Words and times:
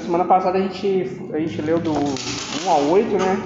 semana 0.00 0.24
passada 0.24 0.58
a 0.58 0.62
gente, 0.62 1.30
a 1.32 1.38
gente 1.38 1.62
leu 1.62 1.78
do 1.78 1.92
1 1.92 2.70
ao 2.70 2.82
8, 2.90 3.10
né? 3.16 3.42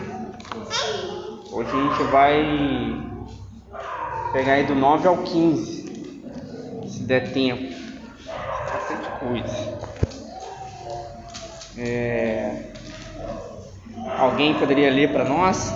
Hoje 1.53 1.71
a 1.71 1.83
gente 1.83 2.03
vai 2.11 2.43
pegar 4.33 4.55
aí 4.55 4.67
do 4.67 4.75
9 4.75 5.07
ao 5.07 5.19
15, 5.19 6.33
se 6.89 7.01
der 7.03 7.33
tempo. 7.33 7.75
Bastante 8.73 9.09
coisa. 9.21 9.79
É... 11.79 12.73
Alguém 14.19 14.55
poderia 14.55 14.91
ler 14.91 15.13
para 15.13 15.25
nós? 15.25 15.73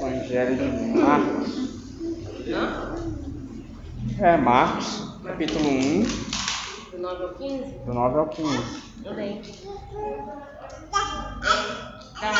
Evangelho 0.00 0.56
de 0.56 0.98
Marcos. 0.98 1.56
É, 4.18 4.36
Marcos, 4.36 5.18
capítulo 5.24 5.68
1. 5.68 6.25
Do 7.06 7.12
9 7.12 7.22
ao 7.22 7.34
15? 7.34 7.64
Do 7.86 7.94
9 7.94 8.18
ao 8.18 8.26
15. 8.26 8.82
Eu 9.04 9.14
leio. 9.14 9.40
Tá, 12.18 12.32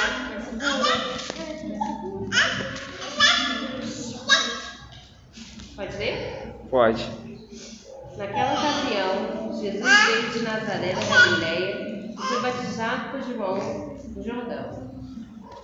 me 1.62 1.77
segura. 1.77 2.31
Pode 5.77 5.97
ler? 5.98 6.55
Pode. 6.69 7.08
Naquela 8.17 8.55
ocasião, 8.55 9.61
Jesus 9.61 10.05
veio 10.06 10.31
de 10.33 10.39
Nazaré 10.41 10.95
da 10.95 11.05
Galiléia 11.05 12.11
e 12.11 12.17
foi 12.17 12.41
batizado 12.42 13.11
por 13.11 13.23
João 13.23 13.58
no 14.17 14.25
Jordão. 14.25 14.91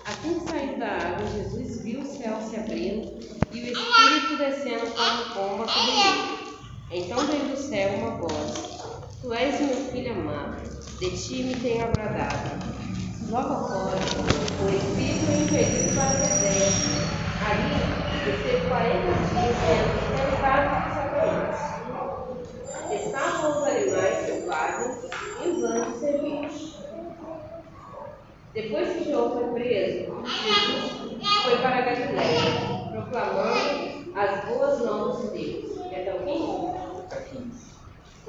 Assim 0.06 0.39
que 0.39 0.48
saiu 0.48 0.78
da 0.78 0.87
água, 0.87 1.27
Jesus 1.27 1.83
viu 1.83 2.03
o 2.03 2.06
céu 2.06 2.41
se 2.41 2.55
abrindo 2.55 3.19
e 3.50 3.62
o 3.62 3.66
Espírito 3.66 4.37
descendo 4.39 4.87
como 4.92 5.34
pomba 5.34 5.66
sobre 5.66 5.91
ele. 5.91 6.42
Então 6.94 7.27
veio 7.27 7.48
do 7.48 7.56
céu 7.56 7.89
uma 7.94 8.11
voz: 8.19 8.81
Tu 9.23 9.33
és 9.33 9.61
meu 9.61 9.77
filho 9.92 10.15
amado, 10.15 10.61
de 10.98 11.11
ti 11.17 11.45
me 11.45 11.55
tenho 11.55 11.84
agradado. 11.84 12.59
Logo 13.31 13.55
após, 13.55 14.01
o 14.19 14.69
Espírito 14.69 15.31
o 15.31 15.42
impeliu 15.45 15.95
para 15.95 16.11
o 16.11 16.19
deserto. 16.19 16.91
Ali, 17.47 17.70
esteve 18.28 18.67
40 18.67 18.98
dias 19.31 19.55
sendo 19.62 19.95
tentado 20.17 20.67
por 20.83 20.91
Satanás. 20.97 21.55
Estavam 22.91 23.62
os 23.62 23.69
animais 23.69 24.27
selvagens 24.27 24.97
e 25.41 25.48
os 25.50 25.62
anjos 25.62 26.00
servidos. 26.00 26.55
Depois 28.53 28.89
que 28.89 29.05
João 29.09 29.31
foi 29.34 29.47
preso, 29.53 30.12
Jesus 30.43 31.43
foi 31.45 31.56
para 31.59 31.81
Galiléia, 31.83 32.91
proclamando 32.91 34.17
as 34.17 34.45
boas 34.47 34.81
novas 34.81 35.31
de 35.31 35.39
Deus. 35.39 35.93
E 35.93 35.95
até 35.95 36.12
o 36.12 36.19
fim? 36.25 36.73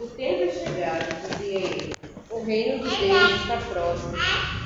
O 0.03 0.07
tempo 0.07 0.43
é 0.43 0.49
chegado, 0.49 1.37
dizia 1.37 1.59
ele. 1.59 1.93
O 2.43 2.45
reino 2.45 2.83
de 2.83 2.89
Deus 2.97 3.31
está 3.39 3.55
próximo. 3.71 4.11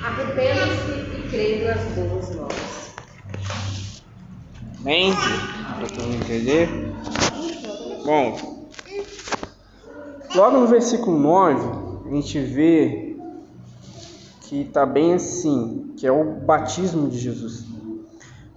Arrependa-se 0.04 0.92
e 1.16 1.30
creia 1.30 1.76
nas 1.76 1.84
boas 1.94 2.36
novas. 2.36 2.94
Amém? 4.80 5.14
Para 5.14 5.88
todo 5.88 6.04
mundo 6.06 6.24
entender. 6.24 6.68
Bom, 8.04 8.68
logo 10.34 10.58
no 10.58 10.66
versículo 10.66 11.20
9, 11.20 12.10
a 12.10 12.16
gente 12.16 12.40
vê 12.40 13.16
que 14.42 14.62
está 14.62 14.84
bem 14.84 15.14
assim, 15.14 15.94
que 15.98 16.08
é 16.08 16.12
o 16.12 16.24
batismo 16.24 17.08
de 17.08 17.20
Jesus. 17.20 17.64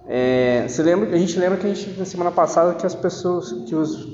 É, 0.07 0.65
você 0.67 0.81
lembra, 0.81 1.13
a 1.13 1.17
gente 1.19 1.37
lembra 1.37 1.59
que 1.59 1.67
a 1.67 1.71
gente 1.71 1.91
na 1.99 2.05
semana 2.05 2.31
passada 2.31 2.73
que 2.73 2.87
as 2.87 2.95
pessoas, 2.95 3.51
que 3.67 3.75
os 3.75 4.10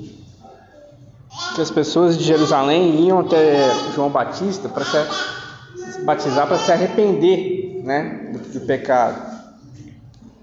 que 1.54 1.60
as 1.60 1.70
pessoas 1.70 2.18
de 2.18 2.24
Jerusalém 2.24 3.06
iam 3.06 3.20
até 3.20 3.70
João 3.94 4.10
Batista 4.10 4.68
para 4.68 4.84
se, 4.84 6.00
batizar 6.02 6.46
para 6.46 6.58
se 6.58 6.72
arrepender, 6.72 7.82
né, 7.84 8.32
do, 8.32 8.60
do 8.60 8.66
pecado. 8.66 9.38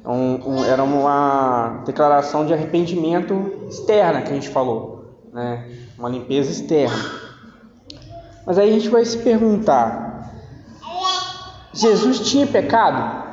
Um, 0.06 0.54
um, 0.54 0.66
era 0.66 0.84
uma 0.84 1.84
declaração 1.86 2.46
de 2.46 2.54
arrependimento 2.54 3.68
externa 3.70 4.22
que 4.22 4.30
a 4.30 4.34
gente 4.36 4.50
falou, 4.50 5.20
né, 5.34 5.70
uma 5.98 6.10
limpeza 6.10 6.52
externa. 6.52 7.26
Mas 8.46 8.58
aí 8.58 8.70
a 8.70 8.74
gente 8.74 8.90
vai 8.90 9.04
se 9.04 9.18
perguntar: 9.18 10.32
Jesus 11.74 12.20
tinha 12.20 12.46
pecado? 12.46 13.26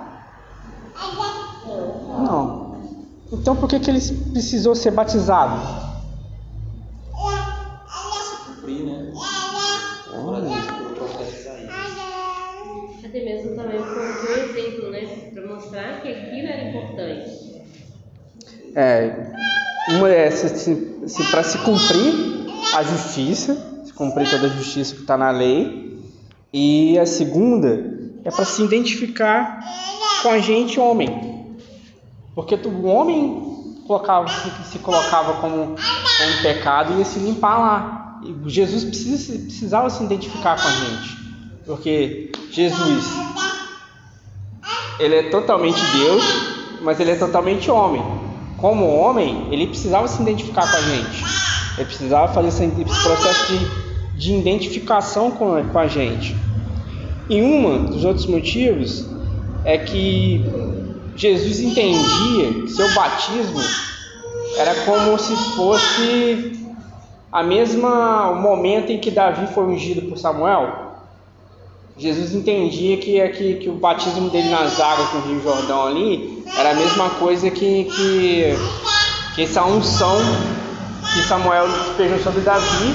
Não. 2.18 2.76
Então 3.30 3.54
por 3.54 3.68
que, 3.68 3.78
que 3.78 3.90
ele 3.90 4.00
precisou 4.32 4.74
ser 4.74 4.90
batizado? 4.90 5.82
cumprir, 8.62 8.84
né? 8.84 9.12
Até 13.04 13.24
mesmo 13.24 13.56
também 13.56 13.78
como 13.78 14.00
um 14.00 14.36
exemplo, 14.36 14.90
né? 14.90 15.30
Para 15.34 15.46
mostrar 15.46 16.00
que 16.00 16.08
aquilo 16.08 16.48
era 16.48 16.68
importante. 16.68 17.52
É, 18.74 19.32
uma 19.88 20.08
é 20.08 20.30
se, 20.30 21.06
se, 21.06 21.24
para 21.30 21.42
se 21.42 21.58
cumprir 21.58 22.12
a 22.74 22.82
justiça, 22.82 23.82
se 23.84 23.92
cumprir 23.92 24.28
toda 24.30 24.46
a 24.46 24.50
justiça 24.50 24.94
que 24.94 25.02
está 25.02 25.16
na 25.16 25.30
lei, 25.30 26.00
e 26.52 26.98
a 26.98 27.06
segunda 27.06 28.00
é 28.24 28.30
para 28.30 28.44
se 28.44 28.62
identificar 28.62 29.60
com 30.22 30.30
a 30.30 30.38
gente 30.38 30.78
homem, 30.78 31.56
porque 32.34 32.54
o 32.54 32.84
homem 32.86 33.76
colocava, 33.86 34.26
se, 34.64 34.78
colocava 34.78 35.34
como, 35.40 35.74
como 35.74 36.42
pecado 36.42 36.94
e 36.94 36.98
ia 36.98 37.04
se 37.04 37.18
limpar 37.18 37.58
lá. 37.58 38.20
E 38.24 38.48
Jesus 38.48 38.84
precisa, 38.84 39.38
precisava 39.38 39.90
se 39.90 40.04
identificar 40.04 40.60
com 40.60 40.68
a 40.68 40.70
gente, 40.70 41.16
porque 41.66 42.32
Jesus 42.50 43.04
ele 45.00 45.16
é 45.16 45.22
totalmente 45.30 45.80
Deus, 45.96 46.22
mas 46.82 47.00
ele 47.00 47.10
é 47.10 47.16
totalmente 47.16 47.70
homem. 47.70 48.21
Como 48.62 48.86
homem, 48.86 49.48
ele 49.50 49.66
precisava 49.66 50.06
se 50.06 50.22
identificar 50.22 50.70
com 50.70 50.76
a 50.76 50.80
gente. 50.80 51.24
Ele 51.76 51.84
precisava 51.84 52.32
fazer 52.32 52.46
esse 52.46 52.84
processo 53.02 53.52
de, 53.52 54.16
de 54.16 54.34
identificação 54.36 55.32
com, 55.32 55.64
com 55.64 55.78
a 55.80 55.88
gente. 55.88 56.36
E 57.28 57.42
um 57.42 57.86
dos 57.86 58.04
outros 58.04 58.26
motivos 58.26 59.04
é 59.64 59.78
que 59.78 60.44
Jesus 61.16 61.58
entendia 61.58 62.62
que 62.62 62.68
seu 62.68 62.94
batismo 62.94 63.60
era 64.56 64.76
como 64.84 65.18
se 65.18 65.34
fosse 65.56 66.52
a 67.32 67.42
mesma 67.42 68.30
o 68.30 68.40
momento 68.40 68.92
em 68.92 69.00
que 69.00 69.10
Davi 69.10 69.52
foi 69.52 69.64
ungido 69.64 70.02
por 70.02 70.16
Samuel. 70.16 70.81
Jesus 71.96 72.34
entendia 72.34 72.96
que, 72.96 73.28
que, 73.30 73.54
que 73.54 73.68
o 73.68 73.74
batismo 73.74 74.30
dele 74.30 74.48
nas 74.48 74.80
águas 74.80 75.12
no 75.14 75.20
Rio 75.32 75.42
Jordão 75.42 75.86
ali 75.86 76.52
era 76.56 76.70
a 76.70 76.74
mesma 76.74 77.10
coisa 77.10 77.50
que, 77.50 77.84
que, 77.84 78.54
que 79.34 79.42
essa 79.42 79.64
unção 79.64 80.18
que 81.12 81.22
Samuel 81.22 81.68
despejou 81.68 82.18
sobre 82.20 82.40
Davi, 82.40 82.94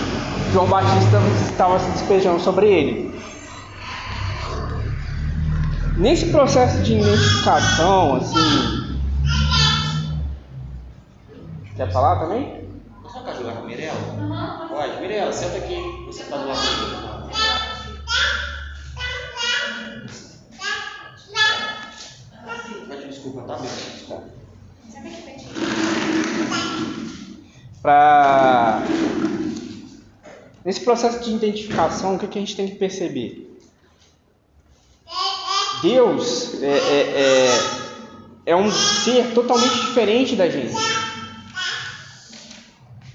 João 0.52 0.68
Batista 0.68 1.18
estava 1.50 1.80
se 1.80 1.92
despejando 1.92 2.40
sobre 2.40 2.68
ele. 2.68 3.22
Nesse 5.98 6.28
processo 6.32 6.82
de 6.84 6.94
identificação, 6.94 8.16
assim. 8.16 9.00
Quer 11.76 11.92
falar 11.92 12.20
também? 12.20 12.68
Posso 13.04 13.20
ficar 13.20 13.34
jogar 13.34 13.54
com 13.54 13.64
a 13.64 13.66
Mirella? 13.66 14.68
Pode. 14.70 15.02
Mirella, 15.02 15.32
senta 15.32 15.58
aqui. 15.58 16.04
Você 16.08 16.24
tá 16.24 16.38
do 16.38 16.48
lado 16.48 16.62
dele. 16.62 17.08
Pede 22.88 22.88
desculpa, 23.08 23.42
tá, 23.42 23.58
Mirella? 23.60 23.78
Desculpa. 23.94 24.24
Para 27.82 28.84
nesse 30.66 30.82
processo 30.82 31.24
de 31.24 31.34
identificação, 31.34 32.16
o 32.16 32.20
que, 32.20 32.28
que 32.28 32.38
a 32.38 32.42
gente 32.42 32.56
tem 32.56 32.68
que 32.68 32.76
perceber? 32.76 33.48
Deus 35.82 36.62
é, 36.62 36.68
é, 36.68 37.48
é, 38.46 38.52
é 38.52 38.56
um 38.56 38.70
ser 38.72 39.34
totalmente 39.34 39.76
diferente 39.76 40.36
da 40.36 40.50
gente. 40.50 40.76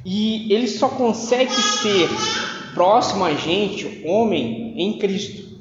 E 0.04 0.52
ele 0.52 0.66
só 0.66 0.88
consegue 0.88 1.54
ser 1.54 2.08
próximo 2.74 3.24
a 3.24 3.34
gente, 3.34 4.02
homem, 4.06 4.74
em 4.80 4.98
Cristo. 4.98 5.58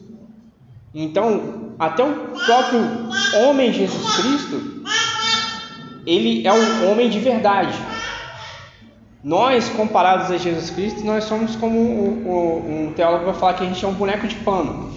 Então, 0.94 1.71
até 1.82 2.04
o 2.04 2.14
próprio 2.46 2.80
homem 3.38 3.74
Jesus 3.74 4.16
Cristo, 4.18 4.86
ele 6.06 6.46
é 6.46 6.54
um 6.54 6.92
homem 6.92 7.10
de 7.10 7.18
verdade. 7.18 7.74
Nós, 9.24 9.68
comparados 9.70 10.30
a 10.30 10.38
Jesus 10.38 10.70
Cristo, 10.70 11.04
nós 11.04 11.24
somos 11.24 11.56
como 11.56 11.80
um 11.80 12.94
teólogo 12.96 13.26
vai 13.26 13.34
falar 13.34 13.54
que 13.56 13.64
a 13.64 13.68
gente 13.68 13.84
é 13.84 13.88
um 13.88 13.96
boneco 13.96 14.28
de 14.28 14.36
pano. 14.36 14.94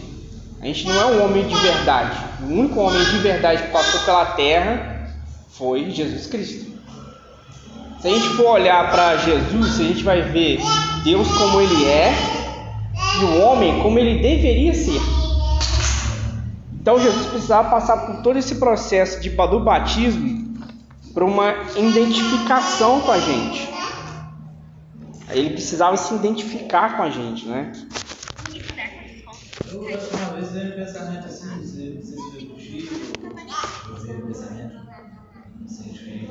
A 0.61 0.67
gente 0.67 0.87
não 0.87 1.01
é 1.01 1.07
um 1.07 1.25
homem 1.25 1.47
de 1.49 1.55
verdade. 1.55 2.19
O 2.43 2.53
único 2.53 2.79
homem 2.81 3.03
de 3.03 3.17
verdade 3.17 3.63
que 3.63 3.69
passou 3.71 4.01
pela 4.01 4.27
terra 4.27 5.11
foi 5.53 5.91
Jesus 5.91 6.27
Cristo. 6.27 6.71
Se 7.99 8.09
a 8.09 8.11
gente 8.11 8.29
for 8.37 8.51
olhar 8.51 8.91
para 8.91 9.17
Jesus, 9.17 9.81
a 9.81 9.85
gente 9.85 10.03
vai 10.03 10.21
ver 10.21 10.61
Deus 11.03 11.27
como 11.33 11.63
ele 11.63 11.87
é 11.87 12.13
e 13.23 13.25
o 13.25 13.41
homem 13.41 13.81
como 13.81 13.99
ele 13.99 14.21
deveria 14.21 14.75
ser. 14.75 15.24
Então 16.85 17.01
Jesus 17.01 17.29
precisava 17.29 17.71
passar 17.71 17.97
por 18.05 18.21
todo 18.21 18.39
esse 18.39 18.57
processo 18.57 19.19
de, 19.19 19.31
do 19.31 19.61
batismo 19.61 20.55
para 21.15 21.25
uma 21.25 21.55
identificação 21.79 23.01
com 23.01 23.11
a 23.11 23.19
gente. 23.19 23.73
Ele 25.31 25.49
precisava 25.49 25.97
se 25.97 26.15
identificar 26.15 26.99
com 26.99 27.05
a 27.05 27.09
gente, 27.09 27.49
né? 27.49 27.73
Eu 29.73 29.81
uma 29.81 30.35
vez 30.35 30.53
veio 30.53 30.75
um 30.75 30.85
pensamento 30.85 31.27
assim, 31.27 31.47
não 31.47 31.65
sei 31.65 32.03
se 32.03 32.17
foi 32.17 32.45
contigo, 32.49 32.95
veio 34.05 34.19
um 34.19 34.27
pensamento, 34.27 34.75
não 35.61 35.67
sei 35.67 35.91
de 35.91 35.99
quem, 36.01 36.29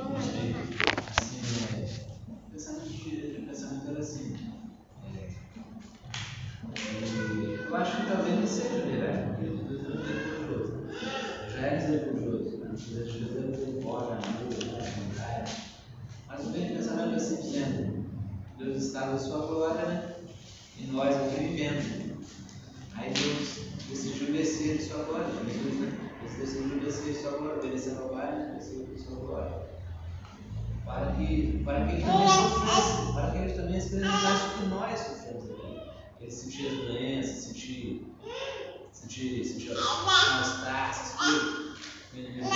assim, 1.18 1.42
é, 1.74 2.52
pensamento 2.52 2.90
de, 2.90 3.46
pensamento 3.48 3.90
era 3.90 4.00
assim. 4.00 4.54
Eu 7.74 7.80
acho 7.80 7.98
que 7.98 8.08
talvez 8.08 8.40
não 8.40 8.46
seja 8.46 8.86
verdade, 8.86 9.30
porque 9.30 9.46
Deus 9.46 9.82
é 9.82 9.98
misericordioso. 9.98 10.74
Já 11.50 11.62
é 11.66 11.76
misericordioso, 11.76 12.58
né? 12.58 12.70
Deus 12.70 13.36
é 13.36 13.40
misericórdia, 13.50 14.14
amor, 14.14 14.84
mas 16.28 16.46
o 16.46 16.50
bem 16.50 16.76
pensamento 16.76 17.14
é 17.14 17.16
assim 17.16 17.42
dizendo, 17.42 18.06
Deus 18.64 18.84
estava 18.84 19.12
na 19.12 19.20
sua 19.20 19.46
glória, 19.46 19.86
né? 19.86 20.16
E 20.78 20.88
nós 20.88 21.16
aqui 21.16 21.44
vivendo. 21.44 22.24
Aí 22.96 23.14
Deus 23.14 23.74
decidiu 23.90 24.32
descer 24.32 24.78
de 24.78 24.84
sua 24.84 25.04
glória. 25.04 25.28
Jesus, 25.46 25.82
né? 25.82 26.12
Deus 26.22 26.34
decidiu 26.36 26.80
descer 26.80 27.14
de 27.14 27.20
sua 27.20 27.32
glória, 27.32 27.60
obedecendo 27.60 28.04
ao 28.04 28.10
Pai, 28.10 28.54
descer 28.56 28.86
de 28.86 29.02
sua 29.02 29.18
glória. 29.18 29.64
Para 30.86 31.12
que, 31.14 31.62
para 31.66 31.86
que 31.88 31.96
ele 31.96 32.04
também 32.04 32.28
sofresse, 32.28 33.14
para 33.14 33.32
que 33.32 33.38
ele 33.38 33.54
também 33.54 33.78
experimentasse 33.78 34.46
o 34.46 34.62
que 34.62 34.70
nós 34.70 35.00
sofremos 35.00 35.52
aqui. 35.52 35.84
Ele 36.22 36.32
sentia 36.32 36.70
as 36.72 36.78
doenças, 36.78 37.36
sentir, 37.44 38.16
sentir, 38.92 39.44
sentir 39.44 39.76
mal-estar, 39.76 40.90
essas 40.90 41.20
coisas 41.20 41.78
que 42.12 42.18
o 42.18 42.20
inimigo 42.20 42.50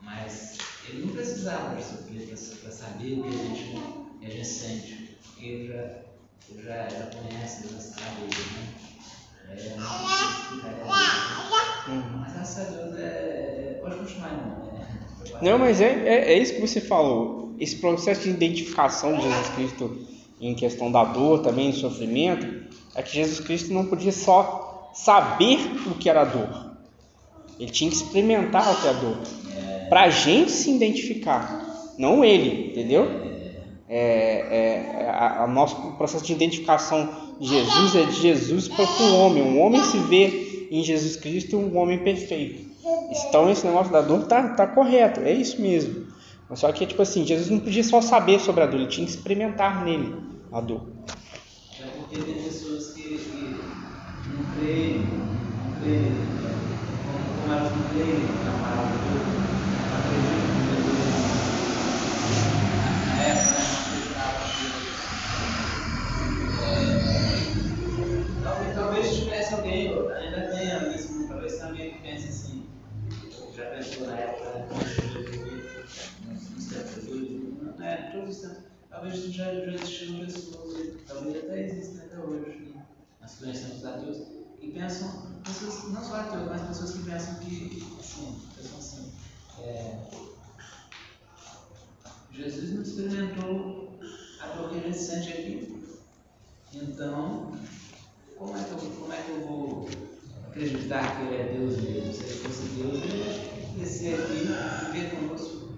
Mas 0.00 0.69
ele 0.88 1.06
não 1.06 1.12
precisava 1.12 1.80
sofrer 1.80 2.26
para 2.26 2.70
saber 2.70 3.18
o 3.18 3.22
que 3.22 3.28
a 3.28 3.32
gente, 3.32 3.82
a 4.22 4.30
gente 4.30 4.46
sente, 4.46 5.16
porque 5.22 5.46
ele 5.46 5.68
já 5.68 6.10
você 6.50 6.62
já, 6.62 6.88
já 6.88 7.06
conhece, 7.06 7.68
já 7.68 7.78
sabe, 7.78 8.22
né? 8.22 8.74
É, 9.48 9.76
mas 12.16 12.32
graças 12.32 12.66
a 12.66 12.70
Deus 12.70 12.98
é, 12.98 13.02
é, 13.02 13.78
pode 13.80 13.96
continuar, 13.96 14.32
irmão. 14.32 14.72
Né? 14.72 14.88
Não, 15.40 15.58
mas 15.58 15.80
é, 15.80 15.90
é, 15.90 16.32
é, 16.32 16.38
isso 16.38 16.54
que 16.54 16.60
você 16.60 16.80
falou. 16.80 17.54
Esse 17.58 17.76
processo 17.76 18.22
de 18.22 18.30
identificação 18.30 19.16
de 19.16 19.22
Jesus 19.22 19.48
Cristo 19.50 20.06
em 20.40 20.54
questão 20.54 20.90
da 20.90 21.04
dor, 21.04 21.42
também 21.42 21.70
do 21.70 21.76
sofrimento, 21.76 22.68
é 22.94 23.02
que 23.02 23.14
Jesus 23.14 23.40
Cristo 23.40 23.72
não 23.72 23.86
podia 23.86 24.12
só 24.12 24.90
saber 24.94 25.58
o 25.86 25.94
que 25.94 26.08
era 26.08 26.24
dor. 26.24 26.72
Ele 27.58 27.70
tinha 27.70 27.90
que 27.90 27.96
experimentar 27.96 28.72
o 28.72 28.80
que 28.80 28.88
é 28.88 28.94
dor. 28.94 29.18
Para 29.90 30.02
a 30.04 30.10
gente 30.10 30.50
se 30.50 30.70
identificar, 30.70 31.92
não 31.98 32.24
ele, 32.24 32.70
entendeu? 32.70 33.30
é, 33.92 35.02
é, 35.02 35.10
a, 35.10 35.42
a 35.42 35.46
nosso 35.48 35.74
processo 35.94 36.24
de 36.24 36.32
identificação 36.32 37.08
de 37.40 37.48
Jesus 37.48 37.96
é 37.96 38.04
de 38.04 38.12
Jesus 38.12 38.68
para 38.68 38.84
o 38.84 39.16
homem. 39.16 39.42
O 39.42 39.58
homem 39.58 39.82
se 39.82 39.98
vê 39.98 40.68
em 40.70 40.84
Jesus 40.84 41.16
Cristo 41.16 41.58
um 41.58 41.76
homem 41.76 41.98
perfeito. 41.98 42.70
Então 43.28 43.50
esse 43.50 43.66
negócio 43.66 43.92
da 43.92 44.00
dor 44.00 44.28
tá, 44.28 44.50
tá 44.50 44.68
correto, 44.68 45.20
é 45.20 45.32
isso 45.32 45.60
mesmo. 45.60 46.06
Mas 46.48 46.60
só 46.60 46.70
que 46.70 46.86
tipo 46.86 47.02
assim, 47.02 47.26
Jesus 47.26 47.50
não 47.50 47.58
podia 47.58 47.82
só 47.82 48.00
saber 48.00 48.38
sobre 48.38 48.62
a 48.62 48.66
dor, 48.66 48.78
ele 48.78 48.88
tinha 48.88 49.04
que 49.04 49.12
experimentar 49.12 49.84
nele 49.84 50.14
a 50.52 50.60
dor. 50.60 50.82
É 51.80 51.86
porque 51.98 52.20
tem 52.20 52.34
pessoas 52.34 52.92
que, 52.92 53.02
que 53.02 54.28
não 54.28 54.44
creem, 54.54 54.98
não 55.00 55.80
creem, 55.82 56.12
como 57.40 57.52
elas 57.52 57.72
não 57.76 57.88
creem 57.88 58.44
na 58.44 58.52
palavra 58.52 58.98
de 58.98 59.08
Deus, 59.08 59.26
não 59.88 59.96
acreditam 59.96 60.56
em 60.56 60.70
Deus. 63.20 63.60
Na 77.78 77.86
época, 77.86 78.56
talvez 78.90 79.16
já, 79.32 79.54
já 79.54 79.72
existiram 79.72 80.26
pessoas, 80.26 80.94
talvez 81.06 81.36
até 81.36 81.66
existem 81.66 82.00
até 82.06 82.18
hoje, 82.18 82.74
nas 83.20 83.36
conhecemos 83.36 83.84
ateus, 83.84 84.18
e 84.60 84.68
pensam, 84.68 85.32
pessoas, 85.42 85.92
não 85.92 86.04
só 86.04 86.16
ateus, 86.16 86.46
mas 86.46 86.62
pessoas 86.68 86.92
que 86.92 87.02
pensam 87.02 87.34
que, 87.36 87.96
assim, 87.98 88.38
pensam 88.56 88.78
assim, 88.78 89.12
é, 89.62 89.98
Jesus 92.32 92.72
não 92.72 92.82
experimentou 92.82 93.98
a 94.40 94.46
dor 94.48 94.70
que 94.70 94.78
a 94.78 94.80
gente 94.80 94.98
sente 94.98 95.30
aqui. 95.30 95.84
Então, 96.72 97.52
como 98.38 98.56
é 98.56 98.62
que 98.62 98.70
eu, 98.70 98.78
como 98.78 99.12
é 99.12 99.16
que 99.16 99.30
eu 99.30 99.40
vou 99.40 99.88
acreditar 100.48 101.16
que 101.16 101.22
ele 101.26 101.36
é 101.36 101.52
Deus 101.58 101.76
mesmo? 101.78 102.12
Se 102.12 102.22
ele 102.22 102.34
fosse 102.38 102.62
Deus, 102.76 103.02
ele 103.02 103.18
ia 103.18 103.78
descer 103.78 104.14
aqui 104.14 104.32
e 104.32 104.92
viver 104.92 105.10
conosco. 105.10 105.70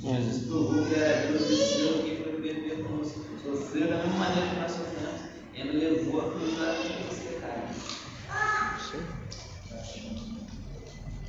Jesus 0.00 0.46
provou 0.46 0.86
que 0.86 0.94
era 0.94 1.26
Deus, 1.32 1.48
desceu 1.48 2.00
aqui 2.00 2.22
foi 2.22 2.40
viver 2.40 2.84
conosco. 2.84 3.20
Sofreu 3.42 3.88
da 3.88 3.96
mesma 3.96 4.18
maneira 4.18 4.50
que 4.50 4.60
nós 4.60 4.72
sofremos. 4.72 5.20
Ele 5.54 5.72
levou 5.78 6.20
a 6.20 6.30
cruz 6.30 6.58
lá 6.58 6.74
para 6.74 7.12
esse 7.12 7.20
pecado. 7.28 7.74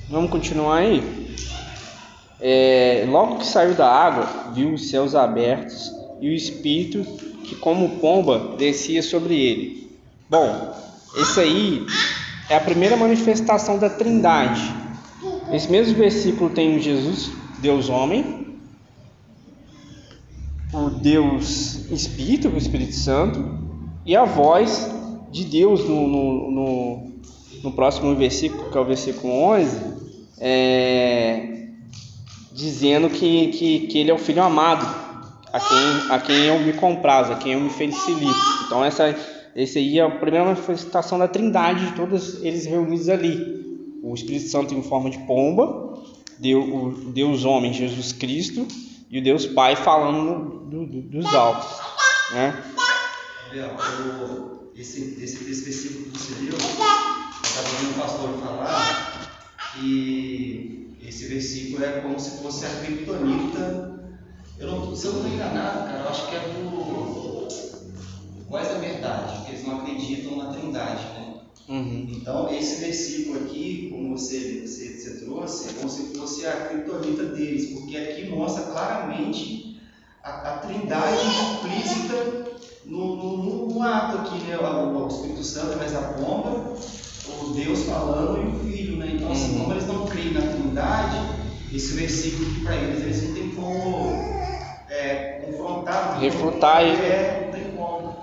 Vamos 0.09 0.31
continuar 0.31 0.77
aí? 0.77 1.16
É, 2.39 3.05
logo 3.09 3.37
que 3.37 3.45
saiu 3.45 3.73
da 3.73 3.89
água, 3.89 4.51
viu 4.53 4.73
os 4.73 4.89
céus 4.89 5.15
abertos 5.15 5.91
e 6.21 6.29
o 6.29 6.33
Espírito 6.33 7.03
que, 7.43 7.55
como 7.55 7.97
pomba, 7.99 8.55
descia 8.57 9.01
sobre 9.01 9.39
ele. 9.39 9.91
Bom, 10.29 10.75
esse 11.15 11.39
aí 11.39 11.85
é 12.49 12.55
a 12.55 12.61
primeira 12.61 12.95
manifestação 12.95 13.79
da 13.79 13.89
Trindade. 13.89 14.61
Esse 15.51 15.71
mesmo 15.71 15.95
versículo 15.95 16.49
tem 16.49 16.79
Jesus, 16.79 17.31
Deus 17.59 17.89
homem, 17.89 18.45
o 20.73 20.89
Deus 20.89 21.89
Espírito, 21.89 22.49
o 22.49 22.57
Espírito 22.57 22.93
Santo, 22.93 23.57
e 24.05 24.15
a 24.15 24.25
voz 24.25 24.91
de 25.31 25.45
Deus 25.45 25.87
no, 25.87 26.07
no, 26.07 26.51
no, 26.51 27.11
no 27.63 27.71
próximo 27.71 28.13
versículo, 28.15 28.69
que 28.69 28.77
é 28.77 28.81
o 28.81 28.85
versículo 28.85 29.33
11, 29.33 29.77
é, 30.39 31.56
dizendo 32.57 33.07
que, 33.07 33.49
que, 33.49 33.79
que 33.81 33.99
ele 33.99 34.09
é 34.09 34.13
o 34.13 34.17
Filho 34.17 34.41
amado, 34.41 34.83
a 35.53 35.59
quem, 35.59 36.11
a 36.11 36.19
quem 36.19 36.45
eu 36.45 36.59
me 36.59 36.73
comprazo, 36.73 37.31
a 37.31 37.35
quem 37.35 37.53
eu 37.53 37.59
me 37.59 37.69
felicito. 37.69 38.19
Então 38.65 38.83
essa, 38.83 39.15
esse 39.55 39.77
aí 39.77 39.99
é 39.99 40.01
a 40.01 40.09
primeira 40.09 40.43
manifestação 40.43 41.19
da 41.19 41.27
trindade 41.27 41.85
de 41.85 41.91
todos 41.93 42.43
eles 42.43 42.65
reunidos 42.65 43.09
ali. 43.09 43.63
O 44.01 44.11
Espírito 44.15 44.49
Santo 44.49 44.73
em 44.73 44.81
forma 44.81 45.11
de 45.11 45.19
pomba, 45.19 46.01
Deus, 46.39 46.65
o 46.67 47.11
Deus 47.11 47.45
homem 47.45 47.71
Jesus 47.71 48.11
Cristo 48.11 48.67
e 49.11 49.19
o 49.19 49.23
Deus 49.23 49.45
Pai 49.45 49.75
falando 49.75 50.67
do, 50.67 50.85
do, 50.87 51.01
dos 51.01 51.35
altos. 51.35 51.69
Né? 52.33 52.63
Esse, 54.75 55.23
esse, 55.23 55.49
esse 55.49 55.63
versículo 55.63 56.05
que 56.05 56.17
você 56.17 56.33
leu, 56.41 56.53
eu 56.53 56.57
estava 56.57 57.69
ouvindo 57.69 57.91
o 57.91 58.01
pastor 58.01 58.29
falar 58.39 59.31
que 59.75 60.86
esse 61.01 61.27
versículo 61.27 61.83
é 61.83 62.01
como 62.01 62.19
se 62.19 62.41
fosse 62.41 62.65
a 62.65 62.69
criptonita. 62.69 63.97
Eu 64.59 64.67
não, 64.67 64.95
se 64.95 65.05
eu 65.05 65.13
não 65.13 65.19
estou 65.21 65.33
enganado, 65.33 65.87
cara, 65.87 66.03
eu 66.03 66.09
acho 66.09 66.27
que 66.27 66.35
é 66.35 66.39
do. 66.39 67.47
Quais 68.47 68.69
é 68.69 68.75
a 68.75 68.79
verdade? 68.79 69.45
Que 69.45 69.51
eles 69.51 69.67
não 69.67 69.79
acreditam 69.79 70.37
na 70.37 70.53
trindade, 70.53 71.03
né? 71.03 71.27
Uhum. 71.69 72.07
Então, 72.09 72.49
esse 72.53 72.79
versículo 72.79 73.43
aqui, 73.43 73.89
como 73.91 74.17
você, 74.17 74.65
você, 74.65 74.97
você, 74.97 75.25
trouxe, 75.25 75.69
é 75.69 75.73
como 75.73 75.89
se 75.89 76.17
fosse 76.17 76.45
a 76.47 76.67
criptonita 76.67 77.25
deles, 77.25 77.71
porque 77.71 77.97
aqui 77.97 78.29
mostra 78.29 78.63
claramente 78.71 79.81
a, 80.23 80.29
a 80.29 80.57
trindade 80.59 81.17
explícita 81.17 82.47
no, 82.85 83.15
no, 83.17 83.67
no, 83.67 83.83
ato 83.83 84.17
aqui, 84.19 84.45
né? 84.45 84.57
O, 84.57 85.03
o 85.03 85.07
Espírito 85.07 85.43
Santo, 85.43 85.77
mas 85.77 85.93
a 85.93 86.13
pomba, 86.13 86.73
o 87.29 87.53
Deus 87.53 87.83
falando 87.83 88.41
e 88.41 88.47
o 88.47 88.59
Filho, 88.59 88.97
né? 88.97 89.11
Então, 89.13 89.31
assim, 89.31 89.53
uhum. 89.53 89.59
como 89.61 89.73
eles 89.73 89.87
não 89.87 90.05
creem 90.05 90.33
na 90.33 90.41
trindade, 90.41 91.17
esse 91.73 91.93
versículo 91.93 92.49
aqui 92.49 92.61
para 92.61 92.75
eles, 92.75 93.03
eles 93.03 93.23
não 93.27 93.33
tem 93.33 93.49
como 93.49 94.09
é, 94.89 95.41
confrontar, 95.45 96.19
refutar 96.19 96.83
ele. 96.83 97.01
É, 97.01 97.43
não 97.45 97.51
tem 97.51 97.71
como. 97.71 98.15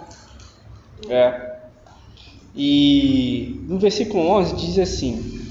É. 1.09 1.55
E 2.57 3.61
no 3.69 3.79
versículo 3.79 4.27
11 4.29 4.57
diz 4.57 4.79
assim: 4.79 5.47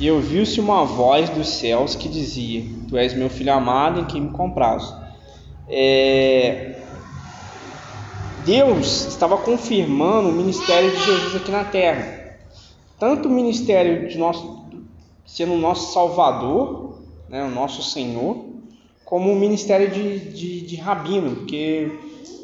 E 0.00 0.10
ouviu-se 0.10 0.60
uma 0.60 0.84
voz 0.84 1.30
dos 1.30 1.48
céus 1.48 1.94
que 1.94 2.08
dizia: 2.08 2.64
Tu 2.88 2.96
és 2.96 3.14
meu 3.14 3.30
filho 3.30 3.52
amado 3.52 4.00
em 4.00 4.04
quem 4.04 4.20
me 4.20 4.30
comprazo. 4.30 4.94
é, 5.68 6.74
Deus 8.44 9.06
estava 9.06 9.38
confirmando 9.38 10.28
o 10.28 10.32
ministério 10.32 10.90
de 10.90 11.02
Jesus 11.02 11.36
aqui 11.36 11.50
na 11.50 11.64
terra. 11.64 12.23
Tanto 13.04 13.28
o 13.28 13.30
ministério 13.30 14.08
de 14.08 14.16
nosso, 14.16 14.64
sendo 15.26 15.52
o 15.52 15.58
nosso 15.58 15.92
Salvador, 15.92 17.02
né, 17.28 17.44
o 17.44 17.50
nosso 17.50 17.82
Senhor, 17.82 18.46
como 19.04 19.30
o 19.30 19.36
ministério 19.36 19.90
de, 19.90 20.20
de, 20.30 20.62
de 20.62 20.76
rabino, 20.76 21.36
porque 21.36 21.98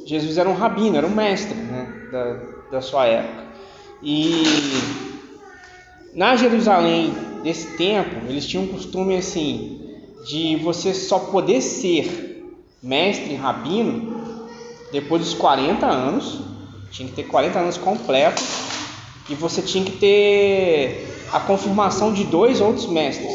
Jesus 0.04 0.36
era 0.36 0.46
um 0.46 0.52
rabino, 0.52 0.98
era 0.98 1.06
um 1.06 1.14
mestre 1.14 1.54
né, 1.54 1.90
da, 2.12 2.40
da 2.72 2.82
sua 2.82 3.06
época. 3.06 3.42
E 4.02 4.44
na 6.12 6.36
Jerusalém 6.36 7.10
desse 7.42 7.78
tempo, 7.78 8.26
eles 8.28 8.46
tinham 8.46 8.64
um 8.64 8.68
costume 8.68 9.16
assim 9.16 9.80
de 10.26 10.56
você 10.56 10.92
só 10.92 11.20
poder 11.20 11.62
ser 11.62 12.54
mestre 12.82 13.34
rabino 13.34 14.44
depois 14.92 15.22
dos 15.22 15.32
40 15.32 15.86
anos, 15.86 16.38
tinha 16.90 17.08
que 17.08 17.14
ter 17.14 17.22
40 17.22 17.58
anos 17.58 17.78
completos, 17.78 18.79
e 19.30 19.34
você 19.36 19.62
tinha 19.62 19.84
que 19.84 19.92
ter 19.92 21.06
a 21.32 21.38
confirmação 21.38 22.12
de 22.12 22.24
dois 22.24 22.60
outros 22.60 22.86
mestres. 22.86 23.32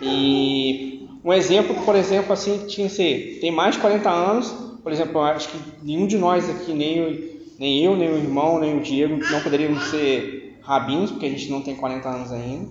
E 0.00 1.06
um 1.22 1.32
exemplo, 1.34 1.76
por 1.84 1.94
exemplo, 1.94 2.32
assim, 2.32 2.66
tinha 2.66 2.88
que 2.88 2.94
ser, 2.94 3.38
tem 3.42 3.52
mais 3.52 3.74
de 3.74 3.82
40 3.82 4.08
anos, 4.08 4.48
por 4.82 4.90
exemplo, 4.90 5.20
acho 5.20 5.50
que 5.50 5.58
nenhum 5.82 6.06
de 6.06 6.16
nós 6.16 6.48
aqui, 6.48 6.72
nem 6.72 6.96
eu, 6.96 7.18
nem 7.58 7.84
eu, 7.84 7.94
nem 7.94 8.10
o 8.10 8.16
irmão, 8.16 8.58
nem 8.58 8.78
o 8.78 8.80
Diego, 8.80 9.18
não 9.30 9.40
poderíamos 9.42 9.84
ser 9.90 10.58
rabinos, 10.62 11.10
porque 11.10 11.26
a 11.26 11.30
gente 11.30 11.50
não 11.50 11.60
tem 11.60 11.76
40 11.76 12.08
anos 12.08 12.32
ainda. 12.32 12.70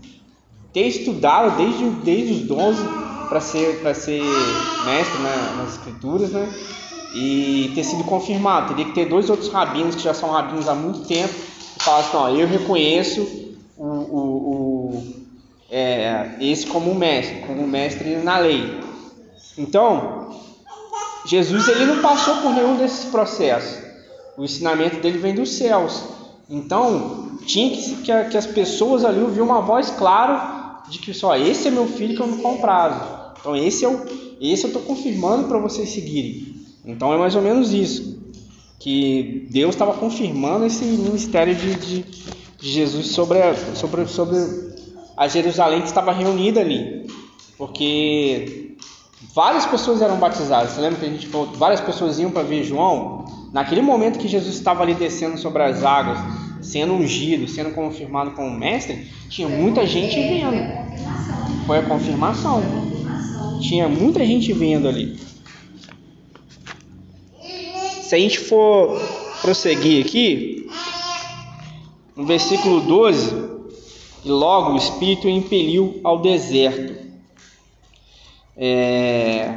Ter 0.74 0.88
estudado 0.88 1.56
desde, 1.58 1.86
desde 2.04 2.34
os 2.34 2.42
12 2.42 2.84
para 3.30 3.40
ser, 3.40 3.76
ser 3.94 4.24
mestre 4.86 5.22
né, 5.22 5.54
nas 5.58 5.74
escrituras, 5.74 6.32
né? 6.32 6.52
e 7.14 7.72
ter 7.74 7.84
sido 7.84 8.04
confirmado. 8.04 8.70
Teria 8.70 8.86
que 8.86 8.94
ter 8.94 9.06
dois 9.06 9.30
outros 9.30 9.50
rabinos 9.50 9.96
que 9.96 10.02
já 10.02 10.14
são 10.14 10.30
rabinos 10.30 10.68
há 10.68 10.76
muito 10.76 11.08
tempo 11.08 11.34
falar 11.80 12.00
assim, 12.00 12.18
não, 12.18 12.36
eu 12.36 12.48
reconheço 12.48 13.22
o, 13.78 13.86
o, 13.86 14.18
o 14.18 15.04
é, 15.72 16.36
esse 16.40 16.68
como 16.68 16.94
mestre, 16.96 17.44
como 17.46 17.68
mestre 17.68 18.18
na 18.18 18.40
lei. 18.40 18.80
Então, 19.58 20.36
Jesus 21.26 21.68
ele 21.68 21.86
não 21.86 22.02
passou 22.02 22.38
por 22.38 22.54
nenhum 22.54 22.78
desses 22.78 23.06
processos. 23.06 23.84
O 24.38 24.44
ensinamento 24.44 25.00
dele 25.02 25.18
vem 25.18 25.36
dos 25.36 25.52
céus. 25.52 26.04
Então, 26.50 27.38
tinha 27.46 27.70
que, 27.70 27.96
que, 27.98 28.30
que 28.30 28.38
as 28.38 28.46
pessoas 28.46 29.06
ali 29.06 29.22
ouviam 29.22 29.46
uma 29.46 29.62
voz 29.62 29.90
clara 29.92 30.82
de 30.90 30.98
que 30.98 31.14
só 31.14 31.38
esse 31.38 31.68
é 31.68 31.72
meu 31.72 31.88
filho 31.88 32.16
que 32.16 32.22
eu 32.22 32.28
me 32.28 32.42
comprazo. 32.42 33.02
Então, 33.40 33.56
esse, 33.56 33.86
é 33.86 33.88
o, 33.88 34.06
esse 34.42 34.64
eu 34.64 34.70
estou 34.70 34.82
confirmando 34.82 35.48
para 35.48 35.60
vocês 35.60 35.90
seguirem. 35.90 36.60
Então 36.86 37.14
é 37.14 37.18
mais 37.18 37.36
ou 37.36 37.42
menos 37.42 37.74
isso. 37.74 38.19
Que 38.80 39.46
Deus 39.52 39.76
estava 39.76 39.94
confirmando 39.94 40.66
esse 40.66 40.86
ministério 40.86 41.54
de, 41.54 41.76
de, 41.76 42.04
de, 42.04 42.72
Jesus 42.72 43.08
sobre 43.08 43.42
a, 43.42 43.54
sobre, 43.76 44.08
sobre 44.08 44.38
a 45.18 45.28
Jerusalém 45.28 45.82
que 45.82 45.88
estava 45.88 46.14
reunida 46.14 46.62
ali. 46.62 47.06
Porque 47.58 48.76
várias 49.36 49.66
pessoas 49.66 50.02
eram 50.02 50.18
batizadas. 50.18 50.72
Você 50.72 50.82
lembra 50.82 51.00
que 51.00 51.06
a 51.06 51.10
gente 51.10 51.28
falou 51.28 51.48
que 51.48 51.58
várias 51.58 51.82
pessoas 51.82 52.18
iam 52.20 52.32
para 52.32 52.44
ver 52.44 52.64
João? 52.64 53.26
Naquele 53.52 53.82
momento 53.82 54.20
que 54.20 54.28
Jesus 54.28 54.56
estava 54.56 54.84
ali 54.84 54.94
descendo 54.94 55.38
sobre 55.38 55.64
as 55.64 55.84
águas, 55.84 56.20
sendo 56.62 56.94
ungido, 56.94 57.48
sendo 57.48 57.72
confirmado 57.72 58.32
como 58.32 58.50
mestre, 58.50 59.08
tinha 59.30 59.48
muita 59.48 59.86
gente 59.86 60.16
vendo. 60.16 61.66
Foi 61.66 61.80
a 61.80 61.84
confirmação. 61.84 62.64
Tinha 63.60 63.90
muita 63.90 64.26
gente 64.26 64.54
vendo 64.54 64.88
ali. 64.88 65.20
Se 68.10 68.16
a 68.16 68.18
gente 68.18 68.40
for 68.40 69.00
prosseguir 69.40 70.04
aqui, 70.04 70.68
no 72.16 72.26
versículo 72.26 72.82
12, 72.82 73.36
e 74.26 74.30
logo 74.32 74.72
o 74.72 74.78
Espírito 74.78 75.28
o 75.28 75.30
impeliu 75.30 76.02
ao 76.04 76.18
deserto. 76.18 77.06
É... 78.58 79.54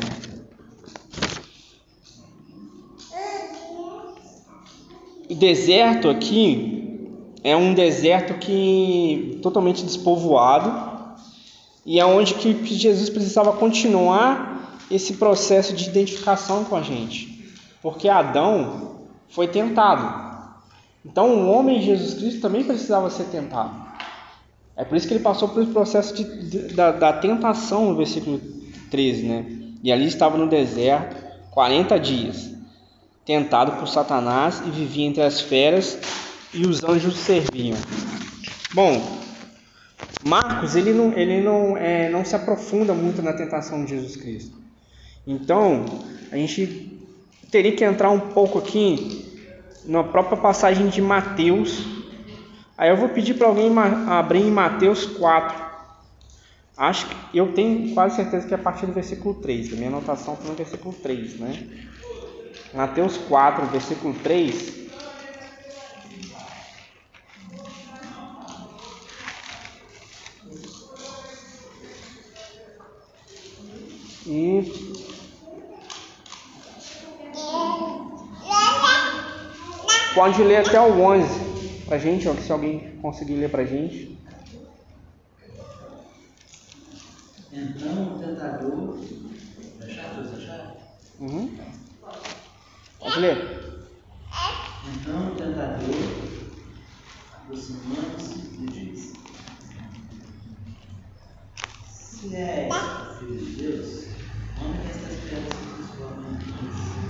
O 5.31 5.35
deserto 5.35 6.11
aqui 6.11 7.09
é 7.43 7.57
um 7.57 7.73
deserto 7.73 8.35
que 8.35 9.39
totalmente 9.41 9.83
despovoado 9.83 11.17
e 11.87 11.99
é 11.99 12.05
onde 12.05 12.35
que 12.35 12.75
Jesus 12.75 13.09
precisava 13.09 13.55
continuar 13.55 14.79
esse 14.91 15.15
processo 15.15 15.73
de 15.73 15.89
identificação 15.89 16.65
com 16.65 16.77
a 16.77 16.83
gente 16.83 17.32
porque 17.83 18.09
Adão 18.09 19.01
foi 19.29 19.49
tentado. 19.49 20.33
Então 21.05 21.35
o 21.35 21.51
homem 21.51 21.83
Jesus 21.83 22.15
Cristo 22.15 22.41
também 22.41 22.63
precisava 22.63 23.11
ser 23.11 23.25
tentado. 23.25 23.75
É 24.77 24.85
por 24.85 24.97
isso 24.97 25.07
que 25.07 25.15
ele 25.15 25.23
passou 25.23 25.49
pelo 25.49 25.67
processo 25.67 26.15
de, 26.15 26.49
de, 26.49 26.75
da, 26.75 26.93
da, 26.93 27.13
tentação 27.13 27.91
no 27.91 27.97
versículo 27.97 28.41
13, 28.91 29.23
né? 29.25 29.47
E 29.83 29.93
ali 29.93 30.07
estava 30.07 30.39
no 30.39 30.49
deserto 30.49 31.17
40 31.51 31.99
dias, 31.99 32.55
tentado 33.25 33.73
por 33.73 33.89
Satanás 33.89 34.63
e 34.65 34.71
vivia 34.71 35.07
entre 35.07 35.23
as 35.23 35.41
feras 35.41 35.99
e 36.55 36.67
os 36.67 36.83
anjos 36.85 37.17
serviam. 37.17 37.77
Bom, 38.73 39.21
Marcos 40.25 40.77
ele 40.77 40.93
não, 40.93 41.13
ele 41.13 41.43
não, 41.43 41.77
é, 41.77 42.09
não 42.09 42.25
se 42.25 42.35
aprofunda 42.35 42.95
muito 42.95 43.21
na 43.21 43.33
tentação 43.33 43.85
de 43.85 43.91
Jesus 43.91 44.17
Cristo. 44.17 44.57
Então, 45.27 45.85
a 46.31 46.37
gente 46.37 46.92
teria 47.53 47.77
que 47.77 47.85
entrar 47.85 48.11
um 48.11 48.19
pouco 48.19 48.59
aqui 48.59 49.31
na 49.85 50.03
própria 50.03 50.39
passagem 50.39 50.89
de 50.89 51.03
Mateus. 51.03 51.87
Aí 52.79 52.89
eu 52.89 52.97
vou 52.97 53.11
pedir 53.11 53.35
para 53.35 53.47
alguém 53.47 53.71
abrir 54.09 54.41
em 54.41 54.51
Mateus 54.51 55.05
4. 55.05 55.63
Acho 56.75 57.07
que 57.07 57.37
eu 57.37 57.53
tenho 57.53 57.93
quase 57.93 58.17
certeza 58.17 58.49
que 58.49 58.55
é 58.55 58.57
a 58.57 58.61
partir 58.61 58.87
do 58.87 58.93
versículo 58.93 59.35
3. 59.35 59.75
A 59.75 59.77
minha 59.77 59.89
anotação 59.89 60.35
foi 60.35 60.49
no 60.49 60.57
versículo 60.57 60.95
3, 60.95 61.39
né? 61.39 61.69
Mateus 62.73 63.19
4, 63.19 63.67
versículo 63.67 64.15
3. 64.15 64.81
E 74.25 74.92
Pode 80.15 80.43
ler 80.43 80.57
até 80.57 80.79
o 80.79 81.01
11 81.01 81.85
pra 81.87 81.97
gente, 81.97 82.29
ó, 82.29 82.35
se 82.35 82.53
alguém 82.53 82.99
conseguir 83.01 83.35
ler 83.35 83.51
pra 83.51 83.65
gente. 83.65 84.19
Então 87.51 88.15
o 88.15 88.19
tentador. 88.19 88.99
Uhum. 91.19 91.57
Pode 92.99 93.21
ler. 93.21 93.63
Então 94.95 95.29
o 95.29 95.35
tentador, 95.37 95.95
aproximando-se, 97.33 98.39
lhe 98.59 98.67
disse: 98.67 99.13
Se 101.89 102.37
és 102.37 102.75
filho 103.19 103.39
de 103.39 103.63
Deus, 103.63 104.05
onde 104.61 104.89
estas 104.89 105.17
pedras 105.29 105.55
se 105.59 105.65
transformam 105.75 106.33
em 106.33 106.37
pães? 106.53 107.03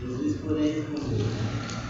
Jesus, 0.00 0.36
porém, 0.42 0.72
respondeu: 0.72 1.85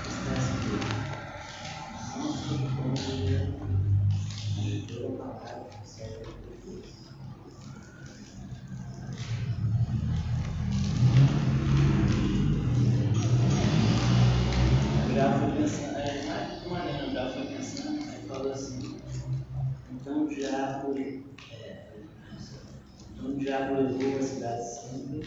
levou 23.83 24.19
a 24.19 24.23
cidade 24.23 24.65
santa, 24.65 25.21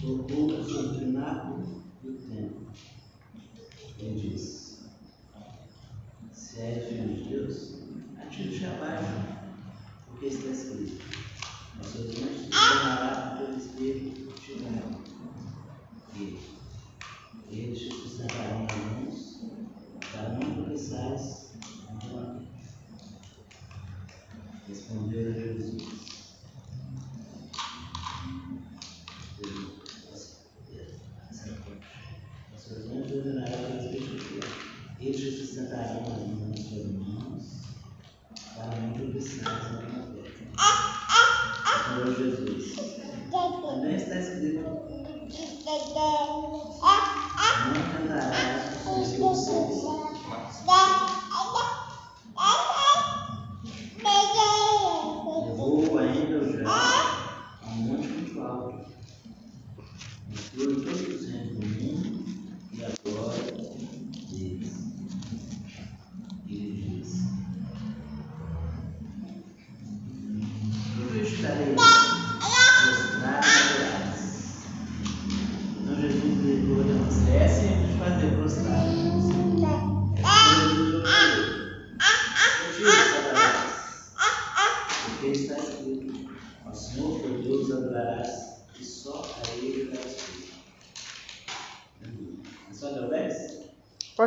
tocou 0.00 0.46
o 0.46 0.98
pináculo 0.98 1.82
do 2.02 2.12
templo. 2.12 2.66
Ele 4.02 4.30
disse, 4.30 4.78
se 6.32 6.58
é 6.58 6.86
filho 6.88 7.14
de 7.14 7.28
Deus, 7.28 7.74
atire-te 8.18 8.64
abaixo, 8.64 9.12
porque 10.06 10.26
está 10.26 10.48
escrito, 10.48 11.04
mas 11.76 11.86
seus 11.86 12.08
anjos 12.16 12.46
te 12.46 12.50
tornará 12.50 13.36
pelo 13.36 13.58
Espírito 13.58 14.32
te 14.40 14.54
darão. 14.60 15.00
E 16.16 16.38
eles 17.50 17.78
te 17.78 17.92
sustentarão 17.92 18.64
nas 18.64 18.76
mãos, 18.76 19.40
para 20.10 20.28
não 20.30 20.54
tropeçares 20.54 21.50
contra 21.86 22.20
a 22.20 22.24
pedra. 22.24 22.48
Respondeu 24.66 25.34
Jesus. 25.34 26.09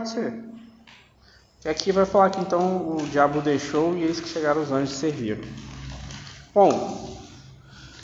Pode 0.04 0.10
ser. 0.10 0.34
E 1.64 1.70
aqui 1.70 1.94
vai 1.94 2.06
falar 2.06 2.30
que 2.30 2.42
então 2.42 2.98
o 2.98 3.08
diabo 3.10 3.40
deixou 3.40 3.96
e 3.96 4.04
eis 4.04 4.20
que 4.20 4.28
chegaram 4.28 4.62
os 4.62 4.70
anjos 4.70 4.98
e 4.98 5.00
serviram. 5.00 5.42
Bom, 6.54 7.18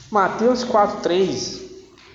Mateus 0.10 0.63
4,3 0.63 1.62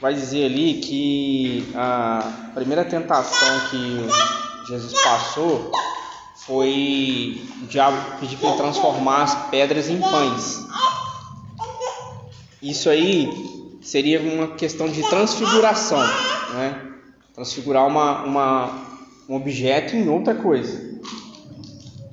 vai 0.01 0.15
dizer 0.15 0.47
ali 0.47 0.81
que 0.81 1.71
a 1.75 2.51
primeira 2.55 2.83
tentação 2.83 3.61
que 3.69 4.09
Jesus 4.69 4.95
passou 5.03 5.71
foi 6.47 7.47
o 7.63 7.67
diabo 7.67 8.21
pedir 8.21 8.39
para 8.39 8.49
ele 8.49 8.57
transformar 8.57 9.23
as 9.25 9.35
pedras 9.51 9.91
em 9.91 10.01
pães. 10.01 10.67
Isso 12.63 12.89
aí 12.89 13.79
seria 13.83 14.19
uma 14.19 14.49
questão 14.57 14.89
de 14.89 15.03
transfiguração, 15.11 16.01
né? 16.55 16.81
Transfigurar 17.35 17.87
uma, 17.87 18.23
uma, 18.23 18.94
um 19.29 19.37
objeto 19.37 19.97
em 19.97 20.09
outra 20.09 20.35
coisa. 20.35 20.95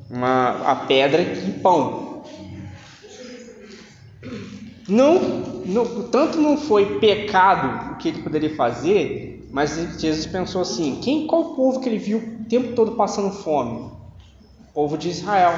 Uma, 0.10 0.72
a 0.72 0.76
pedra 0.76 1.22
em 1.22 1.52
pão. 1.60 2.24
Não, 4.88 5.20
não, 5.66 6.04
tanto 6.10 6.40
não 6.40 6.58
foi 6.58 7.00
pecado 7.00 7.94
o 7.94 7.98
que 7.98 8.10
ele 8.10 8.22
poderia 8.22 8.56
fazer, 8.56 9.48
mas 9.52 9.76
Jesus 10.00 10.26
pensou 10.26 10.62
assim: 10.62 11.00
quem, 11.02 11.28
qual 11.28 11.56
povo 11.56 11.80
que 11.80 11.88
ele 11.88 11.98
viu 11.98 12.18
o 12.18 12.46
tempo 12.46 12.74
todo 12.74 12.94
passando 12.94 13.32
fome? 13.32 13.90
O 14.70 14.74
povo 14.74 14.98
de 14.98 15.10
Israel. 15.10 15.54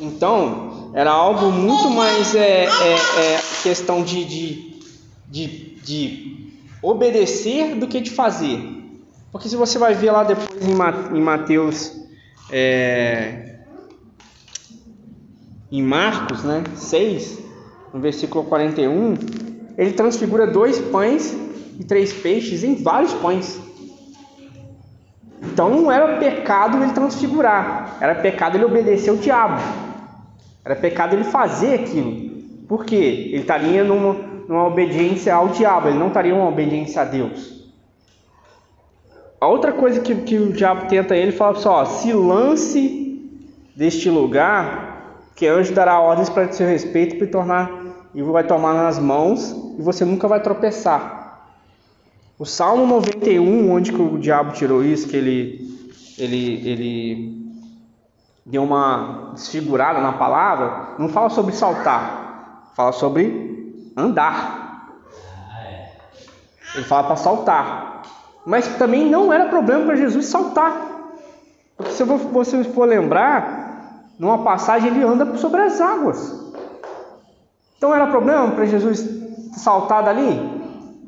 Então, 0.00 0.92
era 0.94 1.10
algo 1.10 1.50
muito 1.50 1.90
mais 1.90 2.34
é, 2.34 2.64
é, 2.64 3.34
é 3.34 3.40
questão 3.62 4.02
de, 4.02 4.24
de, 4.24 4.80
de, 5.28 5.48
de 5.82 6.52
obedecer 6.80 7.74
do 7.74 7.88
que 7.88 8.00
de 8.00 8.10
fazer. 8.10 8.77
Porque 9.38 9.48
se 9.48 9.54
você 9.54 9.78
vai 9.78 9.94
ver 9.94 10.10
lá 10.10 10.24
depois 10.24 10.48
em, 10.68 10.74
Ma- 10.74 11.10
em 11.14 11.20
Mateus, 11.20 11.92
é, 12.50 13.60
em 15.70 15.80
Marcos, 15.80 16.42
né, 16.42 16.64
6, 16.74 17.38
no 17.94 18.00
versículo 18.00 18.42
41, 18.46 19.14
ele 19.78 19.92
transfigura 19.92 20.44
dois 20.44 20.80
pães 20.80 21.36
e 21.78 21.84
três 21.84 22.12
peixes 22.12 22.64
em 22.64 22.82
vários 22.82 23.14
pães. 23.14 23.60
Então 25.40 25.70
não 25.70 25.92
era 25.92 26.18
pecado 26.18 26.82
ele 26.82 26.90
transfigurar, 26.90 27.96
era 28.00 28.16
pecado 28.16 28.56
ele 28.56 28.64
obedecer 28.64 29.12
o 29.12 29.18
diabo. 29.18 29.62
Era 30.64 30.74
pecado 30.74 31.14
ele 31.14 31.22
fazer 31.22 31.74
aquilo. 31.74 32.42
Por 32.66 32.84
quê? 32.84 33.28
Ele 33.30 33.42
estaria 33.42 33.84
numa, 33.84 34.14
numa 34.48 34.66
obediência 34.66 35.32
ao 35.32 35.46
diabo, 35.50 35.86
ele 35.86 35.98
não 35.98 36.08
estaria 36.08 36.34
uma 36.34 36.48
obediência 36.48 37.02
a 37.02 37.04
Deus. 37.04 37.57
A 39.40 39.46
outra 39.46 39.72
coisa 39.72 40.00
que, 40.00 40.14
que 40.16 40.36
o 40.36 40.52
diabo 40.52 40.88
tenta 40.88 41.16
ele 41.16 41.32
fala 41.32 41.56
assim, 41.56 41.68
ó, 41.68 41.84
se 41.84 42.12
lance 42.12 43.08
deste 43.76 44.10
lugar, 44.10 45.22
que 45.36 45.46
anjo 45.46 45.72
dará 45.72 46.00
ordens 46.00 46.28
para 46.28 46.50
seu 46.50 46.66
respeito 46.66 47.16
para 47.16 47.26
tornar 47.28 47.70
e 48.12 48.22
vai 48.22 48.42
tomar 48.42 48.74
nas 48.74 48.98
mãos 48.98 49.52
e 49.78 49.82
você 49.82 50.04
nunca 50.04 50.26
vai 50.26 50.42
tropeçar. 50.42 51.46
O 52.36 52.44
Salmo 52.44 52.86
91, 52.86 53.70
onde 53.70 53.92
que 53.92 54.02
o 54.02 54.18
diabo 54.18 54.52
tirou 54.52 54.84
isso, 54.84 55.08
que 55.08 55.16
ele 55.16 55.78
ele 56.18 56.68
ele 56.68 57.38
deu 58.44 58.64
uma 58.64 59.32
desfigurada 59.34 60.00
na 60.00 60.12
palavra, 60.12 60.94
não 60.98 61.08
fala 61.08 61.30
sobre 61.30 61.54
saltar, 61.54 62.70
fala 62.74 62.92
sobre 62.92 63.92
andar. 63.96 64.88
Ele 66.74 66.84
fala 66.84 67.04
para 67.04 67.16
saltar. 67.16 68.02
Mas 68.48 68.66
também 68.78 69.04
não 69.04 69.30
era 69.30 69.44
problema 69.44 69.84
para 69.84 69.96
Jesus 69.96 70.24
saltar. 70.24 70.74
Porque 71.76 71.92
se 71.92 72.02
você 72.02 72.64
for 72.64 72.88
lembrar, 72.88 74.06
numa 74.18 74.38
passagem 74.38 74.90
ele 74.90 75.04
anda 75.04 75.36
sobre 75.36 75.60
as 75.60 75.78
águas. 75.82 76.50
Então 77.76 77.94
era 77.94 78.06
problema 78.06 78.50
para 78.52 78.64
Jesus 78.64 79.06
saltar 79.52 80.02
dali? 80.02 80.40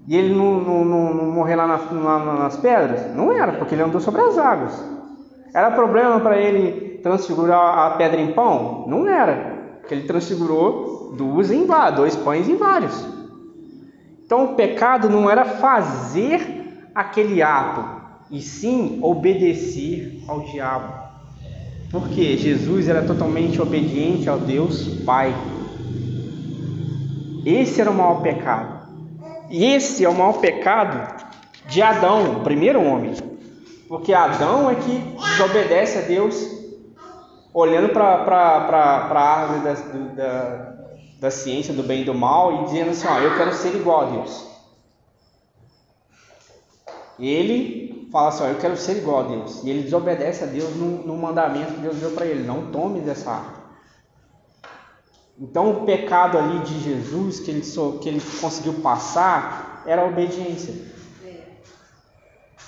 E 0.07 0.14
ele 0.14 0.35
não, 0.35 0.61
não, 0.61 0.85
não, 0.85 1.14
não 1.14 1.24
morrer 1.33 1.57
lá, 1.57 1.66
na, 1.66 1.76
lá 1.76 2.35
nas 2.40 2.59
pedras? 2.59 3.16
Não 3.16 3.33
era, 3.33 3.53
porque 3.53 3.74
ele 3.74 3.85
andou 3.85 4.03
sobre 4.03 4.20
as 4.20 4.37
águas. 4.37 4.79
Era 5.55 5.70
problema 5.70 6.20
para 6.20 6.37
ele 6.37 7.00
transfigurar 7.03 7.59
a 7.59 7.90
pedra 7.92 8.20
em 8.20 8.35
pão? 8.35 8.85
Não 8.87 9.09
era, 9.09 9.79
porque 9.81 9.94
ele 9.94 10.07
transfigurou 10.07 11.14
duas 11.16 11.50
em 11.50 11.64
vários, 11.64 11.96
dois 11.96 12.16
pães 12.16 12.50
em 12.50 12.57
vários. 12.57 13.03
Então 14.26 14.44
o 14.44 14.55
pecado 14.57 15.09
não 15.09 15.31
era 15.31 15.46
fazer 15.46 16.61
aquele 17.01 17.43
ato, 17.43 18.01
e 18.31 18.41
sim 18.41 19.01
obedecer 19.03 20.23
ao 20.29 20.41
diabo. 20.41 20.93
Porque 21.91 22.37
Jesus 22.37 22.89
era 22.89 23.03
totalmente 23.03 23.61
obediente 23.61 24.29
ao 24.29 24.39
Deus 24.39 24.87
Pai. 25.05 25.35
Esse 27.45 27.81
era 27.81 27.91
o 27.91 27.95
maior 27.95 28.23
pecado. 28.23 28.81
E 29.49 29.65
esse 29.65 30.05
é 30.05 30.09
o 30.09 30.15
maior 30.15 30.35
pecado 30.35 31.25
de 31.67 31.83
Adão, 31.83 32.37
o 32.37 32.41
primeiro 32.41 32.81
homem. 32.81 33.15
Porque 33.89 34.13
Adão 34.13 34.71
é 34.71 34.77
que 34.77 34.99
desobedece 35.31 35.99
a 35.99 36.03
Deus, 36.03 36.37
olhando 37.53 37.89
para 37.89 38.07
a 38.07 39.21
árvore 39.21 39.61
da, 39.65 39.73
da, 40.15 40.73
da 41.19 41.31
ciência 41.31 41.75
do 41.75 41.83
bem 41.83 42.03
e 42.03 42.05
do 42.05 42.15
mal 42.15 42.63
e 42.63 42.65
dizendo 42.67 42.91
assim: 42.91 43.09
ó, 43.09 43.19
eu 43.19 43.37
quero 43.37 43.53
ser 43.53 43.75
igual 43.75 44.03
a 44.03 44.11
Deus. 44.11 44.50
Ele 47.20 48.09
fala 48.11 48.28
assim: 48.28 48.44
eu 48.44 48.56
quero 48.56 48.76
ser 48.76 48.98
igual 48.98 49.20
a 49.20 49.28
Deus. 49.28 49.62
E 49.62 49.70
ele 49.70 49.83
desobedece 49.83 50.44
a 50.44 50.46
Deus 50.46 50.74
no, 50.76 51.06
no 51.06 51.16
mandamento 51.16 51.74
que 51.74 51.80
Deus 51.80 51.96
deu 51.96 52.11
para 52.11 52.26
ele: 52.26 52.46
não 52.46 52.70
tome 52.70 53.00
dessa 53.00 53.30
árvore. 53.30 53.61
Então 55.40 55.70
o 55.70 55.87
pecado 55.87 56.37
ali 56.37 56.59
de 56.61 56.78
Jesus 56.80 57.40
que 57.40 57.50
ele, 57.50 57.62
que 58.00 58.09
ele 58.09 58.20
conseguiu 58.40 58.74
passar 58.74 59.83
era 59.87 60.02
a 60.02 60.06
obediência. 60.06 60.74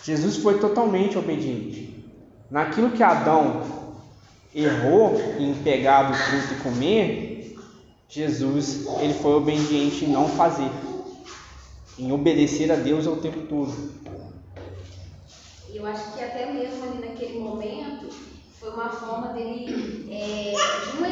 Jesus 0.02 0.38
foi 0.38 0.58
totalmente 0.58 1.18
obediente. 1.18 2.04
Naquilo 2.50 2.90
que 2.90 3.02
Adão 3.02 3.62
errou 4.54 5.20
em 5.38 5.54
pegar 5.62 6.04
do 6.04 6.14
fruto 6.14 6.54
e 6.54 6.62
comer, 6.62 7.56
Jesus 8.08 8.86
ele 9.00 9.14
foi 9.14 9.32
obediente 9.32 10.04
em 10.04 10.08
não 10.08 10.28
fazer, 10.28 10.70
em 11.98 12.10
obedecer 12.12 12.70
a 12.72 12.76
Deus 12.76 13.06
ao 13.06 13.16
tempo 13.16 13.40
todo. 13.42 13.72
E 15.72 15.78
eu 15.78 15.86
acho 15.86 16.12
que 16.12 16.22
até 16.22 16.44
mesmo 16.52 16.84
ali 16.84 16.98
naquele 16.98 17.38
momento 17.38 18.10
foi 18.60 18.70
uma 18.74 18.90
forma 18.90 19.28
dele, 19.28 20.06
é, 20.12 20.52
de 20.52 20.98
uma, 20.98 21.08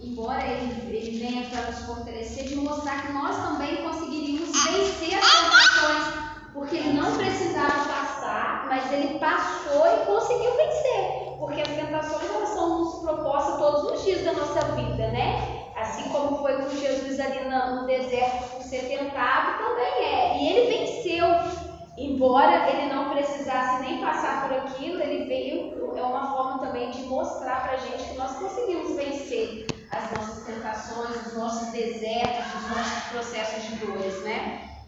embora 0.00 0.40
ele, 0.46 0.96
ele 0.96 1.18
venha 1.18 1.50
para 1.50 1.62
nos 1.62 1.80
fortalecer, 1.80 2.44
de 2.44 2.54
mostrar 2.54 3.04
que 3.04 3.12
nós 3.12 3.36
também 3.36 3.78
conseguiríamos 3.78 4.52
vencer 4.52 5.18
as 5.18 5.24
tentações, 5.24 6.14
porque 6.54 6.76
ele 6.76 6.92
não 6.92 7.16
precisava 7.16 7.88
passar, 7.88 8.66
mas 8.68 8.92
ele 8.92 9.18
passou 9.18 9.84
e 9.84 10.06
conseguiu 10.06 10.56
vencer, 10.56 11.36
porque 11.40 11.60
as 11.60 11.68
tentações 11.68 12.30
elas 12.30 12.50
são 12.50 12.78
nos 12.78 13.00
propostas 13.00 13.58
todos 13.58 13.92
os 13.92 14.04
dias 14.04 14.24
da 14.24 14.32
nossa 14.32 14.60
vida, 14.76 15.08
né? 15.08 15.72
Assim 15.76 16.08
como 16.10 16.38
foi 16.38 16.54
com 16.54 16.70
Jesus 16.70 17.18
ali 17.18 17.48
no 17.48 17.84
deserto 17.84 18.48
por 18.50 18.62
ser 18.62 18.82
tentado, 18.82 19.58
também 19.58 20.04
é. 20.04 20.38
E 20.38 20.52
ele 20.52 20.76
venceu. 20.78 21.67
Embora 21.98 22.70
ele 22.70 22.92
não 22.92 23.10
precisasse 23.10 23.82
nem 23.82 24.00
passar 24.00 24.48
por 24.48 24.56
aquilo, 24.56 25.02
ele 25.02 25.24
veio, 25.24 25.96
é 25.96 26.02
uma 26.02 26.32
forma 26.32 26.58
também 26.58 26.90
de 26.90 27.02
mostrar 27.02 27.62
para 27.62 27.72
a 27.72 27.76
gente 27.76 28.10
que 28.10 28.16
nós 28.16 28.36
conseguimos 28.36 28.94
vencer 28.94 29.66
as 29.90 30.12
nossas 30.12 30.44
tentações, 30.44 31.26
os 31.26 31.36
nossos 31.36 31.72
desertos, 31.72 32.54
os 32.54 32.76
nossos 32.76 33.02
processos 33.10 33.64
de 33.64 33.86
dores, 33.86 34.22
né? 34.22 34.78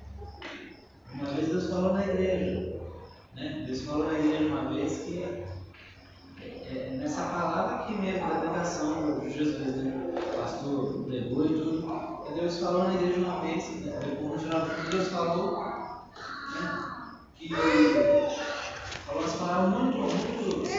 Uma 1.14 1.33
vez 1.33 1.49
Deus 1.49 1.68
falou 1.70 1.94
na 1.94 2.05
igreja, 2.05 2.81
né? 3.35 3.64
Deus 3.66 3.83
falou 3.83 4.07
na 4.07 4.18
igreja 4.18 4.46
uma 4.46 4.73
vez 4.73 4.99
que 4.99 5.23
é, 5.23 5.44
é 6.40 6.90
nessa 6.96 7.23
palavra 7.23 7.77
aqui 7.77 7.94
mesmo, 7.94 8.29
da 8.29 8.40
tentação 8.40 9.18
de 9.18 9.31
Jesus, 9.31 9.77
né? 9.77 10.14
Pastor 10.37 11.05
pregou 11.05 11.46
e 11.46 11.49
tudo. 11.49 11.81
Deus 12.35 12.61
falou 12.61 12.85
na 12.85 12.94
igreja 12.94 13.20
uma 13.20 13.40
vez, 13.40 13.68
né? 13.85 13.99
no 14.23 14.38
final 14.38 14.66
Deus 14.90 15.09
falou? 15.09 15.70
Que 17.40 17.48
falou 19.07 19.24
as 19.24 19.70
muito, 19.70 19.98
muito. 19.98 20.70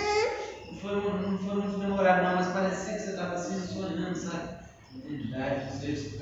Não 0.71 0.77
foi, 0.77 0.95
não 0.95 1.37
foi 1.39 1.55
muito 1.55 1.79
demorado, 1.79 2.23
não, 2.23 2.35
mas 2.35 2.53
parecia 2.53 2.93
que 2.93 2.99
você 2.99 3.09
estava 3.09 3.33
assim 3.33 3.59
sonhando, 3.59 4.15
sabe? 4.15 4.61
Identidade, 4.95 5.71
se 5.71 6.17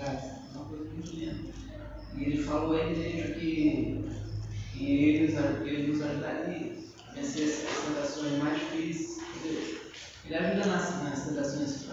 uma 0.55 0.65
coisa 0.65 0.85
muito 0.85 1.11
linda. 1.11 1.53
E 2.15 2.23
ele 2.23 2.43
falou 2.43 2.73
à 2.73 2.85
igreja 2.85 3.33
que, 3.33 4.05
que 4.73 4.85
eles, 4.85 5.35
ele 5.37 5.91
nos 5.91 6.01
ajudaria 6.01 6.77
a 7.07 7.13
vencer 7.13 7.49
as 7.49 7.85
tentações 7.85 8.41
mais 8.41 8.59
difíceis. 8.59 9.19
Ele 10.25 10.35
ajuda 10.35 10.65
nas, 10.67 11.03
nas 11.03 11.25
tentações 11.25 11.87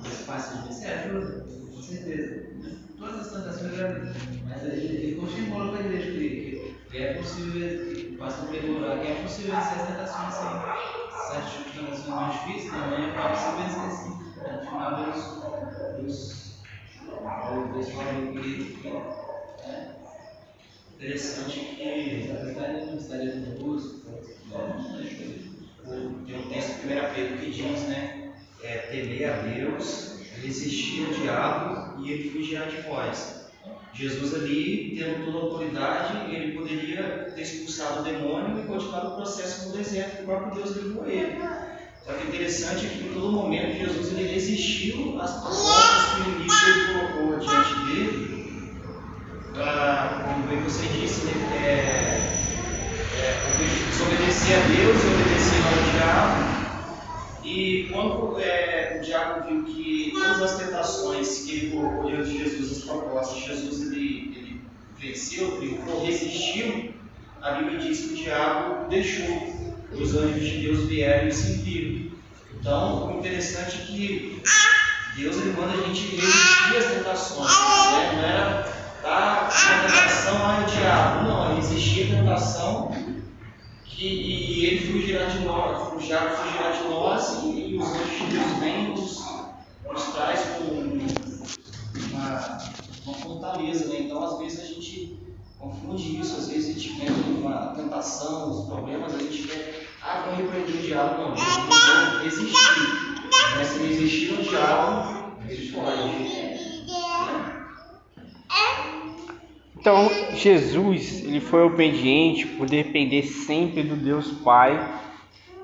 mais 0.00 0.16
fáceis 0.24 0.62
de 0.62 0.68
vencer, 0.68 0.90
ajuda, 0.90 1.46
com 1.74 1.82
certeza. 1.82 2.50
Todas 2.98 3.20
as 3.20 3.32
tentações 3.32 3.80
ajudam. 3.80 4.14
Mas 4.44 4.62
ele, 4.64 4.96
ele 4.96 5.16
confirmou 5.16 5.70
para 5.70 5.78
a 5.78 5.86
igreja 5.86 6.10
que 6.12 6.49
é 6.98 7.14
possível, 7.14 8.14
o 8.14 8.18
pastor 8.18 8.48
que 8.48 8.56
é 8.56 9.22
possível 9.22 9.54
vencer 9.54 9.80
as 9.80 9.88
tentações 9.88 10.34
sim. 10.34 10.50
De 11.64 11.78
tentações 11.78 12.08
mais 12.08 12.32
difíceis 12.32 12.72
também 12.72 13.08
é 13.08 13.28
possível 13.28 13.56
vencer 13.56 13.90
sim. 13.90 14.12
Final, 14.66 14.90
Deus, 14.96 15.20
Deus 15.98 16.40
Deus 17.72 17.90
falou 17.90 18.32
que, 18.32 18.88
é 19.62 19.94
interessante 20.94 21.60
que 21.60 22.30
a 22.30 22.44
verdade 22.44 22.86
não 22.86 22.96
estaria 22.96 23.34
no 23.34 23.56
curso, 23.56 24.02
tem 26.26 26.38
um 26.38 26.48
texto 26.48 26.80
de 26.80 26.86
1 26.86 27.14
Pedro 27.14 27.38
que 27.38 27.50
diz, 27.50 27.82
né? 27.88 28.32
É, 28.62 28.78
temer 28.78 29.30
a 29.30 29.36
Deus, 29.38 30.18
resistir 30.42 31.06
ao 31.06 31.12
diabo 31.14 32.04
e 32.04 32.12
ele 32.12 32.30
fugirá 32.30 32.66
de 32.66 32.82
vós. 32.82 33.39
Jesus 33.92 34.34
ali, 34.34 34.94
tendo 34.96 35.24
toda 35.24 35.38
a 35.38 35.40
autoridade, 35.40 36.34
ele 36.34 36.52
poderia 36.52 37.32
ter 37.34 37.42
expulsado 37.42 38.00
o 38.00 38.04
demônio 38.04 38.58
e 38.58 38.66
continuado 38.66 39.08
o 39.08 39.16
processo 39.16 39.68
no 39.68 39.76
deserto, 39.76 40.22
o 40.22 40.26
próprio 40.26 40.54
Deus 40.54 40.76
levou 40.76 41.06
ele. 41.06 41.40
Só 42.04 42.12
que 42.14 42.28
interessante 42.28 42.86
é 42.86 42.88
que 42.88 43.08
em 43.08 43.12
todo 43.12 43.32
momento 43.32 43.78
Jesus 43.78 44.12
ele 44.12 44.32
resistiu 44.32 45.20
às 45.20 45.32
propostas 45.32 46.14
que 46.14 46.30
o 46.30 46.40
ele 46.68 46.92
colocou 46.92 47.38
diante 47.38 47.74
dele, 47.86 48.40
para, 49.52 50.24
como 50.24 50.46
bem 50.46 50.62
você 50.62 50.86
disse, 50.86 51.26
né, 51.26 51.32
é, 51.52 52.32
é, 53.18 53.50
desobedecer 53.90 54.56
a 54.56 54.66
Deus 54.68 55.04
e 55.04 55.06
obedecer 55.08 55.62
ao 55.66 55.92
diabo. 55.92 56.49
E 57.50 57.88
quando 57.92 58.38
é, 58.40 58.96
o 58.96 59.04
diabo 59.04 59.48
viu 59.48 59.64
que 59.64 60.12
todas 60.12 60.40
as 60.40 60.56
tentações 60.56 61.42
que 61.42 61.56
ele 61.56 61.70
colocou 61.72 62.08
diante 62.08 62.30
de 62.30 62.38
Jesus, 62.38 62.78
as 62.78 62.84
propostas, 62.84 63.42
Jesus 63.42 63.90
ele, 63.90 64.32
ele 64.36 64.60
venceu, 64.96 65.56
triunfou, 65.56 66.06
resistiu, 66.06 66.94
a 67.42 67.50
Bíblia 67.52 67.80
diz 67.80 68.00
que 68.02 68.12
o 68.12 68.16
diabo 68.16 68.88
deixou 68.88 69.74
os 69.92 70.14
anjos 70.14 70.48
de 70.48 70.58
Deus 70.58 70.86
vieram 70.86 71.26
e 71.26 71.32
serviram. 71.32 72.12
Então, 72.54 73.16
o 73.16 73.18
interessante 73.18 73.80
é 73.80 73.84
que 73.84 74.42
Deus 75.16 75.36
ele 75.38 75.52
manda 75.52 75.72
a 75.72 75.86
gente 75.88 76.14
resistir 76.14 76.76
às 76.76 76.84
tentações. 76.84 77.50
Né? 77.50 78.12
Não 78.12 78.24
era 78.28 78.72
dar 79.02 79.48
uma 79.50 79.88
tentação 79.88 80.36
ao 80.36 80.64
diabo, 80.66 81.28
não, 81.28 81.50
é 81.50 81.56
resistir 81.56 82.12
à 82.12 82.18
tentação 82.18 82.92
que, 83.90 84.06
e, 84.06 84.66
ele 84.66 84.92
fugirá 84.92 85.26
de 85.26 85.40
nós, 85.40 85.92
o 85.92 85.98
diabo 85.98 86.36
fugirá 86.36 86.70
de 86.70 86.88
nós 86.88 87.42
e, 87.44 87.76
os 87.76 87.86
anjos 87.86 88.28
de 88.28 88.60
vêm 88.60 88.88
nos, 88.90 89.20
traz 90.14 90.40
com 90.56 90.64
uma, 92.14 92.58
uma 93.06 93.14
fortaleza. 93.14 93.86
Né? 93.86 94.02
Então, 94.02 94.22
às 94.22 94.38
vezes, 94.38 94.60
a 94.60 94.66
gente 94.66 95.18
confunde 95.58 96.20
isso, 96.20 96.36
às 96.36 96.48
vezes 96.48 96.70
a 96.70 96.78
gente 96.78 96.92
vem 96.98 97.10
uma 97.38 97.74
tentação, 97.74 98.50
os 98.50 98.66
problemas, 98.66 99.14
a 99.14 99.18
gente 99.18 99.46
quer, 99.46 99.86
ah, 100.02 100.24
vou 100.26 100.34
repreender 100.36 100.74
o 100.74 100.86
diabo, 100.86 101.22
não, 101.22 101.34
não 101.34 102.24
existir. 102.24 103.20
Mas 103.56 103.66
se 103.66 103.82
existir 103.82 104.32
o 104.32 104.42
diabo, 104.42 105.36
ele 105.48 105.72
pode. 105.72 106.49
Então, 109.80 110.10
Jesus, 110.34 111.24
ele 111.24 111.40
foi 111.40 111.62
obediente 111.62 112.46
por 112.46 112.68
depender 112.68 113.22
sempre 113.22 113.82
do 113.82 113.96
Deus 113.96 114.30
Pai 114.30 114.78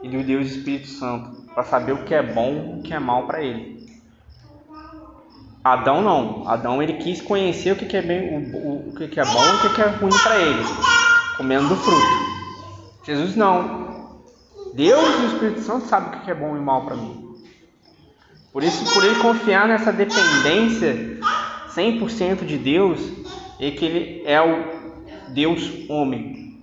e 0.03 0.09
do 0.09 0.23
Deus 0.23 0.53
Espírito 0.53 0.89
Santo, 0.89 1.43
para 1.55 1.63
saber 1.65 1.93
o 1.93 2.03
que 2.03 2.15
é 2.15 2.23
bom 2.23 2.77
e 2.77 2.81
o 2.81 2.83
que 2.83 2.95
é 2.95 2.99
mal 2.99 3.27
para 3.27 3.43
ele. 3.43 3.77
Adão 5.63 6.01
não. 6.01 6.49
Adão 6.49 6.83
ele 6.83 6.95
quis 6.95 7.21
conhecer 7.21 7.73
o 7.73 7.77
que, 7.77 7.95
é 7.95 8.01
bem, 8.01 8.55
o, 8.55 8.89
o, 8.89 8.95
que, 8.95 9.21
é 9.21 9.25
bom 9.25 9.45
e 9.45 9.67
o 9.67 9.75
que, 9.75 9.83
é 9.83 9.87
ruim 9.87 10.19
para 10.23 10.39
ele, 10.39 10.63
comendo 11.37 11.69
do 11.69 11.77
fruto. 11.77 12.07
Jesus 13.05 13.37
não. 13.37 14.23
Deus 14.73 15.05
e 15.05 15.23
o 15.25 15.27
Espírito 15.27 15.61
Santo 15.61 15.89
sabem 15.89 16.19
o 16.19 16.23
que 16.23 16.31
é 16.31 16.35
bom 16.35 16.57
e 16.57 16.61
mal 16.61 16.87
para 16.87 16.97
mim. 16.97 17.37
Por 18.51 18.65
isso, 18.65 18.83
por 18.95 19.05
ele 19.05 19.17
confiar 19.17 19.69
nessa 19.69 19.93
dependência 19.93 21.21
100% 21.75 22.47
de 22.47 22.57
Deus, 22.57 23.01
é 23.61 23.71
que 23.71 23.85
ele 23.85 24.23
é 24.27 24.41
o 24.41 24.65
Deus 25.29 25.89
homem, 25.89 26.61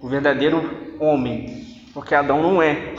o 0.00 0.08
verdadeiro 0.08 0.96
homem, 0.98 1.66
porque 1.92 2.14
Adão 2.14 2.42
não 2.42 2.62
é. 2.62 2.94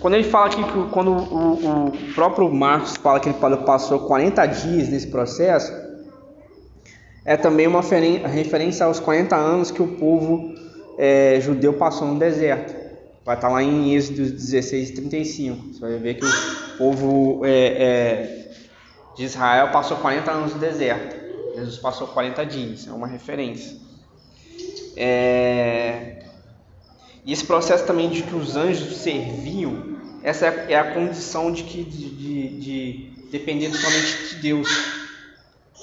Quando 0.00 0.14
ele 0.14 0.24
fala 0.24 0.50
que 0.50 0.62
quando 0.92 1.10
o, 1.10 1.86
o 1.86 1.92
próprio 2.14 2.52
Marcos 2.52 2.96
fala 2.96 3.18
que 3.18 3.28
ele 3.28 3.38
passou 3.64 4.00
40 4.00 4.46
dias 4.46 4.88
nesse 4.88 5.06
processo, 5.06 5.72
é 7.24 7.36
também 7.36 7.66
uma 7.66 7.80
referência 7.80 8.84
aos 8.84 9.00
40 9.00 9.34
anos 9.34 9.70
que 9.70 9.80
o 9.80 9.88
povo 9.88 10.54
é, 10.98 11.40
judeu 11.40 11.72
passou 11.72 12.06
no 12.06 12.18
deserto. 12.18 12.74
Vai 13.24 13.36
estar 13.36 13.48
lá 13.48 13.62
em 13.62 13.94
Êxodo 13.94 14.30
16, 14.30 14.90
35. 14.90 15.72
Você 15.72 15.80
vai 15.80 15.96
ver 15.96 16.14
que 16.14 16.26
o 16.26 16.76
povo 16.76 17.40
é, 17.46 17.50
é, 17.50 18.54
de 19.16 19.24
Israel 19.24 19.70
passou 19.70 19.96
40 19.96 20.30
anos 20.30 20.52
no 20.52 20.60
deserto. 20.60 21.23
Jesus 21.54 21.78
passou 21.78 22.08
40 22.08 22.44
dias. 22.46 22.86
É 22.86 22.92
uma 22.92 23.06
referência. 23.06 23.76
É... 24.96 26.24
E 27.24 27.32
esse 27.32 27.44
processo 27.44 27.86
também 27.86 28.10
de 28.10 28.22
que 28.22 28.34
os 28.34 28.56
anjos 28.56 28.98
serviam 28.98 29.94
essa 30.24 30.46
é 30.46 30.74
a 30.74 30.94
condição 30.94 31.52
de 31.52 31.64
que 31.64 31.84
de, 31.84 32.08
de, 32.08 32.48
de 32.58 33.10
depender 33.30 33.70
somente 33.74 34.28
de 34.30 34.36
Deus. 34.36 34.68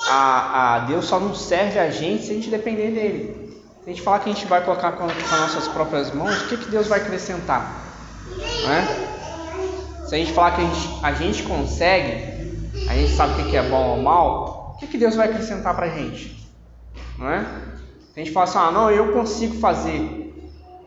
A, 0.07 0.77
a 0.77 0.79
Deus 0.79 1.05
só 1.05 1.19
não 1.19 1.35
serve 1.35 1.77
a 1.77 1.91
gente 1.91 2.23
se 2.23 2.31
a 2.31 2.33
gente 2.33 2.49
depender 2.49 2.89
dele. 2.89 3.61
Se 3.83 3.89
a 3.89 3.93
gente 3.93 4.01
falar 4.01 4.17
que 4.17 4.31
a 4.31 4.33
gente 4.33 4.47
vai 4.47 4.65
colocar 4.65 4.93
com, 4.93 5.05
com 5.05 5.35
as 5.35 5.41
nossas 5.41 5.67
próprias 5.67 6.11
mãos, 6.11 6.41
o 6.41 6.47
que, 6.47 6.57
que 6.57 6.71
Deus 6.71 6.87
vai 6.87 7.01
acrescentar? 7.01 7.85
É? 8.67 10.07
Se 10.07 10.15
a 10.15 10.17
gente 10.17 10.33
falar 10.33 10.55
que 10.55 10.61
a 10.61 10.65
gente, 10.65 10.99
a 11.03 11.13
gente 11.13 11.43
consegue, 11.43 12.63
a 12.89 12.95
gente 12.95 13.11
sabe 13.15 13.43
o 13.43 13.45
que 13.47 13.55
é 13.55 13.61
bom 13.61 13.89
ou 13.89 14.01
mal, 14.01 14.60
o 14.81 14.85
que, 14.85 14.87
que 14.87 14.97
Deus 14.97 15.15
vai 15.15 15.29
acrescentar 15.29 15.75
para 15.75 15.85
a 15.85 15.89
gente? 15.89 16.49
Não 17.17 17.29
é? 17.29 17.45
A 18.15 18.19
gente 18.19 18.31
falar 18.31 18.45
assim, 18.45 18.57
ah, 18.57 18.71
não, 18.71 18.91
eu 18.91 19.13
consigo 19.13 19.57
fazer, 19.59 20.33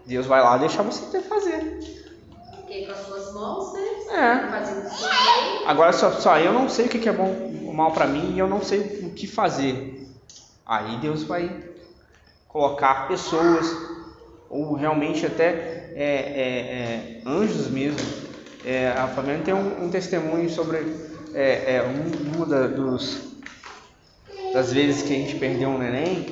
Deus 0.07 0.27
vai 0.27 0.43
lá 0.43 0.59
deixar 0.59 0.83
você 0.83 1.07
ter 1.07 1.23
fazer 1.23 1.95
com 2.83 2.93
as 2.93 2.99
suas 2.99 3.33
mãos, 3.33 3.73
né? 3.73 3.81
É. 4.11 4.51
Fazendo 4.51 4.89
Agora 5.67 5.93
só, 5.93 6.11
só 6.13 6.39
eu 6.39 6.53
não 6.53 6.69
sei 6.69 6.87
o 6.87 6.89
que 6.89 7.09
é 7.09 7.13
bom 7.13 7.53
ou 7.65 7.73
mal 7.73 7.93
para 7.93 8.07
mim 8.07 8.35
e 8.35 8.39
eu 8.39 8.49
não 8.49 8.63
sei 8.63 8.81
o 9.03 9.11
que 9.11 9.27
fazer. 9.27 10.09
Aí 10.67 10.97
Deus 10.99 11.23
vai 11.23 11.65
colocar 12.49 13.07
pessoas 13.07 13.77
ou 14.51 14.75
realmente 14.75 15.25
até 15.27 15.93
é, 15.95 15.95
é, 15.95 17.21
é, 17.21 17.23
anjos 17.27 17.69
mesmo. 17.69 18.01
É, 18.65 18.89
a 18.89 19.07
Fabiana 19.09 19.45
tem 19.45 19.55
um, 19.55 19.85
um 19.85 19.91
testemunho 19.91 20.49
sobre 20.49 20.79
é, 21.35 21.77
é, 21.77 21.83
um, 21.83 22.37
uma 22.37 22.47
da, 22.47 22.67
dos, 22.67 23.34
das 24.55 24.73
vezes 24.73 25.03
que 25.03 25.13
a 25.13 25.17
gente 25.17 25.35
perdeu 25.35 25.69
um 25.69 25.79
neném, 25.79 26.25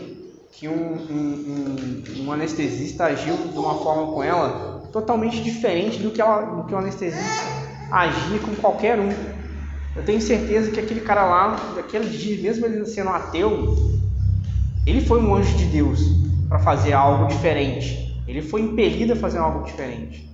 que 0.53 0.69
um, 0.69 0.95
um, 0.95 2.05
um 2.21 2.33
anestesista 2.33 3.07
agiu 3.07 3.37
de 3.37 3.59
uma 3.59 3.75
forma 3.75 4.13
com 4.13 4.23
ela 4.23 4.89
totalmente 4.93 5.43
diferente 5.43 5.99
do 5.99 6.13
que, 6.13 6.21
ela, 6.21 6.43
do 6.43 6.63
que 6.63 6.73
o 6.73 6.79
anestesista 6.79 7.43
agia 7.91 8.39
com 8.39 8.55
qualquer 8.55 9.01
um. 9.01 9.13
Eu 9.97 10.05
tenho 10.05 10.21
certeza 10.21 10.71
que 10.71 10.79
aquele 10.79 11.01
cara 11.01 11.25
lá, 11.25 11.75
daquele 11.75 12.09
dia, 12.17 12.41
mesmo 12.41 12.65
ele 12.65 12.87
sendo 12.87 13.11
ateu, 13.11 13.77
ele 14.87 15.01
foi 15.01 15.21
um 15.21 15.35
anjo 15.35 15.57
de 15.57 15.65
Deus 15.65 16.01
para 16.49 16.61
fazer 16.61 16.93
algo 16.93 17.27
diferente. 17.27 18.23
Ele 18.29 18.41
foi 18.41 18.61
impelido 18.61 19.15
a 19.15 19.17
fazer 19.17 19.39
algo 19.39 19.65
diferente. 19.65 20.31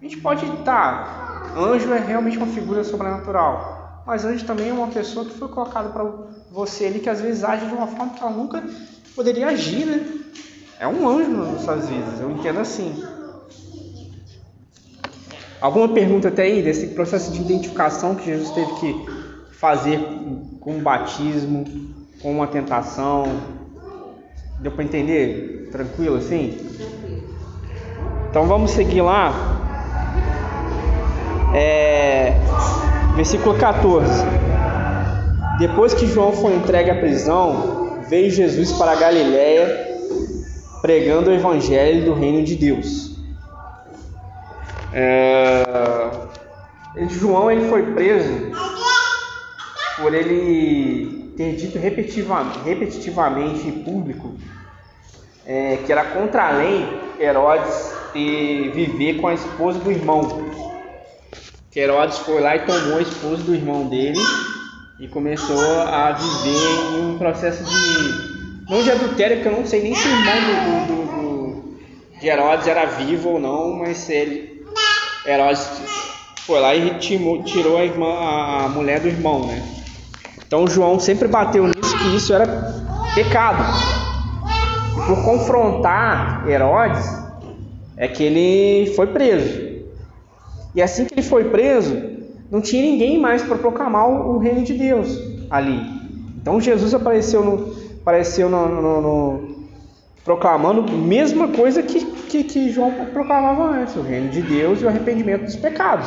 A 0.00 0.04
gente 0.04 0.16
pode 0.18 0.46
estar. 0.46 0.62
Tá, 0.64 1.54
anjo 1.58 1.92
é 1.92 1.98
realmente 1.98 2.36
uma 2.36 2.46
figura 2.46 2.84
sobrenatural. 2.84 3.79
Mas 4.06 4.24
anjo 4.24 4.44
também 4.44 4.70
é 4.70 4.72
uma 4.72 4.88
pessoa 4.88 5.24
que 5.24 5.32
foi 5.32 5.48
colocada 5.48 5.88
para 5.90 6.04
você 6.50 6.86
ali 6.86 7.00
que 7.00 7.08
às 7.08 7.20
vezes 7.20 7.44
age 7.44 7.66
de 7.66 7.74
uma 7.74 7.86
forma 7.86 8.12
que 8.14 8.22
ela 8.22 8.32
nunca 8.32 8.62
poderia 9.14 9.48
agir, 9.48 9.86
né? 9.86 10.04
É 10.78 10.88
um 10.88 11.06
anjo 11.06 11.30
nas 11.30 11.62
suas 11.62 11.88
vidas, 11.88 12.20
eu 12.20 12.30
entendo 12.30 12.60
assim. 12.60 13.04
Alguma 15.60 15.88
pergunta 15.88 16.28
até 16.28 16.44
aí 16.44 16.62
desse 16.62 16.88
processo 16.88 17.30
de 17.30 17.40
identificação 17.42 18.14
que 18.14 18.24
Jesus 18.24 18.50
teve 18.50 18.72
que 18.76 19.06
fazer 19.52 20.00
com 20.58 20.78
o 20.78 20.80
batismo, 20.80 21.64
com 22.22 22.32
uma 22.32 22.46
tentação? 22.46 23.24
Deu 24.58 24.72
para 24.72 24.84
entender? 24.84 25.68
Tranquilo 25.70 26.16
assim? 26.16 26.58
Então 28.30 28.46
vamos 28.46 28.70
seguir 28.70 29.02
lá. 29.02 29.32
É, 31.54 32.36
versículo 33.20 33.54
14. 33.58 34.24
Depois 35.58 35.92
que 35.92 36.06
João 36.06 36.32
foi 36.32 36.54
entregue 36.54 36.90
à 36.90 36.94
prisão, 36.94 38.00
veio 38.08 38.30
Jesus 38.30 38.72
para 38.72 38.92
a 38.92 38.94
Galiléia 38.94 39.90
pregando 40.80 41.28
o 41.28 41.34
evangelho 41.34 42.06
do 42.06 42.14
reino 42.14 42.42
de 42.42 42.56
Deus. 42.56 43.14
É, 44.94 45.62
João 47.10 47.50
ele 47.50 47.68
foi 47.68 47.92
preso 47.92 48.52
por 50.00 50.14
ele 50.14 51.34
ter 51.36 51.56
dito 51.56 51.78
repetitivamente 51.78 53.68
em 53.68 53.82
público 53.84 54.34
é, 55.44 55.76
que 55.84 55.92
era 55.92 56.04
contra 56.04 56.48
a 56.48 56.52
lei 56.52 56.88
Herodes 57.20 57.92
ter, 58.14 58.70
viver 58.70 59.20
com 59.20 59.28
a 59.28 59.34
esposa 59.34 59.78
do 59.78 59.92
irmão. 59.92 60.69
Herodes 61.78 62.18
foi 62.18 62.40
lá 62.40 62.56
e 62.56 62.66
tomou 62.66 62.98
a 62.98 63.02
esposa 63.02 63.44
do 63.44 63.54
irmão 63.54 63.86
dele 63.86 64.18
e 64.98 65.06
começou 65.06 65.80
a 65.82 66.10
viver 66.10 66.98
em 66.98 67.10
um 67.10 67.18
processo 67.18 67.62
de. 67.62 68.68
não 68.68 68.82
de 68.82 68.90
adultério, 68.90 69.36
porque 69.36 69.48
eu 69.48 69.56
não 69.56 69.64
sei 69.64 69.82
nem 69.82 69.94
se 69.94 70.08
o 70.08 70.10
irmão 70.10 70.86
do, 70.86 70.86
do, 70.86 71.06
do, 71.06 72.20
de 72.20 72.26
Herodes 72.26 72.66
era 72.66 72.86
vivo 72.86 73.30
ou 73.30 73.40
não, 73.40 73.76
mas 73.76 74.10
ele. 74.10 74.66
Herodes 75.24 75.64
foi 76.44 76.60
lá 76.60 76.74
e 76.74 76.98
tirou 76.98 77.78
a, 77.78 77.84
irmã, 77.84 78.16
a 78.18 78.68
mulher 78.68 78.98
do 78.98 79.06
irmão, 79.06 79.46
né? 79.46 79.62
Então 80.44 80.66
João 80.66 80.98
sempre 80.98 81.28
bateu 81.28 81.68
nisso 81.68 81.96
que 81.98 82.16
isso 82.16 82.34
era 82.34 82.46
pecado. 83.14 83.62
E 84.98 85.06
por 85.06 85.24
confrontar 85.24 86.48
Herodes, 86.48 87.06
é 87.96 88.08
que 88.08 88.24
ele 88.24 88.92
foi 88.96 89.06
preso. 89.06 89.69
E 90.74 90.82
assim 90.82 91.04
que 91.04 91.14
ele 91.14 91.22
foi 91.22 91.44
preso, 91.44 91.96
não 92.50 92.60
tinha 92.60 92.82
ninguém 92.82 93.18
mais 93.18 93.42
para 93.42 93.56
proclamar 93.56 94.08
o, 94.08 94.38
reino 94.38 94.62
de 94.62 94.74
Deus 94.74 95.18
ali. 95.50 95.80
Então 96.40 96.60
Jesus 96.60 96.94
apareceu 96.94 97.44
no, 97.44 97.74
apareceu 98.00 98.48
no, 98.48 98.68
no, 98.68 99.00
no 99.00 99.60
proclamando 100.24 100.80
a 100.82 100.96
mesma 100.96 101.48
coisa 101.48 101.82
que, 101.82 102.04
que, 102.04 102.44
que, 102.44 102.70
João 102.70 102.92
proclamava 103.12 103.64
antes, 103.64 103.96
o 103.96 104.02
reino 104.02 104.30
de 104.30 104.42
Deus 104.42 104.80
e 104.80 104.84
o 104.84 104.88
arrependimento 104.88 105.44
dos 105.44 105.56
pecados. 105.56 106.06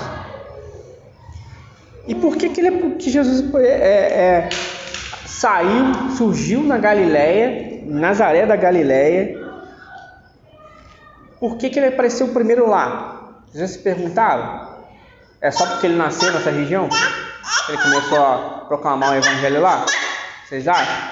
E 2.07 2.13
por 2.13 2.35
que, 2.35 2.49
que, 2.49 2.61
ele, 2.61 2.95
que 2.95 3.09
Jesus 3.09 3.53
é, 3.55 3.67
é, 3.67 4.49
saiu, 5.25 6.11
surgiu 6.17 6.61
na 6.61 6.77
Galiléia, 6.77 7.81
Nazaré 7.85 8.45
da 8.45 8.55
Galiléia? 8.55 9.41
Por 11.39 11.57
que, 11.57 11.69
que 11.69 11.79
ele 11.79 11.87
apareceu 11.87 12.29
primeiro 12.29 12.69
lá? 12.69 13.12
Já 13.53 13.67
se 13.67 13.79
perguntaram? 13.79 14.83
É 15.39 15.51
só 15.51 15.65
porque 15.67 15.87
ele 15.87 15.95
nasceu 15.95 16.31
nessa 16.33 16.49
região? 16.49 16.89
Ele 17.69 17.77
começou 17.77 18.25
a 18.25 18.65
proclamar 18.67 19.11
o 19.11 19.15
evangelho 19.15 19.61
lá? 19.61 19.85
Vocês 20.47 20.67
acham? 20.67 21.11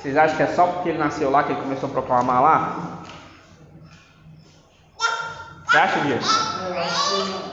Vocês 0.00 0.16
acham 0.16 0.36
que 0.36 0.42
é 0.42 0.46
só 0.46 0.66
porque 0.66 0.88
ele 0.88 0.98
nasceu 0.98 1.30
lá 1.30 1.44
que 1.44 1.52
ele 1.52 1.60
começou 1.60 1.88
a 1.88 1.92
proclamar 1.92 2.42
lá? 2.42 3.02
Você 5.66 5.76
acha 5.76 6.00
disso? 6.00 6.62
Eu 6.68 6.78
acho 6.78 7.10
que 7.10 7.52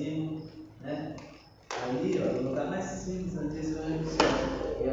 assim, 0.00 0.42
né? 0.82 1.16
Ali, 1.82 2.20
ó, 2.22 2.32
no 2.32 2.50
lugar 2.50 2.66
mais 2.66 2.89
simples, 3.00 3.34
redução. 3.34 4.26
E 4.80 4.88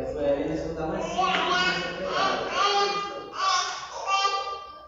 mais 0.88 1.04
simples 1.04 1.38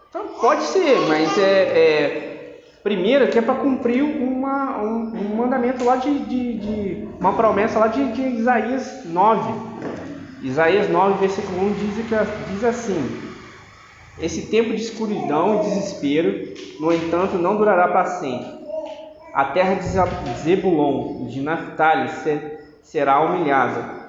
Então, 0.08 0.28
pode 0.40 0.62
ser, 0.64 0.98
mas 1.06 1.38
é, 1.38 1.62
é 1.62 2.60
primeiro 2.82 3.28
que 3.28 3.38
é 3.38 3.42
para 3.42 3.54
cumprir 3.56 4.02
uma, 4.02 4.82
um, 4.82 5.12
um, 5.14 5.36
mandamento 5.36 5.84
lá 5.84 5.96
de, 5.96 6.18
de, 6.20 6.58
de, 6.58 7.08
uma 7.20 7.34
promessa 7.34 7.78
lá 7.78 7.88
de, 7.88 8.12
de 8.12 8.22
Isaías 8.22 9.04
9. 9.04 9.52
Isaías 10.42 10.88
9, 10.88 11.18
versículo 11.18 11.66
1 11.66 11.72
diz, 11.74 11.96
diz 12.50 12.64
assim: 12.64 13.20
Esse 14.18 14.46
tempo 14.46 14.70
de 14.70 14.80
escuridão 14.80 15.60
e 15.60 15.64
desespero, 15.64 16.54
no 16.80 16.90
entanto, 16.90 17.36
não 17.36 17.56
durará 17.56 17.88
para 17.88 18.06
sempre 18.06 18.60
a 19.32 19.44
terra 19.44 19.74
de 19.74 19.84
Zebulon, 20.42 21.26
de 21.26 21.40
Naphtali, 21.40 22.08
será 22.82 23.20
humilhada. 23.20 24.00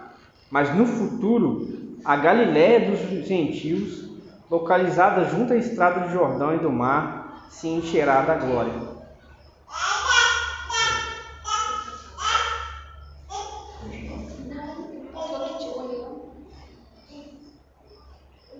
Mas 0.50 0.76
no 0.76 0.86
futuro, 0.86 1.98
a 2.04 2.16
Galiléia 2.16 2.92
dos 2.92 3.00
gentios, 3.28 4.10
localizada 4.50 5.26
junto 5.26 5.54
à 5.54 5.56
estrada 5.56 6.02
do 6.02 6.12
Jordão 6.12 6.56
e 6.56 6.60
do 6.60 6.72
mar, 6.72 7.48
se 7.50 7.68
encherá 7.68 8.22
da 8.22 8.36
glória. 8.36 8.92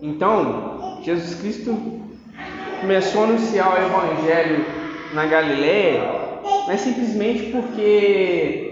Então, 0.02 1.00
Jesus 1.02 1.40
Cristo 1.40 1.78
começou 2.80 3.22
a 3.22 3.28
anunciar 3.28 3.74
o 3.74 3.78
Evangelho 3.78 4.66
na 5.14 5.26
Galiléia 5.26 6.22
não 6.72 6.72
é 6.72 6.78
simplesmente 6.78 7.52
porque 7.52 8.71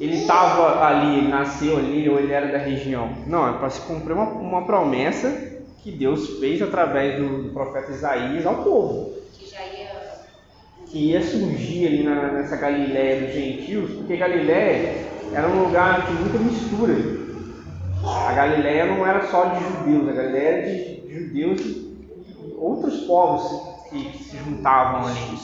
ele 0.00 0.16
estava 0.16 0.84
ali, 0.84 1.18
ele 1.18 1.28
nasceu 1.28 1.78
ali 1.78 2.08
ou 2.08 2.18
ele 2.18 2.32
era 2.32 2.50
da 2.50 2.58
região. 2.58 3.10
Não, 3.26 3.48
é 3.48 3.58
para 3.58 3.70
se 3.70 3.80
cumprir 3.82 4.12
uma, 4.12 4.24
uma 4.24 4.66
promessa 4.66 5.54
que 5.82 5.92
Deus 5.92 6.38
fez 6.38 6.60
através 6.62 7.20
do, 7.20 7.44
do 7.44 7.50
profeta 7.50 7.92
Isaías 7.92 8.46
ao 8.46 8.62
povo. 8.64 9.12
Que 9.32 9.44
ia. 9.44 10.26
Que 10.86 10.98
ia 11.10 11.22
surgir 11.22 11.86
ali 11.86 12.02
na, 12.02 12.32
nessa 12.32 12.56
Galiléia 12.56 13.20
dos 13.22 13.34
gentios, 13.34 13.90
porque 13.92 14.16
Galiléia 14.16 15.06
era 15.32 15.48
um 15.48 15.64
lugar 15.64 16.06
de 16.06 16.12
muita 16.14 16.38
mistura. 16.38 16.94
A 18.26 18.32
Galiléia 18.32 18.86
não 18.86 19.06
era 19.06 19.26
só 19.28 19.46
de 19.46 19.64
judeus, 19.64 20.08
a 20.08 20.12
Galiléia 20.12 20.48
era 20.48 20.62
de 20.62 21.14
judeus 21.14 21.60
e 21.60 22.54
outros 22.58 23.00
povos 23.02 23.88
que 23.88 24.18
se 24.18 24.36
juntavam 24.36 25.06
ali 25.06 25.38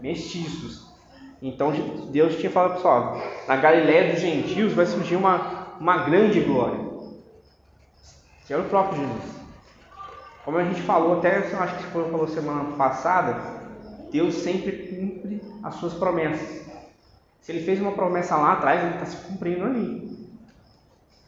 mestiços. 0.00 0.91
Então 1.42 1.72
Deus 2.10 2.36
tinha 2.36 2.50
falado 2.50 2.76
pessoal, 2.76 3.20
na 3.48 3.56
Galiléia 3.56 4.12
dos 4.12 4.20
gentios 4.20 4.72
vai 4.72 4.86
surgir 4.86 5.16
uma, 5.16 5.74
uma 5.80 6.04
grande 6.04 6.40
glória. 6.40 6.78
Que 8.46 8.52
era 8.52 8.62
o 8.62 8.68
próprio 8.68 9.00
Jesus. 9.00 9.42
Como 10.44 10.58
a 10.58 10.64
gente 10.64 10.80
falou, 10.82 11.18
até 11.18 11.38
acho 11.38 11.76
que 11.76 11.84
foi 11.84 12.08
falou 12.10 12.28
semana 12.28 12.76
passada, 12.76 13.40
Deus 14.12 14.34
sempre 14.34 14.72
cumpre 14.88 15.42
as 15.64 15.74
suas 15.76 15.94
promessas. 15.94 16.62
Se 17.40 17.50
ele 17.50 17.64
fez 17.64 17.80
uma 17.80 17.92
promessa 17.92 18.36
lá 18.36 18.52
atrás, 18.52 18.80
ele 18.80 18.94
está 18.94 19.06
se 19.06 19.16
cumprindo 19.26 19.64
ali. 19.64 20.12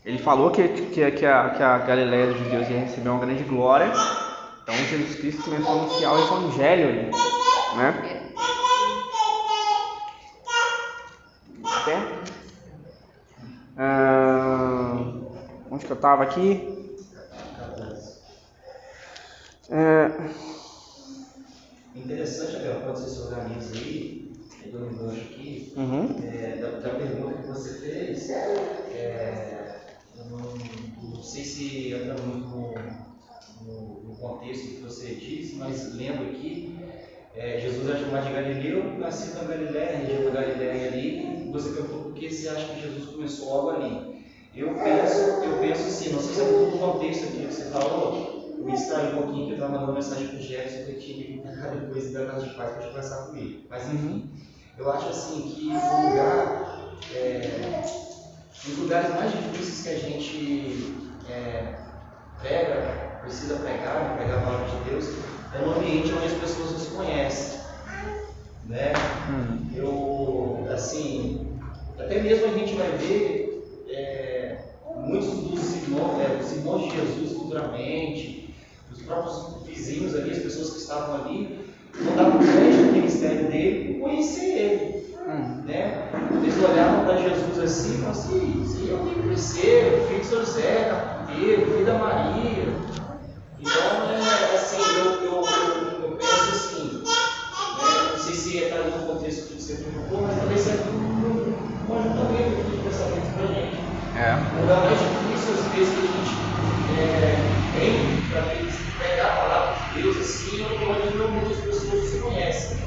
Ele 0.04 0.18
falou 0.18 0.50
que, 0.50 0.68
que, 0.68 1.10
que, 1.10 1.26
a, 1.26 1.50
que 1.50 1.62
a 1.62 1.78
Galiléia 1.78 2.26
dos 2.26 2.38
judeus 2.38 2.68
ia 2.68 2.80
receber 2.80 3.08
uma 3.08 3.24
grande 3.24 3.42
glória. 3.42 3.90
Então 4.62 4.74
Jesus 4.74 5.16
Cristo 5.16 5.42
começou 5.42 5.72
a 5.72 5.72
anunciar 5.72 6.12
o 6.12 6.18
Evangelho 6.20 6.88
ali. 6.88 7.10
Né? 7.76 8.13
estava 16.04 16.24
aqui. 16.24 16.96
É... 19.70 20.10
Interessante, 21.96 22.56
Abel, 22.56 22.80
quando 22.82 22.96
você 22.96 23.08
se 23.08 23.20
organiza 23.20 23.74
aí, 23.74 24.32
é 24.60 24.64
pegando 24.64 24.86
um 24.86 24.96
gancho 24.98 25.20
aqui, 25.22 25.72
uhum. 25.74 26.16
é, 26.22 26.56
da, 26.58 26.68
da, 26.80 26.90
pergunta 26.90 27.40
que 27.40 27.48
você 27.48 27.78
fez, 27.78 28.28
é, 28.28 29.80
eu 30.18 30.24
não, 30.26 30.54
não, 31.02 31.22
sei 31.22 31.42
se 31.42 31.94
entra 31.94 32.14
muito 32.22 32.48
no, 32.48 32.74
no, 33.62 34.00
no, 34.02 34.16
contexto 34.16 34.74
que 34.74 34.82
você 34.82 35.14
disse, 35.14 35.54
mas 35.54 35.94
lembro 35.94 36.26
aqui, 36.26 36.76
é, 37.34 37.58
Jesus 37.60 37.88
é 37.88 37.96
chamado 37.96 38.26
de 38.26 38.34
Galileu, 38.34 38.82
assim 39.06 39.30
nasceu 39.30 39.34
na 39.36 39.48
Galiléia, 39.48 39.96
região 39.96 40.24
da 40.24 40.42
Galiléia 40.42 40.88
ali, 40.88 41.50
você 41.50 41.70
perguntou 41.70 42.02
por 42.02 42.12
que 42.12 42.30
você 42.30 42.48
acha 42.48 42.74
que 42.74 42.82
Jesus 42.82 43.06
começou 43.06 43.50
algo 43.54 43.70
ali. 43.70 44.13
Eu 44.56 44.72
penso, 44.74 45.20
eu 45.42 45.58
penso 45.58 45.88
assim, 45.88 46.12
não 46.12 46.20
sei 46.20 46.34
se 46.34 46.40
é 46.40 46.44
todo 46.44 46.76
o 46.76 46.78
contexto 46.78 47.24
aqui 47.24 47.44
que 47.44 47.52
você 47.52 47.64
falou, 47.70 48.54
eu 48.56 48.64
me 48.64 48.72
distraí 48.72 49.12
um 49.12 49.22
pouquinho 49.22 49.46
que 49.46 49.52
eu 49.52 49.54
estava 49.54 49.72
mandando 49.72 49.94
mensagem 49.94 50.28
para 50.28 50.36
o 50.36 50.40
Gerson 50.40 50.84
que 50.84 50.92
eu 50.92 50.98
tinha 51.00 51.24
que 51.24 51.60
cá 51.60 51.68
depois 51.68 52.12
da 52.12 52.26
casa 52.26 52.46
de 52.46 52.54
paz 52.54 52.70
para 52.70 52.86
conversar 52.86 53.26
com 53.26 53.36
ele. 53.36 53.66
Mas 53.68 53.92
enfim, 53.92 54.30
eu 54.78 54.92
acho 54.92 55.08
assim 55.08 55.42
que 55.42 55.70
o 55.70 56.08
lugar, 56.08 56.94
é, 57.12 57.82
os 58.64 58.78
lugares 58.78 59.10
mais 59.16 59.32
difíceis 59.32 59.82
que 59.82 59.88
a 59.88 60.08
gente 60.08 60.96
é, 61.28 61.74
prega, 62.40 63.18
precisa 63.22 63.56
pregar, 63.56 64.04
né, 64.04 64.16
pregar 64.16 64.38
a 64.38 64.42
palavra 64.42 64.68
de 64.68 64.90
Deus, 64.90 65.08
é 65.52 65.58
no 65.58 65.76
ambiente 65.76 66.12
onde 66.12 66.26
as 66.26 66.32
pessoas 66.34 66.70
nos 66.70 66.86
conhecem. 66.90 67.58
Né? 68.66 68.92
Hum. 69.28 69.70
Eu, 69.74 70.68
assim, 70.72 71.58
até 71.98 72.22
mesmo 72.22 72.46
a 72.46 72.58
gente 72.58 72.74
vai 72.76 72.90
ver 72.92 73.43
muitos 75.06 75.28
dos 75.28 75.76
irmãos, 75.76 76.20
é, 76.20 76.36
de 76.36 76.90
Jesus 76.90 77.32
futuramente, 77.36 78.54
os 78.90 79.02
próprios 79.02 79.66
vizinhos 79.66 80.14
ali, 80.14 80.30
as 80.30 80.38
pessoas 80.38 80.70
que 80.70 80.78
estavam 80.78 81.16
ali, 81.16 81.58
não 82.00 82.16
davam 82.16 82.38
crédito 82.38 82.86
ao 82.86 82.92
ministério 82.92 83.48
dele 83.48 83.94
por 83.94 84.08
conhecer 84.08 84.44
ele. 84.44 85.14
Hum. 85.26 85.62
Né? 85.64 86.10
Eles 86.42 86.62
olhavam 86.62 87.04
para 87.04 87.16
Jesus 87.16 87.58
assim 87.58 87.94
e 87.94 87.98
falavam 87.98 88.20
assim, 88.20 88.64
sim, 88.66 88.90
eu 88.90 88.98
tenho 88.98 89.14
que 89.14 89.22
conhecer, 89.22 90.06
filho 90.08 90.20
de 90.20 90.26
São 90.26 90.40
José, 90.40 90.84
carpinteiro, 90.84 91.66
filho 91.66 91.86
da 91.86 91.98
Maria. 91.98 92.74
Então, 93.60 94.10
é, 94.10 94.54
assim, 94.54 94.94
eu, 94.96 95.22
eu, 95.22 95.56
eu, 95.56 96.02
eu 96.02 96.16
penso 96.18 96.50
assim, 96.50 97.16
né? 97.78 98.10
não 98.10 98.18
sei 98.18 98.34
se 98.34 98.58
está 98.58 98.84
no 98.84 99.06
contexto 99.06 99.48
que 99.48 99.62
você 99.62 99.74
perguntou, 99.76 100.22
mas 100.22 100.38
talvez 100.38 100.60
seja 100.60 100.82
um 100.90 101.86
conjuntamento 101.86 102.70
de 102.70 102.82
pensamentos 102.82 103.30
para 103.30 103.44
a 103.44 103.46
gente. 103.46 103.83
É. 104.16 104.36
Difícil, 104.94 105.54
às 105.54 105.74
vezes, 105.74 105.94
que 105.94 106.00
a 106.00 106.06
gente 106.06 106.34
é, 107.00 107.34
tem 107.76 108.20
para 108.30 108.42
pegar 108.98 109.26
a 109.26 109.36
palavra 109.36 109.74
de 109.92 110.02
Deus 110.02 110.16
assim, 110.18 110.64
onde 110.64 111.18
não 111.18 111.28
muitas 111.32 111.58
pessoas 111.58 112.08
se 112.08 112.18
conhecem. 112.20 112.78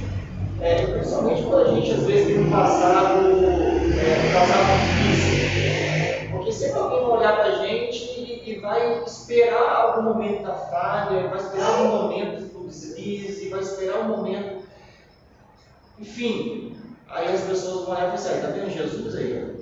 É, 0.62 0.86
principalmente 0.86 1.44
quando 1.44 1.68
a 1.68 1.72
gente, 1.74 1.92
às 1.92 2.04
vezes, 2.04 2.28
tem 2.28 2.40
um 2.40 2.50
passado, 2.50 3.18
é, 3.20 4.30
um 4.30 4.34
passado 4.34 4.68
difícil. 5.04 6.32
Porque 6.32 6.52
sempre 6.52 6.80
alguém 6.80 7.02
vai 7.02 7.18
olhar 7.18 7.36
para 7.36 7.46
a 7.46 7.68
gente 7.68 8.44
e, 8.46 8.60
vai 8.62 9.04
esperar 9.04 9.76
algum 9.76 10.04
momento 10.04 10.44
da 10.44 10.54
falha, 10.54 11.28
vai 11.28 11.38
esperar 11.38 11.68
algum 11.68 12.04
momento 12.04 12.42
do 12.54 12.68
deslize, 12.68 13.50
vai 13.50 13.60
esperar 13.60 14.00
um 14.00 14.18
momento. 14.18 14.64
Enfim, 16.00 16.74
aí 17.10 17.34
as 17.34 17.42
pessoas 17.42 17.86
vão 17.86 17.96
olhar 17.96 18.14
e 18.14 18.18
falar 18.18 18.32
assim, 18.32 18.36
está 18.36 18.48
vendo 18.48 18.70
Jesus 18.70 19.16
aí? 19.16 19.58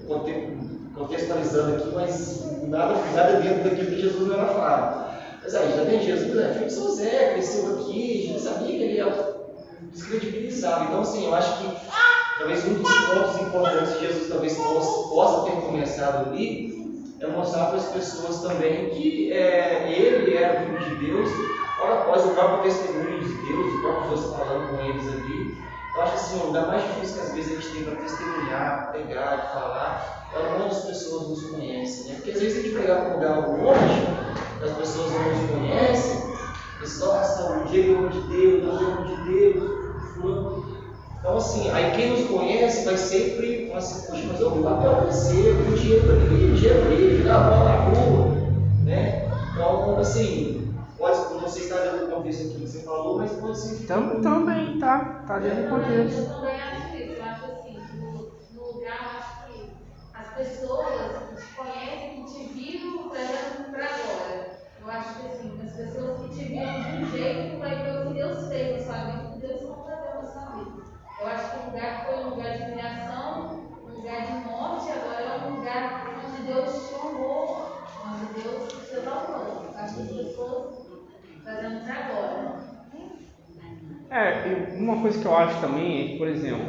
Contextualizando 0.95 1.75
aqui, 1.75 1.91
mas 1.93 2.63
nada, 2.63 2.95
nada 3.13 3.39
dentro 3.41 3.63
daquilo 3.63 3.89
que 3.89 4.01
Jesus 4.01 4.27
não 4.27 4.36
era 4.36 4.47
falado. 4.47 5.05
Mas 5.43 5.55
aí, 5.55 5.75
já 5.75 5.86
tem 5.86 6.01
Jesus, 6.01 6.38
é 6.38 6.53
filho 6.53 6.65
de 6.65 6.73
São 6.73 6.95
Zé, 6.95 7.34
cresceu 7.34 7.75
aqui, 7.75 8.23
a 8.23 8.27
gente 8.27 8.41
sabia 8.41 8.67
que 8.67 8.84
ele 8.84 8.93
ia 8.93 9.36
descredibilizar. 9.91 10.86
Então, 10.88 11.01
assim, 11.01 11.25
eu 11.25 11.36
acho 11.36 11.60
que 11.60 11.77
talvez 12.39 12.65
um 12.65 12.73
dos 12.73 12.91
pontos 12.91 13.41
importantes 13.41 13.93
que 13.93 14.08
Jesus 14.08 14.29
talvez 14.29 14.58
possa, 14.58 15.10
possa 15.10 15.51
ter 15.51 15.62
começado 15.62 16.29
ali 16.29 16.75
é 17.19 17.27
mostrar 17.27 17.67
para 17.67 17.77
as 17.77 17.88
pessoas 17.89 18.41
também 18.41 18.89
que 18.89 19.31
é, 19.31 19.91
ele 19.91 20.36
era 20.36 20.62
o 20.62 20.65
Filho 20.65 20.97
de 20.97 21.05
Deus, 21.05 21.29
ora 21.81 22.01
após 22.01 22.25
o 22.25 22.29
próprio 22.29 22.63
testemunho 22.63 23.19
de 23.19 23.34
Deus, 23.34 23.73
o 23.73 23.81
próprio 23.81 24.10
Deus 24.10 24.25
falando 24.36 24.69
com 24.69 24.84
eles 24.84 25.08
ali. 25.08 25.74
Eu 25.95 26.01
acho 26.01 26.15
assim, 26.15 26.39
o 26.41 26.47
lugar 26.47 26.67
mais 26.67 26.84
difícil 26.84 27.15
que 27.15 27.21
às 27.21 27.34
vezes 27.34 27.51
a 27.51 27.62
gente 27.62 27.73
tem 27.73 27.84
para 27.86 27.95
testemunhar, 27.95 28.91
pregar, 28.91 29.51
falar, 29.53 30.29
é 30.36 30.53
onde 30.53 30.67
as 30.67 30.84
pessoas 30.84 31.29
nos 31.29 31.43
conhecem. 31.51 32.12
Né? 32.12 32.15
Porque 32.15 32.31
às 32.31 32.39
vezes 32.41 32.58
a 32.58 32.62
gente 32.62 32.75
pregar 32.75 32.99
para 32.99 33.10
um 33.10 33.13
lugar 33.13 33.47
longe, 33.47 34.08
as 34.62 34.71
pessoas 34.71 35.13
não 35.13 35.29
nos 35.29 35.51
conhecem, 35.51 36.36
eles 36.79 36.99
nossa, 36.99 37.60
o 37.60 37.63
Diego 37.63 37.93
é 37.93 37.97
homem 37.97 38.10
de 38.10 38.21
Deus, 38.27 38.81
é 38.81 38.86
homem 38.86 39.15
de 39.15 39.23
Deus. 39.31 40.65
Então 41.19 41.38
assim, 41.38 41.71
aí 41.71 41.91
quem 41.95 42.12
nos 42.12 42.29
conhece 42.29 42.84
vai 42.84 42.97
sempre 42.97 43.67
falar 43.67 43.79
assim, 43.79 44.08
poxa, 44.08 44.23
mas 44.27 44.41
eu 44.41 44.49
o 44.49 44.63
papel 44.63 45.01
crescer, 45.03 45.47
eu 45.47 45.55
vi 45.55 45.73
o 45.73 45.77
dinheiro 45.77 46.12
ali, 46.12 46.51
o 46.51 46.55
dinheiro 46.55 46.86
ali, 46.86 47.17
jogar 47.17 47.36
a 47.36 47.49
bola 47.49 47.63
na 47.63 47.75
rua. 47.86 48.36
Né? 48.84 49.31
Então, 49.53 49.97
assim, 49.97 50.73
pode, 50.97 51.17
não 51.34 51.47
sei 51.47 51.63
se 51.63 51.69
está 51.69 51.81
dentro 51.84 52.08
do 52.08 52.14
contexto 52.25 52.41
aqui 52.41 52.59
que 52.61 52.67
você 52.67 52.79
falou, 52.81 53.17
mas 53.19 53.31
pode 53.33 53.59
ser 53.59 53.85
Tam, 53.85 54.21
também, 54.21 54.79
tá? 54.79 55.23
Tá 55.27 55.39
dentro 55.39 55.63
do 55.63 55.69
contexto. 55.69 56.19
Eu 56.19 56.29
também 56.29 56.61
acho 56.61 56.95
isso. 56.95 57.13
Eu 57.13 57.23
acho 57.23 57.45
assim, 57.45 57.77
no, 57.93 58.31
no 58.53 58.71
lugar, 58.73 58.97
eu 58.97 59.19
acho 59.19 59.45
que 59.45 59.71
as 60.13 60.27
pessoas 60.33 61.29
que 61.29 61.35
te 61.35 61.55
conhecem, 61.55 62.23
que 62.23 62.33
te 62.33 62.53
viram 62.53 63.09
para 63.09 63.85
agora. 63.85 64.55
Eu 64.81 64.91
acho 64.91 65.19
que 65.19 65.27
assim, 65.27 65.59
as 65.63 65.73
pessoas 65.73 66.19
que 66.21 66.35
te 66.35 66.45
viram 66.45 66.81
de 66.81 67.03
um 67.03 67.11
jeito 67.11 67.59
vai 67.59 67.83
ver 67.83 67.99
o 67.99 68.07
que 68.07 68.13
Deus 68.15 68.47
fez 68.47 68.88
na 68.88 68.93
sua 68.93 69.05
vida, 69.05 69.27
o 69.27 69.33
que 69.33 69.47
Deus 69.47 69.61
não 69.61 69.83
fazer 69.83 70.15
na 70.15 70.23
sua 70.23 70.51
vida. 70.57 70.83
Eu 71.21 71.27
acho 71.27 71.51
que 71.51 71.57
o 71.57 71.65
lugar 71.71 72.05
foi 72.05 72.15
um 72.15 72.29
lugar 72.29 72.57
de 72.57 72.71
criação, 72.71 73.67
um 73.83 73.91
lugar 73.95 74.25
de 74.25 74.49
morte, 74.49 74.91
agora 74.91 75.21
é 75.21 75.47
um 75.47 75.55
lugar 75.57 76.15
onde 76.25 76.41
Deus 76.41 76.88
te 76.88 76.95
honrou, 76.95 77.71
onde 78.03 78.41
Deus 78.41 78.73
te 78.73 78.95
exaltou. 78.95 79.65
Que 79.71 79.77
as 79.77 79.91
pessoas 79.93 80.74
para 81.45 81.67
agora. 81.93 82.55
É, 84.10 84.75
uma 84.77 85.01
coisa 85.01 85.19
que 85.19 85.25
eu 85.25 85.36
acho 85.36 85.62
também 85.62 86.01
é 86.01 86.08
que, 86.10 86.17
por 86.17 86.27
exemplo, 86.27 86.67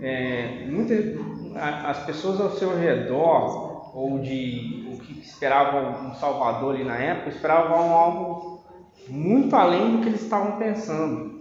é, 0.00 0.66
muitas 0.68 1.16
as 1.56 2.04
pessoas 2.04 2.40
ao 2.40 2.50
seu 2.50 2.76
redor 2.76 3.96
ou 3.96 4.18
de 4.18 4.86
o 4.92 4.98
que 4.98 5.20
esperavam 5.20 6.10
um 6.10 6.14
Salvador 6.14 6.74
ali 6.74 6.84
na 6.84 6.96
época 6.96 7.30
esperavam 7.30 7.92
algo 7.92 8.60
muito 9.08 9.56
além 9.56 9.92
do 9.92 10.02
que 10.02 10.08
eles 10.08 10.22
estavam 10.22 10.58
pensando. 10.58 11.36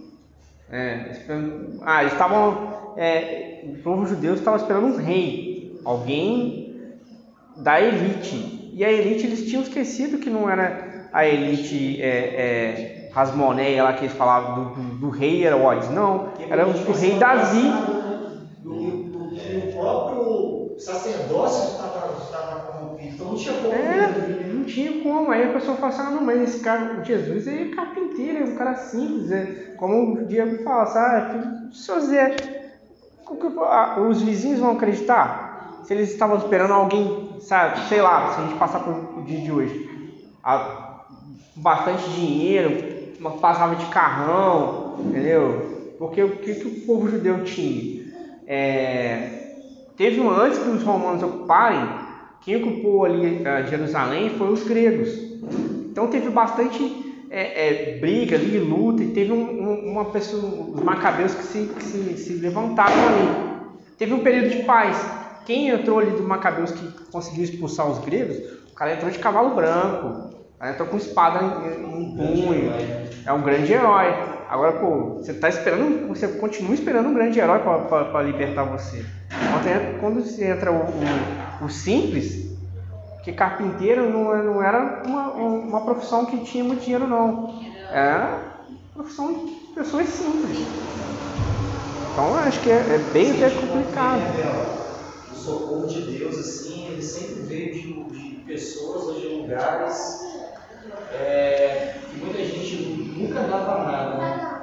É, 0.69 1.11
ah, 1.81 2.01
eles 2.01 2.13
estavam 2.13 2.93
é, 2.95 3.65
o 3.65 3.81
povo 3.83 4.05
judeu 4.05 4.35
estava 4.35 4.57
esperando 4.57 4.87
um 4.87 4.97
rei, 4.97 5.79
alguém 5.83 6.93
da 7.57 7.81
elite. 7.81 8.71
E 8.73 8.85
a 8.85 8.91
elite 8.91 9.25
eles 9.25 9.49
tinham 9.49 9.63
esquecido 9.63 10.17
que 10.17 10.29
não 10.29 10.49
era 10.49 10.94
a 11.15 11.25
elite 11.25 12.01
é, 12.01 12.07
é, 12.07 13.09
Rasmoneia 13.13 13.85
lá 13.85 13.93
que 13.93 14.03
eles 14.03 14.17
falavam 14.17 14.65
do, 14.65 14.69
do, 14.75 14.81
do 14.97 15.09
rei 15.09 15.45
Herodes, 15.45 15.89
não, 15.91 16.27
era 16.49 16.67
o 16.67 16.91
rei 16.91 17.17
Davi. 17.17 17.71
Do, 18.61 18.73
do, 18.73 19.29
do 19.29 19.71
próprio 19.71 20.75
sacerdócio 20.77 21.81
estava 22.21 22.59
corrompido. 22.59 23.13
Então 23.13 23.27
não 23.27 23.35
tinha 23.35 23.53
como. 23.53 23.73
É, 23.73 24.47
não 24.53 24.63
tinha 24.65 25.03
como. 25.03 25.31
Aí 25.31 25.43
a 25.43 25.53
pessoa 25.53 25.77
fala 25.77 25.93
assim, 25.93 26.01
ah, 26.01 26.11
não, 26.11 26.21
mas 26.21 26.41
esse 26.41 26.59
cara, 26.59 27.01
Jesus, 27.01 27.47
ele 27.47 27.71
é 27.71 27.75
carpinteiro, 27.75 28.39
é 28.39 28.43
um 28.43 28.55
cara 28.57 28.75
simples. 28.75 29.31
É, 29.31 29.73
como 29.77 30.15
o 30.15 30.25
Diego 30.25 30.65
fala, 30.65 30.83
assim, 30.83 30.99
ah, 30.99 31.69
seu 31.71 32.01
Zé. 32.01 32.35
Ah, 33.69 34.01
Os 34.01 34.21
vizinhos 34.21 34.59
vão 34.59 34.71
acreditar? 34.71 35.79
Se 35.85 35.93
eles 35.93 36.11
estavam 36.11 36.35
esperando 36.35 36.73
alguém, 36.73 37.37
sabe, 37.39 37.79
sei 37.87 38.01
lá, 38.01 38.33
se 38.33 38.41
a 38.41 38.43
gente 38.43 38.59
passar 38.59 38.79
por 38.79 39.19
o 39.19 39.23
dia 39.23 39.39
de 39.39 39.51
hoje, 39.51 39.85
ah, 40.43 40.74
bastante 41.55 42.09
dinheiro, 42.11 42.95
uma 43.19 43.31
passava 43.31 43.75
de 43.75 43.85
carrão, 43.87 44.97
entendeu? 45.05 45.93
Porque 45.97 46.21
o 46.23 46.37
que, 46.37 46.55
que 46.55 46.67
o 46.67 46.85
povo 46.85 47.09
judeu 47.09 47.43
tinha? 47.43 48.05
É, 48.47 49.53
teve 49.97 50.19
um 50.19 50.29
antes 50.29 50.59
que 50.59 50.69
os 50.69 50.83
romanos 50.83 51.23
ocuparem, 51.23 51.87
quem 52.41 52.57
ocupou 52.57 53.05
ali 53.05 53.41
eh, 53.43 53.65
Jerusalém 53.67 54.29
foi 54.31 54.49
os 54.51 54.63
gregos. 54.63 55.09
Então 55.89 56.07
teve 56.07 56.29
bastante 56.29 57.03
é, 57.31 57.95
é, 57.95 57.97
briga 57.99 58.35
ali, 58.35 58.59
luta, 58.59 59.03
e 59.03 59.07
teve 59.07 59.31
um- 59.31 59.37
um- 59.63 59.91
uma 59.91 60.05
pessoa, 60.05 60.43
os 60.75 60.81
macabeus 60.83 61.33
que 61.33 61.43
se, 61.43 61.69
que 61.75 61.83
se, 61.83 62.17
se 62.17 62.33
levantaram 62.33 62.93
ali. 62.93 63.55
Teve 63.97 64.13
um 64.13 64.19
período 64.19 64.49
de 64.51 64.63
paz. 64.63 64.97
Quem 65.45 65.69
entrou 65.69 65.99
ali 65.99 66.11
do 66.11 66.23
macabeus 66.23 66.71
que 66.71 66.87
conseguiu 67.11 67.43
expulsar 67.43 67.89
os 67.89 67.97
gregos, 67.99 68.37
o 68.71 68.75
cara 68.75 68.93
entrou 68.93 69.09
de 69.09 69.17
cavalo 69.17 69.55
branco, 69.55 70.34
o 70.55 70.59
cara 70.59 70.71
entrou 70.73 70.87
com 70.89 70.97
espada 70.97 71.39
em, 71.43 72.15
punho, 72.15 72.73
é 73.25 73.33
um 73.33 73.41
grande 73.43 73.73
herói. 73.73 74.07
Agora, 74.49 74.73
pô, 74.73 75.15
você 75.15 75.33
tá 75.33 75.49
esperando, 75.49 76.07
você 76.07 76.27
continua 76.27 76.73
esperando 76.73 77.09
um 77.09 77.13
grande 77.13 77.39
herói 77.39 77.59
para 77.59 78.21
libertar 78.23 78.63
você. 78.63 79.05
Quando 79.99 80.21
você 80.21 80.45
entra 80.45 80.71
o, 80.71 80.75
o, 81.61 81.65
o 81.65 81.69
simples, 81.69 82.45
que 83.23 83.33
carpinteiro 83.33 84.09
não, 84.09 84.33
é- 84.35 84.43
não 84.43 84.63
era 84.63 85.03
uma, 85.05 85.31
uma 85.33 85.85
profissão 85.85 86.25
que 86.25 86.43
tinha 86.45 86.63
muito 86.63 86.83
dinheiro, 86.83 87.07
não. 87.07 87.49
Era 87.89 88.39
profissão 88.93 89.33
de 89.33 89.73
pessoas 89.75 90.07
simples. 90.09 90.57
Então, 92.11 92.29
eu 92.29 92.35
acho 92.37 92.61
que 92.61 92.69
é, 92.69 92.95
é 92.95 92.97
bem 92.99 93.31
até 93.31 93.49
complicado. 93.49 94.45
O 95.29 95.33
socorro 95.35 95.87
de 95.87 96.01
Deus, 96.17 96.37
assim, 96.37 96.87
ele 96.87 97.01
sempre 97.01 97.41
veio 97.41 97.71
de, 97.71 98.09
de 98.11 98.45
pessoas 98.47 99.03
ou 99.03 99.19
de 99.19 99.27
lugares 99.27 100.34
é, 101.11 101.95
que 102.09 102.17
muita 102.17 102.43
gente 102.43 102.75
nunca 103.17 103.41
dá 103.41 103.57
para 103.59 103.83
nada, 103.83 104.17
né? 104.17 104.55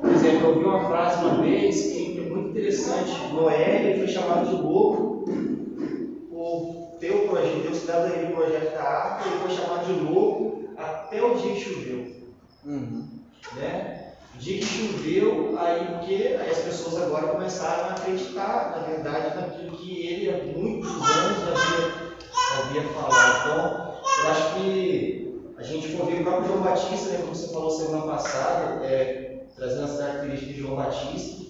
Por 0.00 0.10
exemplo, 0.10 0.48
eu 0.48 0.58
vi 0.58 0.64
uma 0.64 0.88
frase 0.88 1.24
uma 1.24 1.42
vez 1.42 1.92
que 1.92 2.18
é 2.18 2.28
muito 2.28 2.50
interessante. 2.50 3.32
Noé 3.32 3.84
ele 3.84 3.98
foi 3.98 4.08
chamado 4.08 4.48
de 4.48 4.62
louco 4.62 5.24
por 6.30 6.98
ter 7.00 7.10
o 7.12 7.28
projeto, 7.28 7.62
Deus 7.62 7.86
dado 7.86 8.06
a 8.06 8.16
ele 8.16 8.32
o 8.32 8.36
projeto 8.36 8.74
da 8.74 8.82
arca, 8.82 9.28
ele 9.28 9.40
foi 9.40 9.50
chamado 9.50 9.86
de 9.86 10.00
louco 10.00 10.70
até 10.76 11.22
o 11.22 11.34
dia 11.34 11.52
que 11.52 11.60
choveu. 11.60 12.06
Uhum. 12.64 13.08
Né? 13.54 14.12
O 14.34 14.38
dia 14.38 14.58
que 14.58 14.64
choveu, 14.64 15.56
aí 15.58 15.86
porque 15.86 16.14
aí 16.14 16.50
as 16.50 16.58
pessoas 16.58 17.02
agora 17.02 17.28
começaram 17.28 17.88
a 17.88 17.92
acreditar, 17.92 18.70
na 18.70 18.86
verdade, 18.86 19.36
naquilo 19.36 19.76
que 19.76 20.06
ele 20.06 20.30
há 20.30 20.58
muitos 20.58 21.10
anos 21.10 21.48
havia, 21.48 22.16
havia 22.50 22.82
falado. 22.90 23.40
Então, 23.40 23.94
eu 24.18 24.28
acho 24.28 24.54
que 24.54 25.25
a 25.56 25.62
gente 25.62 25.88
ver 25.88 26.20
o 26.20 26.22
próprio 26.22 26.44
João 26.48 26.60
Batista, 26.60 27.10
né, 27.10 27.18
como 27.18 27.34
você 27.34 27.52
falou 27.52 27.70
semana 27.70 28.04
passada, 28.04 28.84
é, 28.84 29.46
trazendo 29.54 29.84
as 29.84 29.96
características 29.96 30.54
de 30.54 30.60
João 30.60 30.76
Batista, 30.76 31.42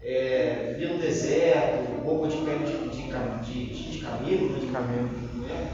é, 0.00 0.62
vivia 0.68 0.88
no 0.88 0.98
deserto, 0.98 2.00
roupa 2.02 2.28
de 2.28 2.38
pele 2.38 2.64
de, 2.64 2.88
de, 2.88 3.02
de, 3.40 3.70
de, 3.72 3.90
de 3.90 3.98
camelo, 3.98 4.48
né, 4.50 4.58
de 4.60 4.66
camelo, 4.68 5.08
né? 5.32 5.68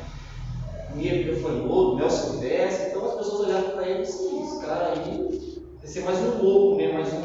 comia 0.87 1.15
gafanhoto, 1.19 1.95
mel 1.95 2.11
silvestre, 2.11 2.89
então 2.89 3.05
as 3.05 3.15
pessoas 3.15 3.41
olhavam 3.41 3.71
para 3.71 3.89
ele 3.89 4.01
e 4.01 4.03
diziam, 4.03 4.41
esse 4.41 4.57
cara 4.59 4.89
aí 4.89 5.21
vai 5.81 5.89
ser 5.89 6.01
mais 6.01 6.21
um 6.21 6.31
louco, 6.43 6.77
né? 6.77 6.89
mais 6.89 7.13
um. 7.13 7.23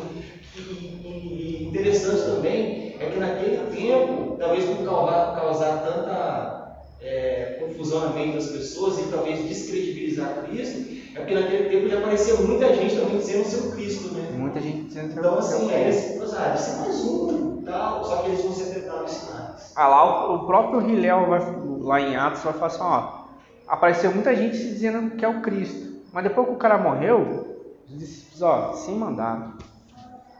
E, 0.53 0.60
e- 0.60 1.62
e 1.62 1.64
interessante 1.68 2.24
também 2.24 2.95
é 2.99 3.05
que 3.07 3.18
naquele 3.18 3.57
tempo, 3.68 4.36
talvez 4.38 4.66
por 4.66 4.84
causar, 4.84 5.34
causar 5.34 5.82
tanta 5.84 6.59
é, 7.02 7.58
confusão 7.60 8.02
na 8.02 8.10
mente 8.10 8.36
das 8.36 8.47
pessoas 8.47 9.00
e 9.00 9.04
talvez 9.04 9.47
descredibilizar 9.47 10.45
Cristo, 10.45 11.00
é 11.16 11.20
porque 11.20 11.34
naquele 11.34 11.70
tempo 11.70 11.89
já 11.89 12.00
apareceu 12.00 12.45
muita 12.45 12.74
gente 12.74 12.95
também 12.95 13.18
dizendo 13.18 13.45
ser 13.45 13.68
o 13.68 13.72
Cristo, 13.72 14.14
né? 14.14 14.30
Muita 14.38 14.60
gente 14.60 14.84
dizendo 14.84 15.14
que 15.14 15.20
Então, 15.20 15.38
assim, 15.38 15.72
é 15.72 15.89
esse, 15.89 16.20
deve 16.20 16.58
ser 16.58 16.78
mais 16.78 17.04
um, 17.04 17.62
tal, 17.64 18.04
só 18.04 18.18
que 18.18 18.28
eles 18.30 18.41
vão 18.41 18.54
ser 18.54 18.80
tentados 18.80 19.12
sinais. 19.12 19.74
Ah, 19.76 19.88
lá 19.88 20.32
o, 20.32 20.36
o 20.36 20.45
próprio 20.45 20.82
Hilel 20.82 21.28
vai, 21.28 21.39
lá 21.80 22.02
em 22.02 22.16
Atos 22.16 22.43
vai 22.43 22.54
falar 22.54 22.68
assim, 22.68 22.82
ó, 22.82 23.20
apareceu 23.68 24.12
muita 24.12 24.36
gente 24.36 24.58
se 24.58 24.70
dizendo 24.70 25.16
que 25.16 25.24
é 25.24 25.28
o 25.28 25.41
Cristo, 25.41 26.02
mas 26.12 26.24
depois 26.24 26.47
que 26.47 26.54
o 26.54 26.58
cara 26.58 26.78
morreu, 26.78 27.58
os 27.88 27.97
discípulos, 27.97 28.41
ó, 28.41 28.74
sem 28.74 28.95
mandado. 28.95 29.54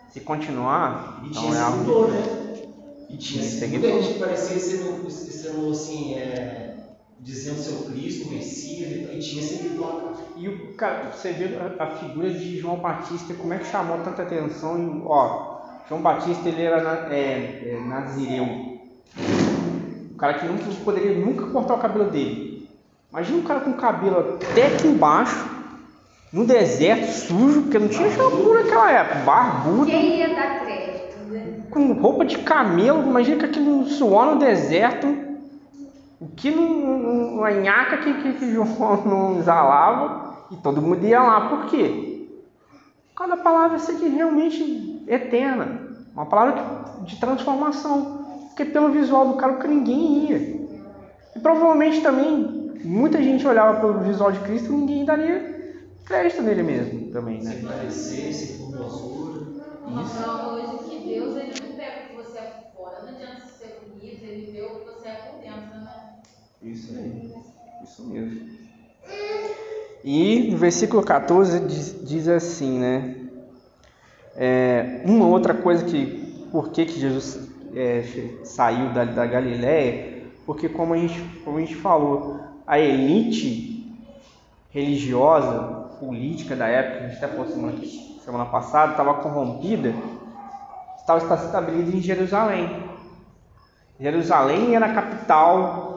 Se 0.10 0.22
continuar, 0.22 1.22
E 1.24 1.30
então 1.30 1.54
é 1.54 1.60
algo 1.60 1.78
seguidor, 1.78 2.08
né? 2.10 2.49
E 3.10 3.18
tinha 3.18 3.42
Tinha 3.44 3.60
seguidor. 3.60 3.82
seguidor. 3.82 3.92
Muita 3.92 4.04
gente 4.04 4.14
que 4.14 4.20
parecia 4.20 4.60
sendo, 4.60 5.10
sendo 5.10 5.72
assim, 5.72 6.14
é, 6.16 6.76
dizendo 7.20 7.58
ser 7.60 7.72
o 7.74 7.92
Cristo, 7.92 8.28
o 8.28 8.32
Messias, 8.32 8.92
e 9.14 9.20
tinha 9.20 9.44
seguidor. 9.44 10.14
E 10.38 10.48
o 10.48 10.74
cara, 10.76 11.12
você 11.12 11.32
vê 11.34 11.56
a, 11.58 11.84
a 11.84 11.88
figura 11.98 12.30
de 12.30 12.58
João 12.60 12.78
Batista, 12.78 13.34
como 13.34 13.54
é 13.54 13.58
que 13.58 13.66
chamou 13.68 13.98
tanta 14.00 14.22
atenção. 14.22 14.78
E, 14.80 15.02
ó, 15.06 15.58
João 15.90 16.02
Batista 16.02 16.48
ele 16.48 16.62
era 16.62 16.82
na- 16.84 17.14
é, 17.14 17.74
é, 17.76 17.80
nazireu. 17.86 18.46
O 20.12 20.16
cara 20.18 20.36
que 20.36 20.46
não 20.46 20.58
poderia 20.84 21.18
nunca 21.18 21.48
cortar 21.48 21.76
o 21.76 21.80
cabelo 21.80 22.10
dele. 22.12 22.70
Imagina 23.12 23.38
um 23.40 23.44
cara 23.44 23.62
com 23.62 23.74
cabelo 23.74 24.36
até 24.36 24.68
aqui 24.68 24.88
embaixo, 24.88 25.50
no 26.32 26.46
deserto, 26.46 27.12
sujo, 27.12 27.64
porque 27.64 27.80
não 27.80 27.88
tinha 27.88 28.10
shampoo 28.12 28.54
naquela 28.54 28.92
época, 28.92 29.16
barbudo, 29.26 29.86
Quem 29.88 30.20
ia 30.20 30.36
dar 30.36 30.60
crédito? 30.60 30.79
Com 31.70 31.94
roupa 31.94 32.26
de 32.26 32.38
camelo. 32.40 33.04
Imagina 33.04 33.38
que 33.38 33.46
aquele 33.46 33.86
suor 33.86 34.34
no 34.34 34.40
deserto. 34.40 35.08
O 36.20 36.28
que 36.28 36.52
não, 36.52 37.00
não, 37.00 37.38
uma 37.38 37.52
nhaca 37.52 37.98
que, 37.98 38.14
que, 38.14 38.34
que 38.34 38.52
João 38.52 39.06
não 39.06 39.40
exalava 39.40 40.48
e 40.52 40.58
todo 40.58 40.82
mundo 40.82 41.06
ia 41.06 41.22
lá. 41.22 41.50
Por 41.50 41.66
quê? 41.68 42.28
Cada 43.16 43.38
palavra 43.38 43.80
seria 43.80 44.10
realmente 44.10 45.04
eterna. 45.08 45.88
Uma 46.14 46.26
palavra 46.26 47.04
de 47.06 47.18
transformação. 47.18 48.20
Porque 48.48 48.66
pelo 48.66 48.90
visual 48.90 49.28
do 49.28 49.36
cara 49.36 49.56
que 49.56 49.68
ninguém 49.68 50.30
ia. 50.30 50.38
E 51.36 51.40
provavelmente 51.40 52.02
também 52.02 52.72
muita 52.84 53.22
gente 53.22 53.48
olhava 53.48 53.80
pelo 53.80 54.00
visual 54.00 54.32
de 54.32 54.40
Cristo 54.40 54.72
e 54.72 54.76
ninguém 54.76 55.06
daria 55.06 55.60
crédito 56.06 56.42
nele 56.42 56.64
mesmo 56.64 57.12
também, 57.12 57.42
né? 57.44 57.52
Sem 57.52 57.62
parecer. 57.62 58.60
Uma 59.86 60.04
prova 60.04 60.54
hoje 60.54 60.68
que 60.68 60.69
Deus 61.10 61.36
ele 61.36 61.54
não 61.62 61.76
pega 61.76 62.06
o 62.06 62.08
que 62.10 62.16
você 62.16 62.38
é 62.38 62.72
fora. 62.76 63.02
Não 63.02 63.10
adianta 63.10 63.42
você 63.42 63.66
ser 63.66 63.82
bonito, 63.88 64.24
ele 64.24 64.52
vê 64.52 64.62
o 64.62 64.80
que 64.80 64.86
você 64.86 65.08
é 65.08 65.14
por 65.14 65.40
dentro, 65.42 65.80
né? 65.80 66.20
Isso 66.62 66.94
aí, 66.96 67.34
isso 67.84 68.08
mesmo. 68.08 68.50
E 70.04 70.52
no 70.52 70.58
versículo 70.58 71.04
14 71.04 71.60
diz, 71.62 72.08
diz 72.08 72.28
assim, 72.28 72.80
né? 72.80 73.16
É, 74.36 75.02
uma 75.04 75.28
outra 75.28 75.54
coisa 75.54 75.84
que, 75.84 76.48
por 76.52 76.70
que, 76.70 76.86
que 76.86 77.00
Jesus 77.00 77.50
é, 77.76 78.04
saiu 78.44 78.94
da, 78.94 79.04
da 79.04 79.26
Galiléia, 79.26 80.24
porque 80.46 80.70
como 80.70 80.94
a, 80.94 80.98
gente, 80.98 81.22
como 81.44 81.58
a 81.58 81.62
gente 81.62 81.76
falou, 81.76 82.40
a 82.66 82.80
elite 82.80 83.94
religiosa, 84.70 85.90
política 86.00 86.56
da 86.56 86.68
época, 86.68 87.06
a 87.06 87.08
gente 87.10 87.18
até 87.18 87.28
falou 87.28 87.48
semana, 87.52 87.78
semana 88.24 88.46
passada, 88.46 88.92
estava 88.92 89.16
corrompida, 89.16 89.94
estava 91.18 91.46
estabelecida 91.46 91.98
em 91.98 92.02
Jerusalém. 92.02 92.84
Jerusalém 94.00 94.76
era 94.76 94.86
a 94.86 94.94
capital 94.94 95.90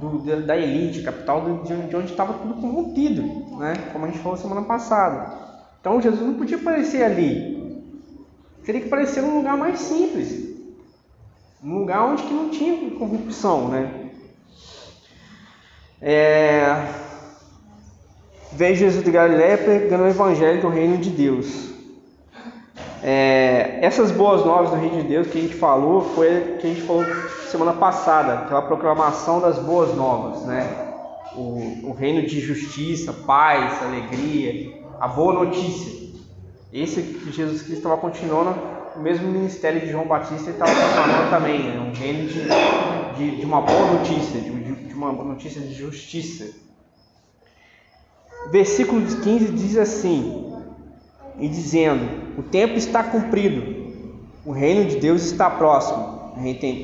do, 0.00 0.18
da, 0.46 0.56
elite, 0.56 1.02
capital 1.02 1.62
de, 1.62 1.76
de 1.88 1.96
onde 1.96 2.10
estava 2.10 2.34
tudo 2.34 2.54
corrompido, 2.54 3.22
né? 3.58 3.74
como 3.92 4.04
a 4.04 4.08
gente 4.08 4.20
falou 4.20 4.36
semana 4.36 4.62
passada. 4.62 5.32
Então 5.80 6.00
Jesus 6.00 6.20
não 6.20 6.34
podia 6.34 6.56
aparecer 6.56 7.02
ali. 7.02 7.60
Teria 8.64 8.80
que 8.80 8.86
aparecer 8.88 9.22
num 9.22 9.36
lugar 9.36 9.56
mais 9.56 9.80
simples. 9.80 10.50
Um 11.62 11.78
lugar 11.78 12.04
onde 12.04 12.22
que 12.22 12.32
não 12.32 12.50
tinha 12.50 12.90
corrupção. 12.98 13.68
Né? 13.68 14.10
É... 16.00 16.86
Veio 18.52 18.76
Jesus 18.76 19.04
de 19.04 19.10
Galiléia 19.10 19.58
pregando 19.58 20.04
o 20.04 20.08
evangelho 20.08 20.60
do 20.60 20.68
reino 20.68 20.98
de 20.98 21.10
Deus. 21.10 21.70
É, 23.02 23.78
essas 23.80 24.10
boas 24.10 24.44
novas 24.44 24.70
do 24.70 24.76
reino 24.76 25.02
de 25.02 25.08
Deus 25.08 25.26
que 25.28 25.38
a 25.38 25.40
gente 25.40 25.54
falou 25.54 26.02
foi 26.14 26.58
que 26.60 26.66
a 26.66 26.70
gente 26.70 26.82
falou 26.82 27.04
semana 27.50 27.72
passada, 27.72 28.40
aquela 28.40 28.62
proclamação 28.62 29.40
das 29.40 29.58
boas 29.58 29.94
novas, 29.96 30.42
né? 30.44 30.92
O, 31.34 31.88
o 31.90 31.92
reino 31.92 32.26
de 32.26 32.40
justiça, 32.40 33.12
paz, 33.12 33.82
alegria, 33.82 34.82
a 35.00 35.08
boa 35.08 35.32
notícia. 35.32 36.10
Esse 36.72 37.02
que 37.02 37.32
Jesus 37.32 37.62
Cristo 37.62 37.78
estava 37.78 37.96
continuando 37.96 38.54
o 38.96 39.00
mesmo 39.00 39.28
ministério 39.28 39.80
de 39.80 39.90
João 39.90 40.06
Batista 40.06 40.50
estava 40.50 40.70
proclamando 40.70 41.30
também, 41.30 41.62
né? 41.62 41.80
um 41.80 41.92
reino 41.92 42.28
de, 42.28 42.42
de, 43.16 43.36
de 43.36 43.46
uma 43.46 43.60
boa 43.60 43.92
notícia, 43.92 44.40
de, 44.40 44.50
de 44.50 44.94
uma 44.94 45.12
notícia 45.12 45.60
de 45.60 45.72
justiça. 45.72 46.50
Versículo 48.50 49.00
15 49.00 49.52
diz 49.52 49.76
assim: 49.76 50.54
E 51.38 51.48
dizendo: 51.48 52.29
O 52.40 52.42
tempo 52.42 52.72
está 52.72 53.04
cumprido, 53.04 53.92
o 54.46 54.50
reino 54.50 54.88
de 54.88 54.96
Deus 54.96 55.24
está 55.24 55.50
próximo. 55.50 56.32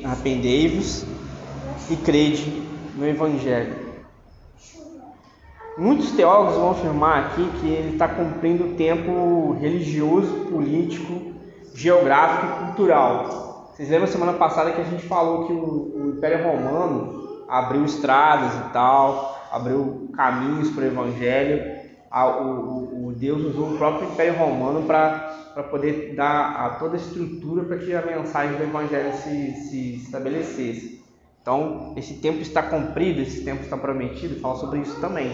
Arrependei-vos 0.05 1.03
e 1.89 1.95
crede 1.95 2.61
no 2.95 3.07
Evangelho. 3.07 3.75
Muitos 5.75 6.11
teólogos 6.11 6.57
vão 6.57 6.69
afirmar 6.69 7.25
aqui 7.25 7.49
que 7.59 7.69
ele 7.69 7.93
está 7.93 8.07
cumprindo 8.07 8.65
o 8.65 8.73
tempo 8.75 9.57
religioso, 9.59 10.31
político, 10.51 11.33
geográfico 11.73 12.45
e 12.45 12.65
cultural. 12.65 13.71
Vocês 13.73 13.89
lembram 13.89 14.07
semana 14.07 14.33
passada 14.33 14.73
que 14.73 14.81
a 14.81 14.83
gente 14.83 15.07
falou 15.07 15.47
que 15.47 15.53
o, 15.53 15.57
o 15.57 16.13
Império 16.15 16.43
Romano 16.43 17.45
abriu 17.49 17.83
estradas 17.83 18.53
e 18.53 18.73
tal, 18.73 19.41
abriu 19.51 20.07
caminhos 20.15 20.69
para 20.69 20.83
o 20.83 20.87
Evangelho. 20.87 21.76
A, 22.09 22.41
o, 22.41 23.07
o, 23.07 23.13
Deus 23.13 23.41
usou 23.43 23.73
o 23.73 23.77
próprio 23.77 24.09
Império 24.09 24.37
Romano 24.37 24.83
para 24.83 25.63
poder 25.69 26.15
dar 26.15 26.55
a 26.55 26.69
toda 26.71 26.93
a 26.93 26.97
estrutura 26.97 27.63
para 27.65 27.77
que 27.77 27.93
a 27.93 28.01
mensagem 28.01 28.55
do 28.57 28.63
Evangelho 28.63 29.13
se, 29.17 29.51
se 29.69 29.95
estabelecesse. 29.95 31.03
Então, 31.41 31.93
esse 31.95 32.15
tempo 32.15 32.39
está 32.39 32.61
cumprido, 32.61 33.21
esse 33.21 33.43
tempo 33.43 33.63
está 33.63 33.77
prometido, 33.77 34.39
fala 34.39 34.55
sobre 34.55 34.79
isso 34.79 34.99
também. 34.99 35.31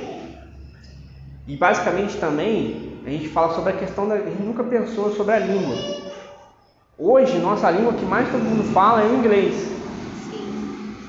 E 1.47 1.57
basicamente 1.57 2.17
também 2.17 2.99
a 3.05 3.09
gente 3.09 3.27
fala 3.27 3.53
sobre 3.53 3.73
a 3.73 3.75
questão 3.75 4.07
da. 4.07 4.15
A 4.15 4.19
gente 4.19 4.41
nunca 4.41 4.63
pensou 4.63 5.13
sobre 5.13 5.33
a 5.33 5.39
língua. 5.39 5.75
Hoje, 6.97 7.37
nossa 7.39 7.69
língua 7.69 7.93
que 7.93 8.05
mais 8.05 8.29
todo 8.31 8.43
mundo 8.43 8.63
fala 8.71 9.01
é 9.01 9.07
o 9.07 9.15
inglês. 9.15 9.69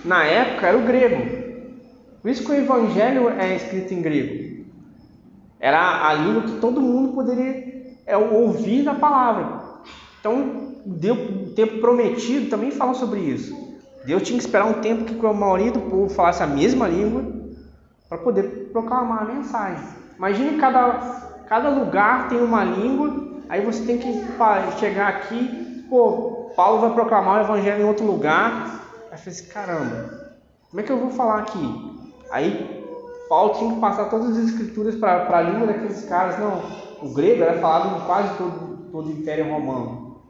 Na 0.04 0.24
época 0.24 0.66
era 0.66 0.76
o 0.76 0.82
grego. 0.82 1.44
Por 2.20 2.30
isso 2.30 2.44
que 2.44 2.50
o 2.50 2.54
evangelho 2.54 3.28
é 3.28 3.54
escrito 3.54 3.94
em 3.94 4.02
grego. 4.02 4.43
Era 5.64 6.06
a 6.08 6.12
língua 6.12 6.42
que 6.42 6.60
todo 6.60 6.80
mundo 6.80 7.14
poderia 7.14 7.96
é, 8.04 8.16
ouvir 8.16 8.84
da 8.84 8.94
palavra. 8.94 9.62
Então, 10.20 10.74
deu, 10.84 11.14
o 11.14 11.54
tempo 11.54 11.80
prometido 11.80 12.50
também 12.50 12.70
fala 12.70 12.92
sobre 12.92 13.20
isso. 13.20 13.54
Deus 14.04 14.22
tinha 14.22 14.38
que 14.38 14.44
esperar 14.44 14.66
um 14.66 14.80
tempo 14.80 15.04
que 15.04 15.26
a 15.26 15.32
maioria 15.32 15.72
do 15.72 15.80
povo 15.80 16.10
falasse 16.10 16.42
a 16.42 16.46
mesma 16.46 16.86
língua 16.86 17.24
para 18.08 18.18
poder 18.18 18.70
proclamar 18.72 19.22
a 19.22 19.24
mensagem. 19.24 19.82
Imagine 20.18 20.58
cada 20.58 21.24
Cada 21.46 21.68
lugar 21.68 22.28
tem 22.28 22.40
uma 22.40 22.64
língua, 22.64 23.14
aí 23.48 23.60
você 23.60 23.84
tem 23.84 23.98
que 23.98 24.24
chegar 24.78 25.08
aqui, 25.08 25.84
pô, 25.90 26.50
Paulo 26.56 26.80
vai 26.80 26.94
proclamar 26.94 27.38
o 27.38 27.44
evangelho 27.44 27.82
em 27.82 27.86
outro 27.86 28.06
lugar. 28.06 28.80
Aí 29.10 29.18
falei 29.18 29.38
assim, 29.38 29.46
caramba, 29.48 30.10
como 30.70 30.80
é 30.80 30.82
que 30.82 30.90
eu 30.90 30.98
vou 30.98 31.10
falar 31.10 31.40
aqui? 31.40 32.14
Aí 32.30 32.83
Paulo 33.28 33.54
tinha 33.54 33.74
que 33.74 33.80
passar 33.80 34.10
todas 34.10 34.36
as 34.36 34.44
escrituras 34.44 34.94
para 34.96 35.38
a 35.38 35.42
língua 35.42 35.66
daqueles 35.66 36.04
caras. 36.04 36.38
Não, 36.38 36.62
o 37.02 37.12
grego 37.12 37.42
era 37.42 37.60
falado 37.60 37.96
em 37.96 38.06
quase 38.06 38.36
todo, 38.36 38.90
todo 38.90 39.08
o 39.08 39.12
Império 39.12 39.50
Romano. 39.50 40.22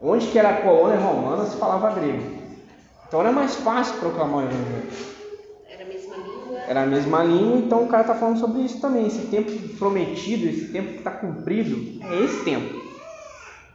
Onde 0.00 0.26
que 0.28 0.38
era 0.38 0.50
a 0.50 0.62
colônia 0.62 0.98
romana 0.98 1.44
se 1.44 1.56
falava 1.56 1.90
grego. 1.90 2.40
Então 3.06 3.20
era 3.20 3.32
mais 3.32 3.56
fácil 3.56 3.98
proclamar 3.98 4.44
o 4.44 4.48
evangelho. 4.48 4.90
Era 5.68 5.82
a 5.82 5.86
mesma 5.86 6.16
língua. 6.16 6.58
Era 6.68 6.82
a 6.82 6.86
mesma 6.86 7.24
língua, 7.24 7.58
então 7.58 7.84
o 7.84 7.88
cara 7.88 8.02
está 8.02 8.14
falando 8.14 8.38
sobre 8.38 8.60
isso 8.62 8.80
também. 8.80 9.06
Esse 9.06 9.26
tempo 9.26 9.50
prometido, 9.78 10.48
esse 10.48 10.68
tempo 10.72 10.92
que 10.92 10.98
está 10.98 11.10
cumprido, 11.10 12.02
é 12.04 12.24
esse 12.24 12.44
tempo. 12.44 12.80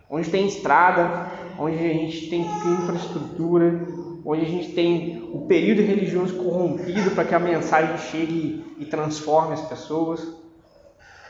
Onde 0.09 0.29
tem 0.29 0.47
estrada, 0.47 1.29
onde 1.59 1.75
a 1.75 1.93
gente 1.93 2.29
tem 2.29 2.41
infraestrutura, 2.41 3.85
onde 4.25 4.41
a 4.41 4.49
gente 4.49 4.71
tem 4.71 5.29
o 5.31 5.41
período 5.41 5.83
religioso 5.83 6.35
corrompido 6.35 7.11
para 7.11 7.25
que 7.25 7.35
a 7.35 7.39
mensagem 7.39 7.95
chegue 7.97 8.65
e 8.79 8.85
transforme 8.85 9.53
as 9.53 9.61
pessoas. 9.61 10.25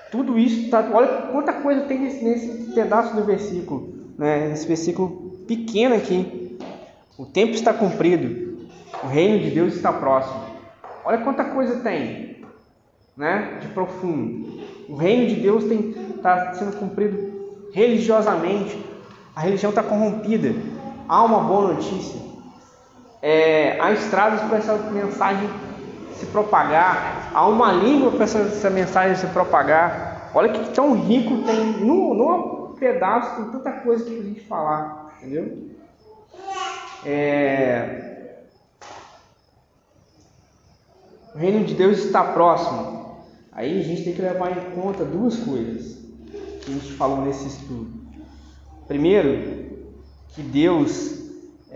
Tudo 0.09 0.39
isso, 0.39 0.69
tá, 0.69 0.89
olha 0.93 1.29
quanta 1.31 1.51
coisa 1.51 1.81
tem 1.81 1.99
nesse, 1.99 2.23
nesse 2.23 2.71
pedaço 2.73 3.13
do 3.13 3.23
versículo, 3.25 3.93
né? 4.17 4.47
nesse 4.47 4.65
versículo 4.65 5.41
pequeno 5.45 5.95
aqui. 5.95 6.57
O 7.17 7.25
tempo 7.25 7.53
está 7.53 7.73
cumprido, 7.73 8.67
o 9.03 9.07
reino 9.07 9.43
de 9.43 9.51
Deus 9.51 9.75
está 9.75 9.91
próximo. 9.91 10.39
Olha 11.03 11.17
quanta 11.17 11.43
coisa 11.43 11.81
tem, 11.81 12.41
né? 13.15 13.59
De 13.61 13.67
profundo. 13.69 14.61
O 14.87 14.95
reino 14.95 15.27
de 15.27 15.35
Deus 15.35 15.65
está 15.65 16.53
sendo 16.53 16.77
cumprido 16.77 17.69
religiosamente. 17.73 18.77
A 19.35 19.41
religião 19.41 19.69
está 19.69 19.83
corrompida. 19.83 20.55
Há 21.07 21.23
uma 21.23 21.41
boa 21.41 21.73
notícia. 21.73 22.24
É, 23.27 23.79
há 23.81 23.91
estradas 23.91 24.39
para 24.41 24.59
essa 24.59 24.77
mensagem 24.91 25.49
se 26.13 26.27
propagar. 26.27 27.31
Há 27.33 27.47
uma 27.47 27.71
língua 27.71 28.11
para 28.11 28.25
essa, 28.25 28.37
essa 28.37 28.69
mensagem 28.69 29.15
se 29.15 29.25
propagar. 29.33 30.29
Olha 30.35 30.53
que 30.53 30.75
tão 30.75 30.93
rico 30.93 31.41
tem. 31.41 31.71
Num, 31.83 32.13
num 32.13 32.75
pedaço 32.75 33.37
tem 33.37 33.51
tanta 33.51 33.71
coisa 33.79 34.05
que 34.05 34.19
a 34.19 34.21
gente 34.21 34.41
falar. 34.41 35.11
Entendeu? 35.17 35.71
É, 37.03 38.43
o 41.33 41.39
reino 41.39 41.65
de 41.65 41.73
Deus 41.73 41.97
está 41.97 42.23
próximo. 42.25 43.23
Aí 43.51 43.79
a 43.79 43.83
gente 43.83 44.03
tem 44.03 44.13
que 44.13 44.21
levar 44.21 44.55
em 44.55 44.69
conta 44.79 45.03
duas 45.03 45.35
coisas 45.37 45.97
que 46.61 46.71
a 46.71 46.73
gente 46.75 46.93
falou 46.93 47.25
nesse 47.25 47.47
estudo. 47.47 47.91
Primeiro, 48.87 49.65
que 50.29 50.43
Deus, 50.43 51.14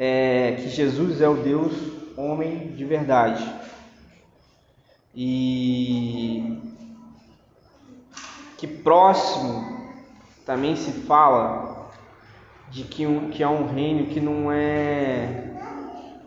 é, 0.02 0.56
que 0.58 0.70
Jesus 0.70 1.20
é 1.20 1.28
o 1.28 1.36
Deus 1.36 1.74
homem 2.16 2.70
de 2.70 2.86
verdade. 2.86 3.46
E 5.14 6.58
que 8.58 8.66
próximo 8.66 9.78
também 10.46 10.78
se 10.78 10.92
fala 11.02 11.92
de 12.70 12.84
que, 12.84 13.06
um, 13.06 13.30
que 13.30 13.44
é 13.44 13.48
um 13.48 13.68
reino 13.68 14.06
que 14.06 14.22
não 14.22 14.50
é 14.50 15.52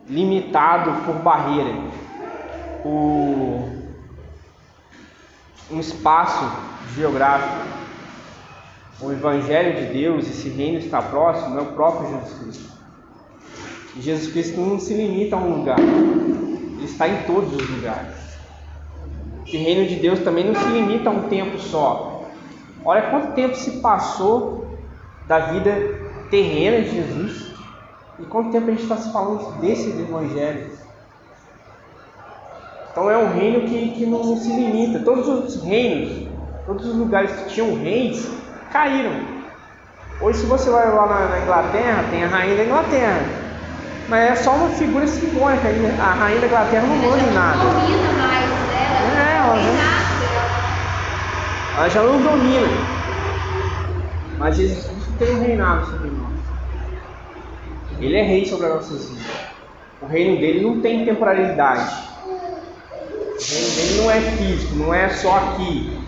limitado 0.07 1.07
por 1.07 1.15
barreira, 1.23 1.73
por 2.83 3.73
um 5.71 5.81
espaço 5.81 6.45
geográfico. 6.95 7.73
O 9.01 9.11
Evangelho 9.11 9.81
de 9.81 9.93
Deus, 9.95 10.29
esse 10.29 10.51
reino 10.51 10.79
está 10.79 11.01
próximo, 11.01 11.59
é 11.59 11.63
o 11.63 11.73
próprio 11.73 12.11
Jesus 12.11 12.39
Cristo. 12.39 12.82
E 13.97 14.01
Jesus 14.01 14.33
Cristo 14.33 14.61
não 14.61 14.79
se 14.79 14.95
limita 14.95 15.37
a 15.37 15.39
um 15.39 15.59
lugar, 15.59 15.79
ele 15.79 16.85
está 16.85 17.09
em 17.09 17.23
todos 17.25 17.53
os 17.55 17.71
lugares. 17.71 18.23
Esse 19.47 19.57
reino 19.57 19.87
de 19.87 19.97
Deus 19.97 20.21
também 20.21 20.45
não 20.45 20.55
se 20.55 20.67
limita 20.69 21.11
a 21.11 21.13
um 21.13 21.29
tempo 21.29 21.59
só. 21.59 22.25
Olha 22.85 23.03
quanto 23.11 23.35
tempo 23.35 23.55
se 23.55 23.81
passou 23.81 24.67
da 25.29 25.39
vida 25.39 25.73
terrena 26.31 26.83
de 26.83 26.91
Jesus 26.91 27.53
e 28.19 28.25
quanto 28.25 28.51
tempo 28.51 28.69
a 28.69 28.71
gente 28.71 28.83
está 28.83 28.97
se 28.97 29.13
falando 29.13 29.61
desse 29.61 29.91
Evangelho. 29.91 30.71
Então 32.91 33.11
é 33.11 33.17
um 33.17 33.33
reino 33.33 33.69
que, 33.69 33.91
que 33.93 34.07
não 34.07 34.37
se 34.37 34.49
limita. 34.49 35.01
Todos 35.01 35.29
os 35.29 35.63
reinos, 35.63 36.29
todos 36.67 36.87
os 36.87 36.95
lugares 36.95 37.31
que 37.33 37.51
tinham 37.51 37.75
reis, 37.75 38.31
caíram. 38.71 39.13
Hoje, 40.21 40.41
se 40.41 40.47
você 40.47 40.71
vai 40.71 40.93
lá 40.95 41.07
na, 41.07 41.29
na 41.29 41.41
Inglaterra, 41.41 42.05
tem 42.11 42.25
a 42.25 42.29
rainha 42.29 42.57
da 42.57 42.65
Inglaterra. 42.65 43.42
Mas 44.13 44.31
é 44.31 44.35
só 44.35 44.55
uma 44.55 44.69
figura 44.69 45.07
simbólica. 45.07 45.69
A 45.99 46.13
rainha 46.13 46.41
da 46.43 46.47
Inglaterra 46.47 46.87
não 46.87 46.97
manda 46.97 47.17
em 47.17 47.33
nada. 47.33 47.65
Não 47.65 47.81
domina 47.81 48.13
mais, 48.13 48.47
né? 48.51 48.85
É, 49.17 49.37
Ela 49.39 49.49
ela 49.49 49.57
não 49.57 49.65
tem 49.65 49.77
já-. 49.79 50.03
Ela 51.79 51.89
já 51.89 52.03
não 52.03 52.21
domina. 52.21 52.69
Mas 54.39 54.57
Jesus 54.59 54.85
Cristo 54.85 55.13
tem 55.19 55.35
um 55.35 55.41
reinado 55.41 55.87
sobre 55.87 56.11
nós. 56.11 56.29
Ele 58.01 58.15
é 58.15 58.23
rei 58.23 58.45
sobre 58.45 58.67
as 58.67 58.75
nossas 58.75 59.09
vidas. 59.09 59.33
O 60.03 60.07
reino 60.07 60.39
dele 60.39 60.61
não 60.61 60.83
tem 60.83 61.07
temporalidade. 61.07 61.91
O 62.27 62.35
reino 63.51 63.71
dele 63.77 64.03
não 64.03 64.11
é 64.11 64.21
físico, 64.21 64.75
não 64.75 64.93
é 64.93 65.09
só 65.09 65.39
aqui. 65.39 65.99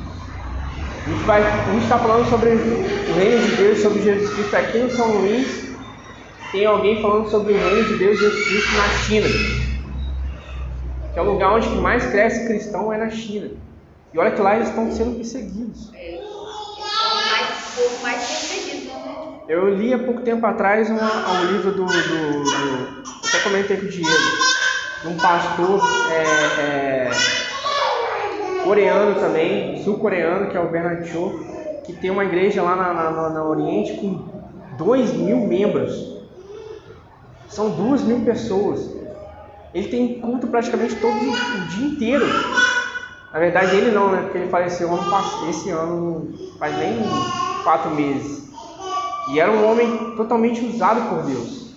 A 1.07 1.73
gente 1.73 1.85
está 1.85 1.99
falando 1.99 2.29
sobre 2.29 2.51
o 2.51 3.15
reino 3.15 3.47
de 3.47 3.57
Deus, 3.57 3.79
sobre 3.79 4.03
Jesus 4.03 4.35
Cristo 4.35 4.57
aqui 4.57 4.77
no 4.77 4.91
São 4.91 5.07
Luís. 5.07 5.64
Tem 6.55 6.65
alguém 6.67 7.03
falando 7.03 7.29
sobre 7.29 7.53
o 7.53 7.57
reino 7.57 7.83
de 7.89 7.97
Deus 7.99 8.17
Jesus 8.17 8.45
Cristo 8.45 8.73
na 8.77 8.89
China. 8.89 9.27
Que 11.13 11.19
é 11.19 11.23
o 11.23 11.33
lugar 11.33 11.53
onde 11.53 11.69
mais 11.81 12.07
cresce 12.07 12.47
cristão 12.47 12.93
é 12.93 12.97
na 12.97 13.11
China. 13.11 13.51
E 14.13 14.19
olha 14.21 14.31
que 14.31 14.41
lá 14.41 14.55
eles 14.55 14.69
estão 14.69 14.89
sendo 14.93 15.17
perseguidos. 15.17 15.93
É, 15.93 16.21
mais, 17.29 18.03
mais 18.05 18.25
perseguido, 18.25 18.87
né? 19.05 19.17
Eu 19.49 19.75
li 19.75 19.93
há 19.93 19.99
pouco 19.99 20.21
tempo 20.23 20.47
atrás 20.47 20.89
uma- 20.89 21.33
um 21.43 21.53
livro 21.57 21.73
do, 21.73 21.85
do- 21.87 22.45
do- 22.45 23.05
Até 23.29 23.41
comentei 23.41 23.77
com 23.77 23.87
o 23.87 23.89
Diego. 23.89 24.55
De 25.03 25.09
um 25.09 25.19
pastor 25.19 25.81
é, 26.09 26.23
é, 26.23 27.11
coreano 28.65 29.19
também, 29.19 29.83
sul-coreano, 29.83 30.51
que 30.51 30.57
é 30.57 30.61
o 30.61 30.71
Bernard 30.71 31.09
Cho, 31.11 31.81
que 31.85 31.95
tem 31.95 32.11
uma 32.11 32.25
igreja 32.25 32.63
lá 32.63 32.77
na, 32.77 32.95
na, 32.95 33.11
na- 33.11 33.31
na 33.31 33.45
Oriente 33.45 33.95
com 33.95 34.77
2 34.79 35.13
mil 35.15 35.39
membros. 35.49 36.14
São 37.55 37.71
duas 37.71 38.03
mil 38.03 38.21
pessoas. 38.25 38.91
Ele 39.73 39.89
tem 39.89 40.21
culto 40.21 40.47
praticamente 40.49 40.97
todo 40.97 41.15
o 41.17 41.69
dia 41.69 41.87
inteiro. 41.87 42.27
Na 43.33 43.39
verdade 43.39 43.77
ele 43.77 43.91
não, 43.91 44.11
né? 44.11 44.23
Porque 44.23 44.39
ele 44.39 44.51
faleceu 44.51 44.93
ano 44.93 45.51
esse 45.51 45.71
ano, 45.71 46.35
faz 46.59 46.77
nem 46.77 46.99
quatro 47.63 47.91
meses. 47.91 48.45
E 49.31 49.41
era 49.41 49.51
um 49.51 49.71
homem 49.71 50.15
totalmente 50.17 50.65
usado 50.65 51.09
por 51.09 51.23
Deus. 51.25 51.75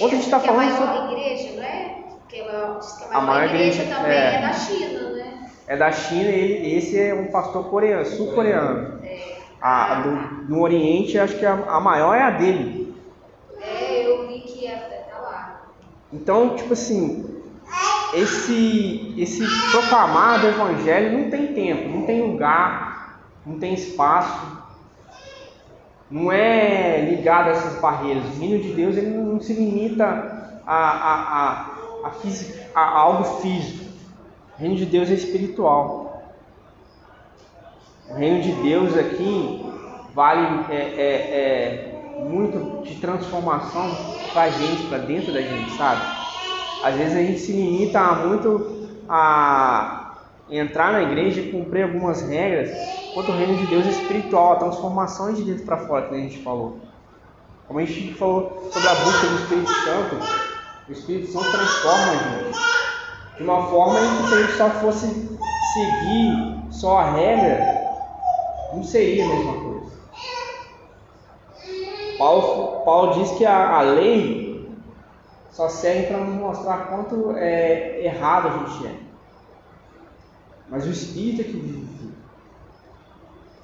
Ontem 0.00 0.16
a 0.16 0.20
gente 0.20 0.24
está 0.24 0.38
é 0.38 0.40
a 0.40 0.42
falando 0.42 0.70
sobre. 0.72 0.86
maior 0.86 1.12
igreja, 1.12 1.56
não 1.56 1.62
é? 1.62 1.94
Porque 2.20 2.40
a 2.40 2.44
maior, 2.44 2.78
diz 2.78 2.92
que 2.92 3.04
a 3.04 3.06
A 3.12 3.20
maior, 3.20 3.44
igreja, 3.44 3.82
igreja, 3.82 3.94
também 3.96 4.12
é. 4.12 4.34
é. 4.34 4.40
da 4.40 4.52
China, 4.52 5.10
né? 5.10 5.50
É 5.66 5.76
da 5.76 5.92
China, 5.92 6.28
ele, 6.30 6.74
esse 6.76 6.98
é 6.98 7.14
um 7.14 7.26
pastor 7.30 7.64
coreano, 7.70 8.04
sul-coreano. 8.06 8.98
É, 9.04 9.36
A, 9.60 9.92
a 9.92 10.00
do, 10.02 10.10
no 10.48 10.60
Oriente, 10.62 11.18
acho 11.18 11.38
que 11.38 11.46
a, 11.46 11.52
a 11.52 11.80
maior 11.80 12.14
é 12.14 12.22
a 12.22 12.30
dele. 12.30 12.94
é, 13.62 14.06
eu 14.06 14.26
vi 14.26 14.40
que 14.40 14.66
até 14.66 14.96
tá 15.10 15.18
lá. 15.20 15.60
Então, 16.12 16.56
tipo 16.56 16.72
assim, 16.72 17.42
esse, 18.14 19.14
esse 19.16 19.44
proclamar 19.70 20.40
do 20.40 20.48
Evangelho 20.48 21.18
não 21.18 21.30
tem 21.30 21.54
tempo, 21.54 21.88
não 21.88 22.02
tem 22.04 22.20
lugar, 22.22 23.20
não 23.46 23.58
tem 23.58 23.74
espaço, 23.74 24.58
não 26.10 26.32
é 26.32 27.00
ligado 27.02 27.48
a 27.48 27.50
essas 27.50 27.80
barreiras. 27.80 28.24
O 28.24 28.40
reino 28.40 28.58
de 28.60 28.72
Deus 28.72 28.96
ele 28.96 29.10
não 29.10 29.40
se 29.40 29.52
limita 29.52 30.04
a, 30.66 30.76
a, 30.76 31.14
a, 31.14 32.10
a, 32.74 32.80
a 32.80 32.98
algo 32.98 33.24
físico. 33.40 33.84
O 34.56 34.60
reino 34.60 34.76
de 34.76 34.86
Deus 34.86 35.08
é 35.10 35.14
espiritual. 35.14 36.34
O 38.10 38.14
reino 38.14 38.42
de 38.42 38.52
Deus 38.54 38.96
aqui 38.96 39.64
vale 40.12 40.64
é, 40.68 40.74
é, 40.74 41.06
é 41.06 41.89
muito 42.20 42.82
de 42.84 42.96
transformação 42.96 43.90
para 44.32 44.42
a 44.42 44.50
gente, 44.50 44.86
para 44.88 44.98
dentro 44.98 45.32
da 45.32 45.40
gente, 45.40 45.76
sabe? 45.76 46.00
Às 46.84 46.94
vezes 46.94 47.16
a 47.16 47.22
gente 47.22 47.40
se 47.40 47.52
limita 47.52 48.00
muito 48.14 48.88
a 49.08 50.14
entrar 50.50 50.92
na 50.92 51.02
igreja 51.02 51.40
e 51.40 51.52
cumprir 51.52 51.84
algumas 51.84 52.22
regras, 52.22 52.70
enquanto 53.10 53.28
o 53.28 53.36
reino 53.36 53.56
de 53.56 53.66
Deus 53.66 53.86
é 53.86 53.90
espiritual, 53.90 54.52
a 54.52 54.56
transformação 54.56 55.28
é 55.28 55.32
de 55.32 55.42
dentro 55.42 55.64
para 55.64 55.76
fora, 55.76 56.08
que 56.08 56.14
a 56.14 56.18
gente 56.18 56.38
falou. 56.38 56.78
Como 57.66 57.78
a 57.78 57.84
gente 57.84 58.14
falou 58.14 58.68
sobre 58.72 58.88
a 58.88 58.94
busca 58.94 59.26
do 59.26 59.34
Espírito 59.36 59.72
Santo, 59.72 60.16
o 60.88 60.92
Espírito 60.92 61.32
Santo 61.32 61.50
transforma 61.50 62.10
a 62.10 62.14
gente. 62.14 62.58
De 63.36 63.44
uma 63.44 63.66
forma 63.68 64.00
em 64.00 64.16
que 64.16 64.28
se 64.28 64.34
a 64.34 64.42
gente 64.42 64.52
só 64.56 64.70
fosse 64.70 65.06
seguir 65.06 66.58
só 66.70 66.98
a 66.98 67.10
regra, 67.12 67.60
não 68.74 68.82
seria 68.82 69.24
a 69.24 69.28
mesma 69.28 69.52
coisa. 69.52 69.69
Paulo, 72.20 72.84
Paulo 72.84 73.14
diz 73.14 73.30
que 73.30 73.46
a, 73.46 73.78
a 73.78 73.80
lei 73.80 74.68
só 75.50 75.70
serve 75.70 76.08
para 76.08 76.18
nos 76.18 76.34
mostrar 76.34 76.88
quanto 76.88 77.32
é 77.34 78.04
errado 78.04 78.48
a 78.48 78.58
gente 78.58 78.86
é. 78.88 78.94
Mas 80.68 80.86
o 80.86 80.90
Espírito 80.90 81.40
é 81.40 81.44
que 81.44 81.52
vive. 81.52 82.12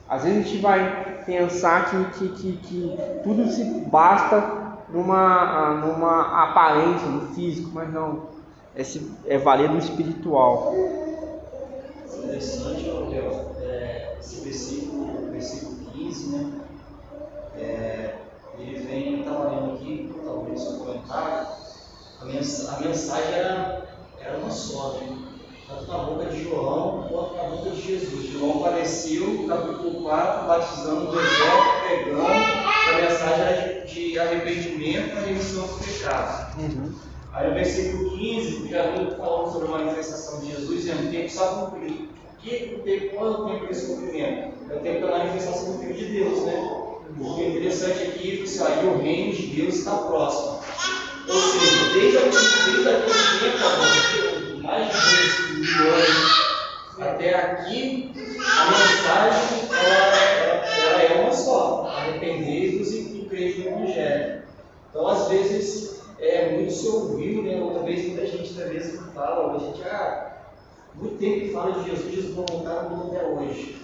Às 0.09 0.25
vezes 0.25 0.39
a 0.39 0.43
gente 0.49 0.63
vai 0.63 1.23
pensar 1.27 1.91
que, 1.91 2.05
que, 2.19 2.29
que, 2.29 2.57
que 2.57 2.99
tudo 3.23 3.47
se 3.51 3.63
basta 3.91 4.79
numa, 4.89 5.75
numa 5.75 6.45
aparência, 6.45 7.09
no 7.09 7.35
físico, 7.35 7.73
mas 7.75 7.93
não. 7.93 8.23
Esse 8.75 9.13
é 9.27 9.37
valer 9.37 9.69
do 9.69 9.77
espiritual. 9.77 10.73
Interessante, 12.25 12.89
é, 13.61 14.17
esse 14.19 14.41
versículo, 14.41 15.31
versículo 15.31 15.91
15, 15.93 16.37
né? 16.37 16.61
É, 17.59 18.15
ele 18.59 18.79
vem, 18.79 19.21
estava 19.21 19.51
lendo 19.51 19.75
aqui, 19.75 20.15
talvez 20.25 20.63
um 20.63 20.79
comentário, 20.79 21.47
a, 22.21 22.25
mens 22.25 22.69
a 22.69 22.81
mensagem 22.81 23.35
era, 23.35 23.89
era 24.21 24.39
uma 24.39 24.51
só, 24.51 24.99
né? 25.01 25.17
tanto 25.67 25.91
na 25.91 25.99
boca 25.99 26.27
de 26.27 26.45
João 26.45 27.07
quanto 27.09 27.35
na 27.35 27.43
boca 27.45 27.71
de 27.71 27.83
Jesus. 27.83 28.33
João 28.33 28.65
apareceu, 28.65 29.47
capítulo 29.49 30.03
4, 30.03 30.47
batizando 30.47 31.11
o 31.11 31.17
deserto, 31.17 31.81
pregando, 31.87 32.23
a 32.23 33.01
mensagem 33.01 33.41
era 33.41 33.87
de, 33.87 34.11
de 34.13 34.19
arrependimento 34.19 35.17
e 35.17 35.27
remissão 35.27 35.67
dos 35.67 35.85
pecados. 35.85 36.55
Uhum. 36.57 36.93
Aí 37.33 37.49
no 37.49 37.55
versículo 37.55 38.17
15, 38.17 38.69
já 38.69 38.95
está 38.95 39.17
falando 39.17 39.53
sobre 39.53 39.69
a 39.69 39.71
manifestação 39.73 40.41
de 40.41 40.53
Jesus 40.53 40.87
e 40.87 40.91
é 40.91 40.95
um 40.95 41.11
tempo 41.11 41.31
só 41.31 41.47
cumprir. 41.49 42.09
Que, 42.39 42.81
tempo, 42.85 43.17
quando 43.17 43.43
o 43.43 43.51
tempo 43.51 43.67
desse 43.67 43.87
cumprimento? 43.87 44.55
É 44.71 44.77
o 44.77 44.81
tempo 44.81 45.07
da 45.07 45.19
manifestação 45.19 45.73
do 45.73 45.79
Filho 45.81 45.95
de 45.95 46.05
Deus, 46.07 46.45
né? 46.45 46.83
O 47.19 47.41
interessante 47.41 48.03
aqui 48.03 48.33
é 48.33 48.37
que 48.37 48.43
assim, 48.45 48.87
o 48.87 48.99
reino 48.99 49.33
de 49.33 49.47
Deus 49.49 49.75
está 49.75 49.97
próximo. 49.97 50.61
Ou 51.29 51.41
seja, 51.41 51.93
desde 51.93 52.19
aquele, 52.19 52.33
desde 52.33 52.89
aquele 52.89 53.53
tempo, 53.53 54.63
mais 54.63 54.93
de 54.93 55.57
dois 55.57 55.77
mil 55.77 55.95
anos 55.95 56.47
até 56.99 57.35
aqui, 57.35 58.13
a 58.15 58.71
mensagem 58.71 59.69
ela, 59.71 60.17
ela, 60.17 60.67
ela 60.67 61.03
é 61.03 61.23
uma 61.23 61.33
só: 61.33 61.87
arrependei-vos 61.95 62.93
e, 62.93 62.99
e 62.99 63.27
crede 63.29 63.61
no 63.61 63.77
Evangelho. 63.77 64.43
Então, 64.91 65.09
às 65.09 65.29
vezes, 65.29 66.01
é, 66.19 66.53
muito 66.53 66.73
se 66.73 66.87
ouviu, 66.89 67.43
né? 67.43 67.61
outra 67.61 67.83
vez 67.83 68.07
muita 68.07 68.27
gente 68.27 68.55
talvez 68.55 68.99
fala, 69.15 69.55
a 69.55 69.59
gente, 69.59 69.83
ah, 69.83 70.37
muito 70.95 71.19
tempo 71.19 71.41
que 71.41 71.53
fala 71.53 71.73
de 71.73 71.91
Jesus, 71.91 72.15
Jesus 72.15 72.37
não 72.37 72.47
voltar 72.47 72.85
no 72.85 73.09
até 73.09 73.27
hoje. 73.27 73.77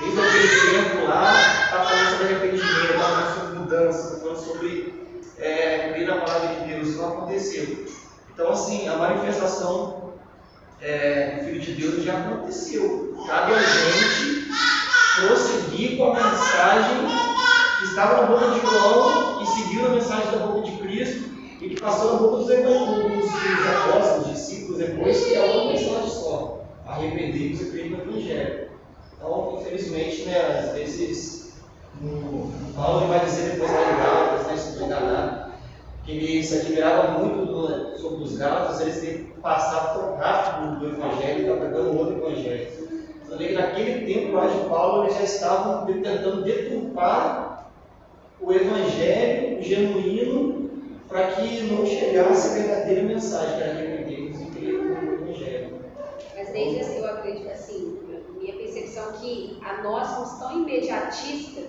Desde 0.00 0.20
aquele 0.20 0.88
tempo 0.88 1.06
lá, 1.08 1.32
está 1.64 1.84
falando 1.84 2.10
sobre 2.10 2.34
arrependimento, 2.34 2.92
está 2.92 2.98
falando 2.98 3.34
sobre 3.34 3.58
mudança, 3.58 4.08
está 4.08 4.20
falando 4.20 4.36
sobre 4.36 4.87
é, 5.40 5.92
crer 5.92 6.06
na 6.06 6.16
palavra 6.16 6.54
de 6.54 6.72
Deus. 6.72 6.96
Não 6.96 7.08
aconteceu. 7.08 7.86
Então, 8.32 8.50
assim, 8.50 8.88
a 8.88 8.96
manifestação 8.96 10.14
é, 10.80 11.36
do 11.36 11.44
Filho 11.44 11.60
de 11.60 11.72
Deus 11.72 12.04
já 12.04 12.18
aconteceu. 12.18 13.16
Cabe 13.26 13.52
a 13.54 13.58
gente 13.60 14.48
prosseguir 15.16 15.96
com 15.96 16.12
a 16.12 16.14
mensagem 16.14 17.06
que 17.78 17.84
estava 17.84 18.22
na 18.22 18.26
boca 18.28 18.50
de 18.50 18.60
João 18.60 19.42
e 19.42 19.46
seguiu 19.46 19.86
a 19.86 19.90
mensagem 19.90 20.30
da 20.30 20.46
boca 20.46 20.62
de 20.62 20.76
Cristo 20.78 21.28
e 21.60 21.68
que 21.68 21.80
passou 21.80 22.12
na 22.12 22.18
boca 22.20 22.36
dos, 22.36 22.46
dos, 22.46 23.30
dos 23.30 23.66
apóstolos, 23.66 24.28
discípulos 24.28 24.78
depois, 24.78 25.24
que 25.24 25.34
é 25.34 25.44
uma 25.44 25.72
mensagem 25.72 26.08
só. 26.08 26.64
Arrepender-vos 26.86 27.60
e 27.60 27.70
crer 27.70 27.90
no 27.90 28.00
Evangelho. 28.00 28.68
Então, 29.16 29.58
infelizmente, 29.60 30.22
né, 30.22 30.40
às 30.40 30.72
vezes, 30.72 31.47
o 32.02 32.72
Paulo 32.76 33.08
vai 33.08 33.24
dizer 33.24 33.52
depois 33.52 33.72
lá 33.72 33.92
em 33.92 33.96
Gálatas, 33.96 34.46
né, 34.46 34.56
se 34.56 34.78
não 34.78 34.86
enganado, 34.86 35.52
que 36.04 36.12
ele 36.12 36.44
se 36.44 36.60
admirava 36.60 37.18
muito 37.18 37.46
do, 37.46 37.98
sobre 37.98 38.24
os 38.24 38.36
Gálatas, 38.38 38.80
eles 38.80 39.00
têm 39.00 39.24
que 39.24 39.40
passar 39.40 39.94
tão 39.94 40.16
rápido 40.16 40.78
do 40.78 40.86
Evangelho, 40.88 41.40
está 41.40 41.66
pegando 41.66 41.98
outro 41.98 42.18
Evangelho. 42.18 42.68
Então, 43.24 43.38
naquele 43.38 44.12
tempo 44.12 44.34
lá 44.34 44.46
de 44.46 44.68
Paulo, 44.68 45.04
eles 45.04 45.16
já 45.16 45.24
estavam 45.24 45.86
tentando 45.86 46.42
deturpar 46.44 47.70
o 48.40 48.52
Evangelho 48.52 49.60
genuíno 49.62 50.70
para 51.08 51.32
que 51.32 51.62
não 51.64 51.84
chegasse 51.84 52.48
a 52.48 52.62
verdadeira 52.62 53.02
mensagem, 53.02 53.56
que 53.56 53.62
era 53.62 53.72
arrepender-nos 53.72 54.40
e 54.40 54.46
crer 54.46 54.72
no 54.74 55.14
Evangelho. 55.14 55.78
Mas 56.36 56.48
desde 56.50 56.80
assim, 56.80 56.98
eu 56.98 57.06
acredito 57.06 57.50
assim, 57.50 57.98
minha 58.38 58.54
percepção 58.54 59.12
que 59.12 59.58
a 59.62 59.82
nós 59.82 60.08
somos 60.08 60.38
tão 60.38 60.62
imediatistas 60.62 61.64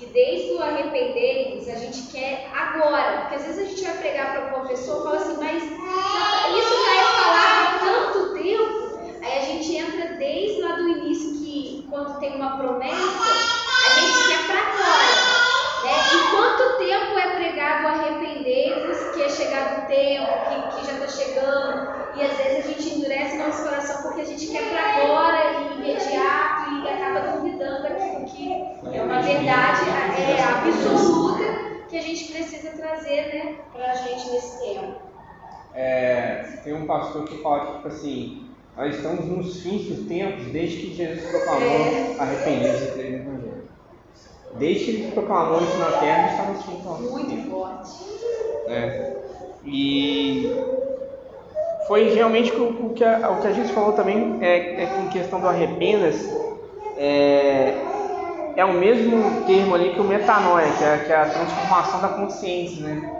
que 0.00 0.06
desde 0.06 0.52
o 0.52 0.62
arrepender 0.62 1.60
a 1.70 1.76
gente 1.76 2.10
quer 2.10 2.48
agora. 2.54 3.20
Porque 3.20 3.34
às 3.36 3.42
vezes 3.44 3.58
a 3.58 3.68
gente 3.68 3.82
vai 3.82 3.98
pregar 3.98 4.32
para 4.32 4.46
o 4.46 4.60
professor 4.60 5.00
e 5.00 5.04
fala 5.04 5.16
assim, 5.16 5.36
mas 5.38 5.62
isso 5.62 6.84
já 6.84 6.94
é 6.96 7.04
falado 7.04 7.66
há 7.66 7.78
tanto 7.78 8.34
tempo. 8.34 8.98
Aí 9.22 9.38
a 9.38 9.44
gente 9.44 9.76
entra 9.76 10.16
desde 10.16 10.62
lá 10.62 10.76
do 10.76 10.88
início 10.88 11.34
que 11.34 11.86
quando 11.90 12.18
tem 12.18 12.34
uma 12.34 12.56
promessa, 12.56 12.96
a 12.96 14.00
gente 14.00 14.28
quer 14.28 14.46
para 14.46 14.60
agora. 14.60 15.40
Né? 15.84 15.92
E 16.14 16.30
quanto 16.30 16.78
tempo 16.78 17.18
é 17.18 17.34
pregado 17.34 17.86
arrepender-vos, 17.88 19.14
que 19.14 19.22
é 19.22 19.28
chegado 19.28 19.84
o 19.84 19.86
tempo, 19.86 20.32
que, 20.48 20.76
que 20.76 20.86
já 20.86 20.92
está 20.92 21.08
chegando, 21.08 22.00
e 22.16 22.22
às 22.22 22.36
vezes 22.36 22.64
a 22.64 22.68
gente 22.68 22.94
endurece 22.94 23.36
nosso 23.36 23.62
coração 23.64 24.02
porque 24.02 24.22
a 24.22 24.26
gente 24.26 24.46
quer 24.46 24.68
para 24.70 25.04
agora, 25.04 25.52
e 25.52 25.74
imediato, 25.74 26.49
é 28.92 29.02
uma 29.02 29.20
verdade 29.20 29.80
é, 30.18 30.42
absoluta 30.42 31.84
que 31.88 31.98
a 31.98 32.02
gente 32.02 32.32
precisa 32.32 32.70
trazer 32.70 33.34
né, 33.34 33.54
para 33.72 33.92
a 33.92 33.94
gente 33.94 34.30
nesse 34.30 34.58
tempo. 34.60 34.94
É, 35.74 36.58
tem 36.64 36.72
um 36.74 36.86
pastor 36.86 37.24
que 37.24 37.38
fala 37.42 37.66
que, 37.66 37.72
tipo 37.76 37.88
assim, 37.88 38.46
nós 38.76 38.94
estamos 38.96 39.24
nos 39.26 39.62
fins 39.62 39.82
dos 39.86 40.06
tempos 40.08 40.44
desde 40.46 40.78
que 40.78 40.94
Jesus 40.94 41.30
proclamou 41.30 41.62
É. 41.62 42.16
e 42.82 42.90
crer 42.92 43.10
no 43.24 43.32
Evangelho. 43.32 43.68
Desde 44.54 44.84
que 44.84 44.90
ele 45.02 45.12
proclamou 45.12 45.60
isso 45.62 45.76
na 45.78 45.92
terra, 45.92 46.28
gente 46.28 46.40
está 46.40 46.50
nos 46.50 46.64
fins 46.64 46.82
dos 46.82 47.10
Muito 47.10 47.30
tempos. 47.30 47.50
forte. 47.50 48.68
né? 48.68 49.16
E 49.64 50.56
foi 51.86 52.14
realmente 52.14 52.52
o, 52.52 52.86
o 52.86 52.94
que 52.94 53.04
a, 53.04 53.30
o 53.30 53.40
que 53.40 53.46
a 53.48 53.52
gente 53.52 53.72
falou 53.72 53.92
também 53.92 54.38
é, 54.40 54.82
é 54.84 55.00
em 55.04 55.08
questão 55.10 55.40
do 55.40 55.48
arrependas 55.48 56.16
é, 56.96 57.74
é 58.56 58.64
o 58.64 58.72
mesmo 58.74 59.44
termo 59.46 59.74
ali 59.74 59.90
que 59.94 60.00
o 60.00 60.04
metanoia, 60.04 60.66
que 60.76 60.84
é, 60.84 60.98
que 60.98 61.12
é 61.12 61.16
a 61.16 61.28
transformação 61.28 62.00
da 62.00 62.08
consciência, 62.08 62.86
né? 62.86 63.10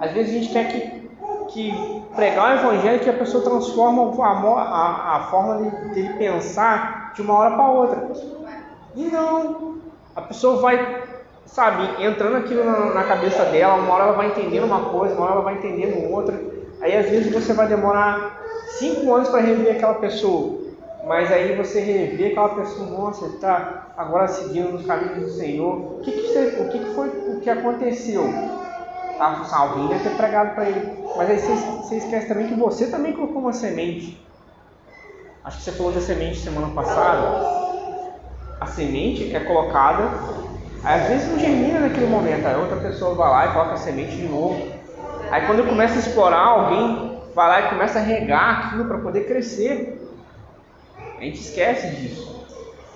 Às 0.00 0.12
vezes 0.12 0.30
a 0.30 0.38
gente 0.38 0.52
quer 0.52 0.68
que, 0.68 1.10
que 1.48 2.02
pregar 2.14 2.56
o 2.56 2.58
evangelho 2.58 3.00
que 3.00 3.10
a 3.10 3.14
pessoa 3.14 3.44
transforma 3.44 4.12
a, 4.24 4.62
a, 4.62 5.16
a 5.16 5.20
forma 5.30 5.70
de, 5.94 6.02
de 6.02 6.12
pensar 6.14 7.12
de 7.14 7.22
uma 7.22 7.34
hora 7.34 7.50
para 7.52 7.68
outra. 7.68 8.08
E 8.96 9.04
não, 9.04 9.76
a 10.14 10.20
pessoa 10.22 10.60
vai, 10.60 11.02
sabe, 11.46 12.04
entrando 12.04 12.36
aquilo 12.36 12.64
na, 12.64 12.94
na 12.94 13.04
cabeça 13.04 13.44
dela, 13.46 13.74
uma 13.74 13.94
hora 13.94 14.04
ela 14.04 14.12
vai 14.12 14.26
entendendo 14.26 14.64
uma 14.64 14.90
coisa, 14.90 15.14
uma 15.14 15.24
hora 15.24 15.34
ela 15.34 15.42
vai 15.42 15.54
entendendo 15.54 16.10
outra. 16.10 16.38
Aí 16.80 16.96
às 16.96 17.08
vezes 17.08 17.32
você 17.32 17.52
vai 17.52 17.68
demorar 17.68 18.42
cinco 18.78 19.14
anos 19.14 19.28
para 19.28 19.40
rever 19.40 19.76
aquela 19.76 19.94
pessoa, 19.94 20.58
mas 21.02 21.32
aí 21.32 21.56
você 21.56 21.80
rever 21.80 22.30
aquela 22.32 22.54
pessoa, 22.56 23.12
ele 23.22 23.34
está 23.34 23.92
agora 23.96 24.28
seguindo 24.28 24.72
nos 24.72 24.86
caminhos 24.86 25.18
do 25.18 25.28
Senhor. 25.36 25.98
O 25.98 26.00
que, 26.00 26.12
que, 26.12 26.28
você- 26.28 26.60
o 26.62 26.68
que, 26.68 26.80
que 26.80 26.94
foi 26.94 27.08
o 27.26 27.40
que 27.40 27.50
aconteceu? 27.50 28.68
Tá, 29.16 29.46
alguém 29.56 29.88
deve 29.88 30.04
ter 30.10 30.16
pregado 30.16 30.54
para 30.54 30.68
ele. 30.70 31.10
Mas 31.14 31.30
aí 31.30 31.38
você, 31.38 31.56
você 31.56 31.96
esquece 31.98 32.28
também 32.28 32.48
que 32.48 32.54
você 32.54 32.90
também 32.90 33.14
colocou 33.14 33.40
uma 33.42 33.52
semente. 33.52 34.32
Acho 35.44 35.58
que 35.58 35.64
você 35.64 35.72
falou 35.72 35.92
da 35.92 36.00
semente 36.00 36.38
semana 36.40 36.74
passada 36.74 37.52
a 38.60 38.66
semente 38.66 39.34
é 39.34 39.40
colocada, 39.40 40.38
às 40.82 41.08
vezes 41.08 41.28
não 41.28 41.38
germina 41.38 41.80
naquele 41.80 42.06
momento, 42.06 42.46
aí 42.46 42.56
outra 42.56 42.80
pessoa 42.80 43.14
vai 43.14 43.30
lá 43.30 43.46
e 43.46 43.52
coloca 43.52 43.72
a 43.74 43.76
semente 43.76 44.16
de 44.16 44.28
novo. 44.28 44.82
Aí 45.28 45.46
quando 45.46 45.66
começa 45.68 45.96
a 45.96 45.98
explorar, 45.98 46.46
alguém 46.46 47.30
vai 47.34 47.48
lá 47.48 47.60
e 47.66 47.70
começa 47.70 47.98
a 47.98 48.02
regar 48.02 48.66
aquilo 48.68 48.86
para 48.86 48.98
poder 49.00 49.26
crescer. 49.26 50.01
A 51.22 51.24
gente 51.24 51.40
esquece 51.40 51.86
disso. 51.94 52.44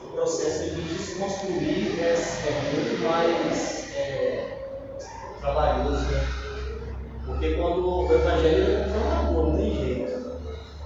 o 0.02 0.08
processo 0.08 0.74
de 0.74 0.82
desconstruir 0.82 1.94
é, 2.00 2.12
é 2.12 2.74
muito 2.74 3.00
mais 3.04 3.94
é, 3.94 4.66
trabalhoso, 5.40 6.10
né? 6.10 6.26
Porque 7.24 7.54
quando 7.54 7.88
o 7.88 8.12
evangelho 8.12 8.88
não 8.88 9.12
é 9.12 9.32
não 9.32 9.56
tem 9.56 9.76
jeito. 9.76 10.32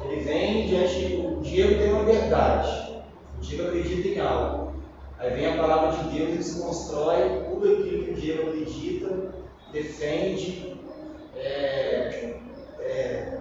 Ele 0.05 0.21
vem 0.21 0.67
diante, 0.67 1.15
o 1.15 1.41
Diego 1.41 1.79
tem 1.79 1.91
uma 1.91 2.05
verdade, 2.05 3.03
o 3.39 3.41
Diego 3.41 3.69
acredita 3.69 4.09
em 4.09 4.21
algo. 4.21 4.75
Aí 5.19 5.31
vem 5.31 5.47
a 5.47 5.57
palavra 5.57 5.97
de 5.97 6.19
Deus 6.19 6.39
e 6.39 6.43
se 6.43 6.61
constrói 6.61 7.43
tudo 7.49 7.73
aquilo 7.73 8.05
que 8.05 8.11
o 8.11 8.21
Diego 8.21 8.51
acredita, 8.51 9.33
defende, 9.73 10.77
é, 11.35 12.35
é, 12.81 13.39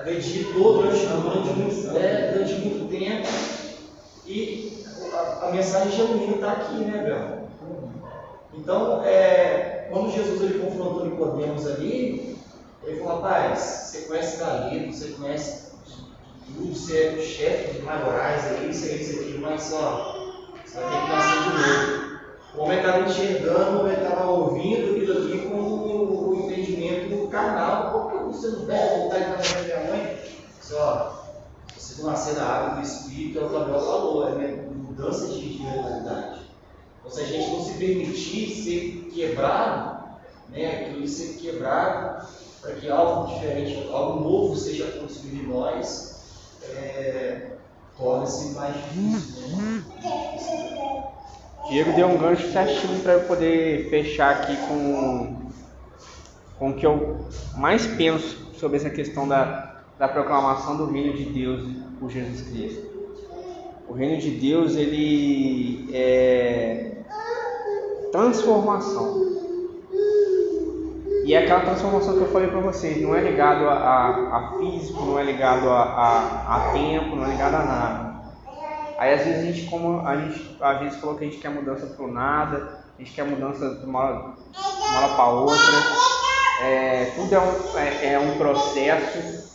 acreditou 0.00 0.82
durante, 0.82 1.06
durante, 1.06 1.48
muito, 1.50 1.96
é, 1.96 2.32
durante 2.32 2.52
muito 2.54 2.90
tempo 2.90 3.28
e 4.26 4.84
a, 5.12 5.48
a 5.48 5.50
mensagem 5.52 5.92
genuína 5.92 6.34
está 6.34 6.52
aqui, 6.52 6.74
né, 6.76 7.02
Bel? 7.04 7.46
Então, 8.54 9.04
é, 9.04 9.86
quando 9.90 10.12
Jesus 10.12 10.40
ele 10.40 10.58
confrontou 10.58 11.04
Nicodemos 11.04 11.66
ali, 11.66 12.36
ele 12.82 12.98
falou, 12.98 13.20
rapaz, 13.20 13.58
você 13.58 14.02
conhece 14.02 14.38
Galito, 14.38 14.94
você 14.94 15.08
conhece 15.10 15.66
tudo, 16.46 16.74
você 16.74 17.04
é 17.04 17.18
o 17.18 17.22
chefe 17.22 17.78
de 17.78 17.82
maiorais 17.82 18.44
aí, 18.46 18.70
isso 18.70 18.84
aí, 18.86 19.00
isso 19.00 19.20
aqui, 19.20 19.38
mas 19.38 19.72
ó, 19.72 20.32
você 20.64 20.78
vai 20.78 20.90
ter 20.90 21.02
que 21.02 21.08
nascer 21.08 21.42
de 21.42 21.48
novo. 21.50 22.16
O 22.56 22.62
homem 22.62 22.78
estava 22.78 23.00
enxergando, 23.00 23.86
ele 23.86 24.02
estava 24.02 24.30
ouvindo 24.30 24.96
aquilo 24.96 25.12
ali 25.12 25.38
com 25.40 25.54
o, 25.56 26.44
o 26.44 26.45
entendimento 26.86 27.28
carnal. 27.28 27.92
Por 27.92 28.10
que 28.10 28.24
você 28.24 28.48
não 28.48 28.64
deve 28.64 29.00
voltar 29.00 29.20
em 29.20 29.32
casa 29.32 29.54
da 29.54 29.62
minha 29.62 29.90
mãe? 29.90 30.18
Só, 30.60 31.26
você 31.76 32.02
não 32.02 32.10
nascer 32.10 32.34
da 32.34 32.44
água 32.44 32.76
do 32.76 32.82
Espírito, 32.82 33.38
é 33.38 33.42
o 33.42 33.48
que 33.48 33.54
Gabriel 33.54 33.80
falou, 33.80 34.28
é 34.28 34.32
né? 34.32 34.66
mudança 34.96 35.26
de, 35.28 35.56
de 35.58 35.62
mentalidade. 35.62 36.40
Então, 37.00 37.10
se 37.10 37.20
a 37.20 37.26
gente 37.26 37.50
não 37.50 37.64
se 37.64 37.74
permitir 37.74 38.64
ser 38.64 39.10
quebrado, 39.14 40.04
né, 40.48 40.86
aquilo 40.86 41.06
ser 41.06 41.34
quebrado, 41.34 42.26
para 42.60 42.72
que 42.74 42.90
algo 42.90 43.34
diferente, 43.34 43.88
algo 43.92 44.20
novo 44.20 44.56
seja 44.56 44.90
construído 44.92 45.44
em 45.44 45.46
nós, 45.46 46.16
é, 46.70 47.50
torna-se 47.96 48.54
mais 48.54 48.74
difícil. 48.74 49.48
Né? 49.48 49.84
Diego 51.68 51.92
deu 51.94 52.08
um 52.08 52.18
gancho 52.18 52.50
certinho 52.52 53.00
para 53.00 53.14
eu 53.14 53.20
poder 53.22 53.90
fechar 53.90 54.36
aqui 54.36 54.56
com, 54.68 55.45
com 56.58 56.70
o 56.70 56.74
que 56.74 56.86
eu 56.86 57.26
mais 57.56 57.86
penso 57.86 58.54
sobre 58.54 58.78
essa 58.78 58.90
questão 58.90 59.28
da, 59.28 59.82
da 59.98 60.08
proclamação 60.08 60.76
do 60.76 60.86
reino 60.86 61.12
de 61.14 61.24
Deus 61.24 61.62
por 62.00 62.10
Jesus 62.10 62.48
Cristo. 62.48 62.86
O 63.88 63.92
reino 63.92 64.20
de 64.20 64.30
Deus 64.30 64.74
ele 64.74 65.88
é 65.92 67.02
transformação. 68.10 69.36
E 71.24 71.34
é 71.34 71.38
aquela 71.38 71.60
transformação 71.60 72.14
que 72.14 72.20
eu 72.20 72.28
falei 72.28 72.48
para 72.48 72.60
vocês, 72.60 73.02
não 73.02 73.14
é 73.14 73.20
ligado 73.20 73.68
a, 73.68 73.72
a, 73.72 74.36
a, 74.36 74.58
físico, 74.58 75.04
não 75.04 75.18
é 75.18 75.24
ligado 75.24 75.68
a, 75.68 75.82
a, 75.82 76.56
a 76.56 76.72
tempo, 76.72 77.16
não 77.16 77.24
é 77.26 77.30
ligado 77.30 77.54
a 77.54 77.64
nada. 77.64 78.16
Aí 78.96 79.12
às 79.12 79.24
vezes 79.24 79.40
a 79.40 79.42
gente, 79.42 79.68
como 79.68 80.06
a 80.06 80.16
gente 80.16 80.56
às 80.60 80.78
vezes 80.78 80.98
falou 80.98 81.16
que 81.16 81.24
a 81.24 81.28
gente 81.28 81.40
quer 81.40 81.50
mudança 81.50 81.86
para 81.86 82.06
nada, 82.06 82.78
a 82.96 83.02
gente 83.02 83.12
quer 83.12 83.24
mudança 83.24 83.74
de 83.74 83.84
uma 83.84 83.98
hora, 83.98 84.14
uma 84.14 84.98
hora 84.98 85.14
para 85.14 85.26
outra. 85.26 86.15
É, 86.60 87.12
tudo 87.14 87.34
é 87.34 87.38
um, 87.38 87.78
é, 87.78 88.12
é, 88.12 88.18
um 88.18 88.38
processo. 88.38 89.46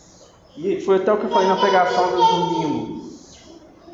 E 0.58 0.82
foi 0.82 0.98
até 0.98 1.12
o 1.12 1.18
que 1.18 1.26
eu 1.26 1.30
falei 1.30 1.48
na 1.48 1.56
pregação 1.56 2.12
do 2.12 2.18
domingo. 2.18 3.02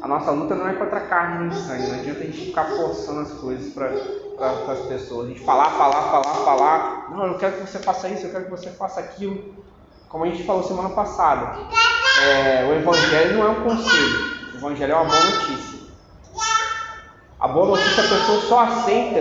A 0.01 0.07
nossa 0.07 0.31
luta 0.31 0.53
não 0.53 0.67
é 0.67 0.73
contra 0.73 0.97
a 0.97 1.07
carne 1.07 1.47
nem 1.47 1.57
sangue, 1.57 1.87
não 1.87 1.99
adianta 1.99 2.19
a 2.19 2.23
gente 2.25 2.45
ficar 2.45 2.65
forçando 2.65 3.21
as 3.21 3.31
coisas 3.31 3.73
para 3.73 3.87
as 3.87 4.79
pessoas. 4.87 5.25
A 5.25 5.29
gente 5.29 5.43
falar, 5.43 5.71
falar, 5.71 6.01
falar, 6.11 6.35
falar. 6.45 7.07
Não, 7.11 7.25
eu 7.25 7.37
quero 7.37 7.57
que 7.57 7.67
você 7.67 7.79
faça 7.79 8.07
isso, 8.09 8.27
eu 8.27 8.31
quero 8.31 8.45
que 8.45 8.51
você 8.51 8.69
faça 8.69 8.99
aquilo. 8.99 9.55
Como 10.09 10.23
a 10.23 10.27
gente 10.27 10.43
falou 10.43 10.63
semana 10.63 10.89
passada, 10.89 11.57
é, 12.21 12.65
o 12.65 12.73
Evangelho 12.73 13.37
não 13.37 13.45
é 13.45 13.49
um 13.49 13.63
conselho. 13.63 14.37
O 14.53 14.57
Evangelho 14.57 14.91
é 14.91 14.95
uma 14.95 15.05
boa 15.05 15.23
notícia. 15.23 15.77
A 17.39 17.47
boa 17.47 17.67
notícia 17.67 18.03
a 18.03 18.07
pessoa 18.07 18.41
só 18.41 18.59
aceita, 18.61 19.19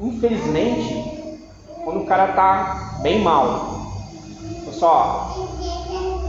infelizmente, 0.00 1.13
quando 1.84 2.00
o 2.00 2.06
cara 2.06 2.30
está 2.30 2.98
bem 3.02 3.22
mal. 3.22 3.84
Pessoal, 4.64 5.34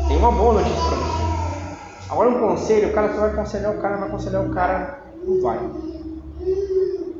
tem 0.08 0.18
uma 0.18 0.32
boa 0.32 0.53
notícia 0.56 0.82
para 0.82 0.97
você. 0.97 2.12
Agora 2.12 2.30
um 2.30 2.39
conselho, 2.39 2.89
o 2.89 2.93
cara 2.93 3.14
só 3.14 3.22
vai 3.22 3.30
aconselhar 3.32 3.72
o 3.72 3.82
cara, 3.82 3.97
vai 3.97 4.08
aconselhar 4.10 4.45
o 4.45 4.53
cara, 4.53 4.99
não 5.24 5.41
vai. 5.41 5.60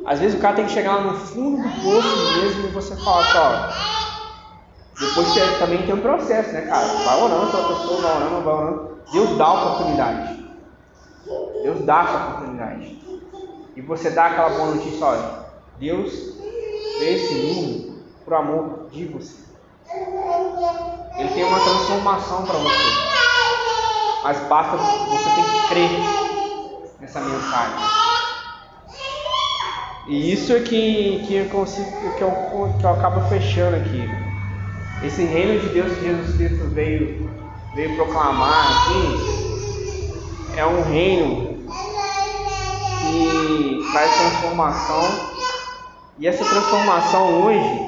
Às 0.06 0.20
vezes 0.20 0.38
o 0.38 0.42
cara 0.42 0.56
tem 0.56 0.66
que 0.66 0.72
chegar 0.72 0.98
lá 0.98 1.02
no 1.12 1.18
fundo 1.18 1.58
do 1.58 1.70
poço 1.82 2.40
mesmo 2.40 2.68
e 2.68 2.72
você 2.72 2.96
falar 2.98 3.24
só. 3.24 3.70
Depois 5.00 5.28
você 5.28 5.58
também 5.58 5.84
tem 5.84 5.96
um 5.96 6.02
processo, 6.02 6.52
né, 6.52 6.62
cara? 6.62 6.86
Vai 6.86 7.24
orando 7.24 7.52
pela 7.52 7.68
pessoa, 7.70 8.02
vai 8.02 8.16
orando, 8.16 8.44
vai 8.44 8.54
orando. 8.54 8.98
Deus 9.12 9.38
dá 9.38 9.46
a 9.46 9.54
oportunidade. 9.54 10.46
Deus 11.64 11.82
dá 11.86 12.04
essa 12.04 12.18
oportunidade. 12.18 13.00
E 13.76 13.82
você 13.82 14.10
dá 14.12 14.28
aquela 14.28 14.50
boa 14.50 14.76
notícia, 14.76 15.06
olha, 15.06 15.30
Deus 15.80 16.38
fez 17.00 17.24
esse 17.24 17.34
mundo 17.34 17.95
por 18.26 18.34
amor 18.34 18.90
de 18.92 19.06
você. 19.06 19.46
Ele 21.18 21.30
tem 21.30 21.44
uma 21.46 21.60
transformação 21.60 22.44
para 22.44 22.58
você. 22.58 23.16
Mas 24.24 24.40
basta 24.48 24.76
você 24.76 25.30
tem 25.36 25.44
que 25.44 25.68
crer 25.70 25.90
nessa 27.00 27.22
mensagem. 27.22 28.06
E 30.08 30.34
isso 30.34 30.54
é 30.54 30.60
que, 30.60 31.24
que, 31.28 31.36
eu 31.36 31.46
consigo, 31.50 31.90
que, 32.16 32.22
eu, 32.22 32.32
que 32.80 32.84
eu 32.84 32.90
acabo 32.90 33.22
fechando 33.30 33.78
aqui. 33.78 34.10
Esse 35.04 35.24
reino 35.24 35.60
de 35.62 35.70
Deus 35.70 35.94
que 35.98 36.06
Jesus 36.06 36.36
Cristo 36.36 36.68
veio, 36.70 37.30
veio 37.76 37.96
proclamar 37.96 38.88
aqui 38.88 39.46
é 40.58 40.66
um 40.66 40.82
reino 40.84 41.66
que 43.02 43.92
traz 43.92 44.12
transformação. 44.16 45.36
E 46.18 46.28
essa 46.28 46.46
transformação 46.46 47.44
hoje, 47.44 47.85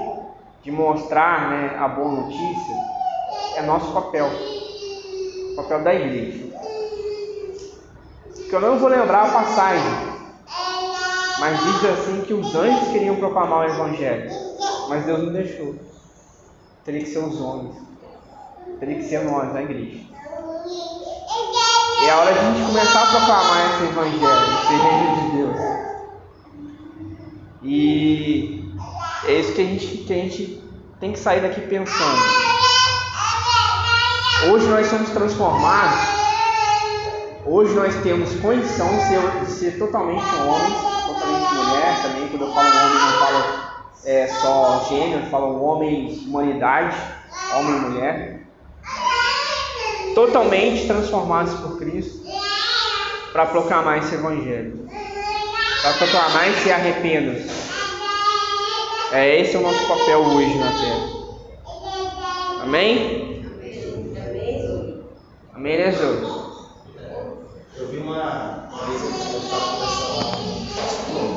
de 0.68 0.72
mostrar 0.74 1.49
né, 1.49 1.78
a 1.80 1.88
boa 1.88 2.11
notícia, 2.11 2.76
é 3.55 3.61
nosso 3.61 3.93
papel. 3.93 4.28
O 5.53 5.55
papel 5.55 5.82
da 5.82 5.95
igreja. 5.95 6.45
Que 8.49 8.53
eu 8.53 8.59
não 8.59 8.78
vou 8.78 8.89
lembrar 8.89 9.28
a 9.28 9.32
passagem 9.32 10.18
mas 11.39 11.63
diz 11.63 11.86
assim 11.86 12.22
que 12.22 12.34
os 12.34 12.53
anjos 12.53 12.89
queriam 12.89 13.15
proclamar 13.15 13.59
o 13.59 13.70
Evangelho, 13.70 14.30
mas 14.89 15.05
Deus 15.05 15.24
não 15.24 15.32
deixou. 15.32 15.76
Teria 16.84 17.01
que 17.01 17.07
ser 17.07 17.20
os 17.20 17.39
homens, 17.39 17.76
teria 18.80 18.95
que 18.95 19.03
ser 19.03 19.24
nós, 19.24 19.55
a 19.55 19.61
igreja. 19.61 19.99
É 22.03 22.09
a 22.09 22.18
hora 22.18 22.34
de 22.34 22.39
a 22.39 22.43
gente 22.43 22.65
começar 22.65 23.03
a 23.03 23.05
proclamar 23.05 23.70
esse 23.70 23.84
Evangelho, 23.84 24.53
esse 24.63 24.74
reino 24.76 25.15
de 25.15 25.38
Deus. 25.38 25.57
E 27.63 28.57
é 29.28 29.39
isso 29.39 29.53
que 29.53 29.61
a 29.61 29.65
gente, 29.65 29.88
que 29.88 30.13
a 30.13 30.15
gente 30.15 30.63
tem 30.99 31.11
que 31.11 31.19
sair 31.19 31.41
daqui 31.41 31.61
pensando. 31.61 32.21
Hoje 34.49 34.67
nós 34.67 34.88
somos 34.88 35.09
transformados. 35.09 35.99
Hoje 37.45 37.73
nós 37.73 37.95
temos 38.03 38.34
condição 38.39 38.88
de 38.97 39.03
ser, 39.03 39.45
de 39.45 39.51
ser 39.51 39.80
totalmente 39.80 40.25
homens 40.36 40.97
mulher 41.67 42.01
também, 42.01 42.28
quando 42.30 42.41
eu 42.41 42.53
falo 42.53 42.67
homem, 42.67 42.99
não 42.99 43.19
falo 43.19 43.43
é, 44.05 44.28
só 44.28 44.86
gênero, 44.89 45.25
falo 45.30 45.63
homem, 45.63 46.23
humanidade, 46.28 46.95
homem 47.55 47.75
e 47.75 47.80
mulher. 47.80 48.39
Totalmente 50.15 50.88
transformados 50.88 51.53
por 51.55 51.78
Cristo 51.78 52.25
para 53.32 53.45
proclamar 53.45 53.99
esse 53.99 54.15
Evangelho. 54.15 54.89
Para 55.82 55.93
proclamar 55.93 56.49
e 56.49 56.53
se 56.55 56.71
arrependam. 56.71 57.66
É 59.14 59.39
esse 59.39 59.55
é 59.55 59.60
o 59.60 59.62
nosso 59.62 59.88
papel 59.88 60.20
hoje 60.20 60.58
na 60.58 60.70
Terra. 60.70 61.18
Amém? 62.62 63.45
Amém, 65.53 65.78
né, 65.78 65.91
Jesus? 65.91 66.47
Eu 67.78 67.88
vi 67.88 67.97
uma, 67.97 68.68
uma 68.70 68.86
vez 68.86 69.01
que 69.01 69.34
eu 69.34 69.39
estava 69.39 69.64
conversando 69.72 70.26
com 70.36 70.64
o 70.64 70.76
pastor. 70.76 71.37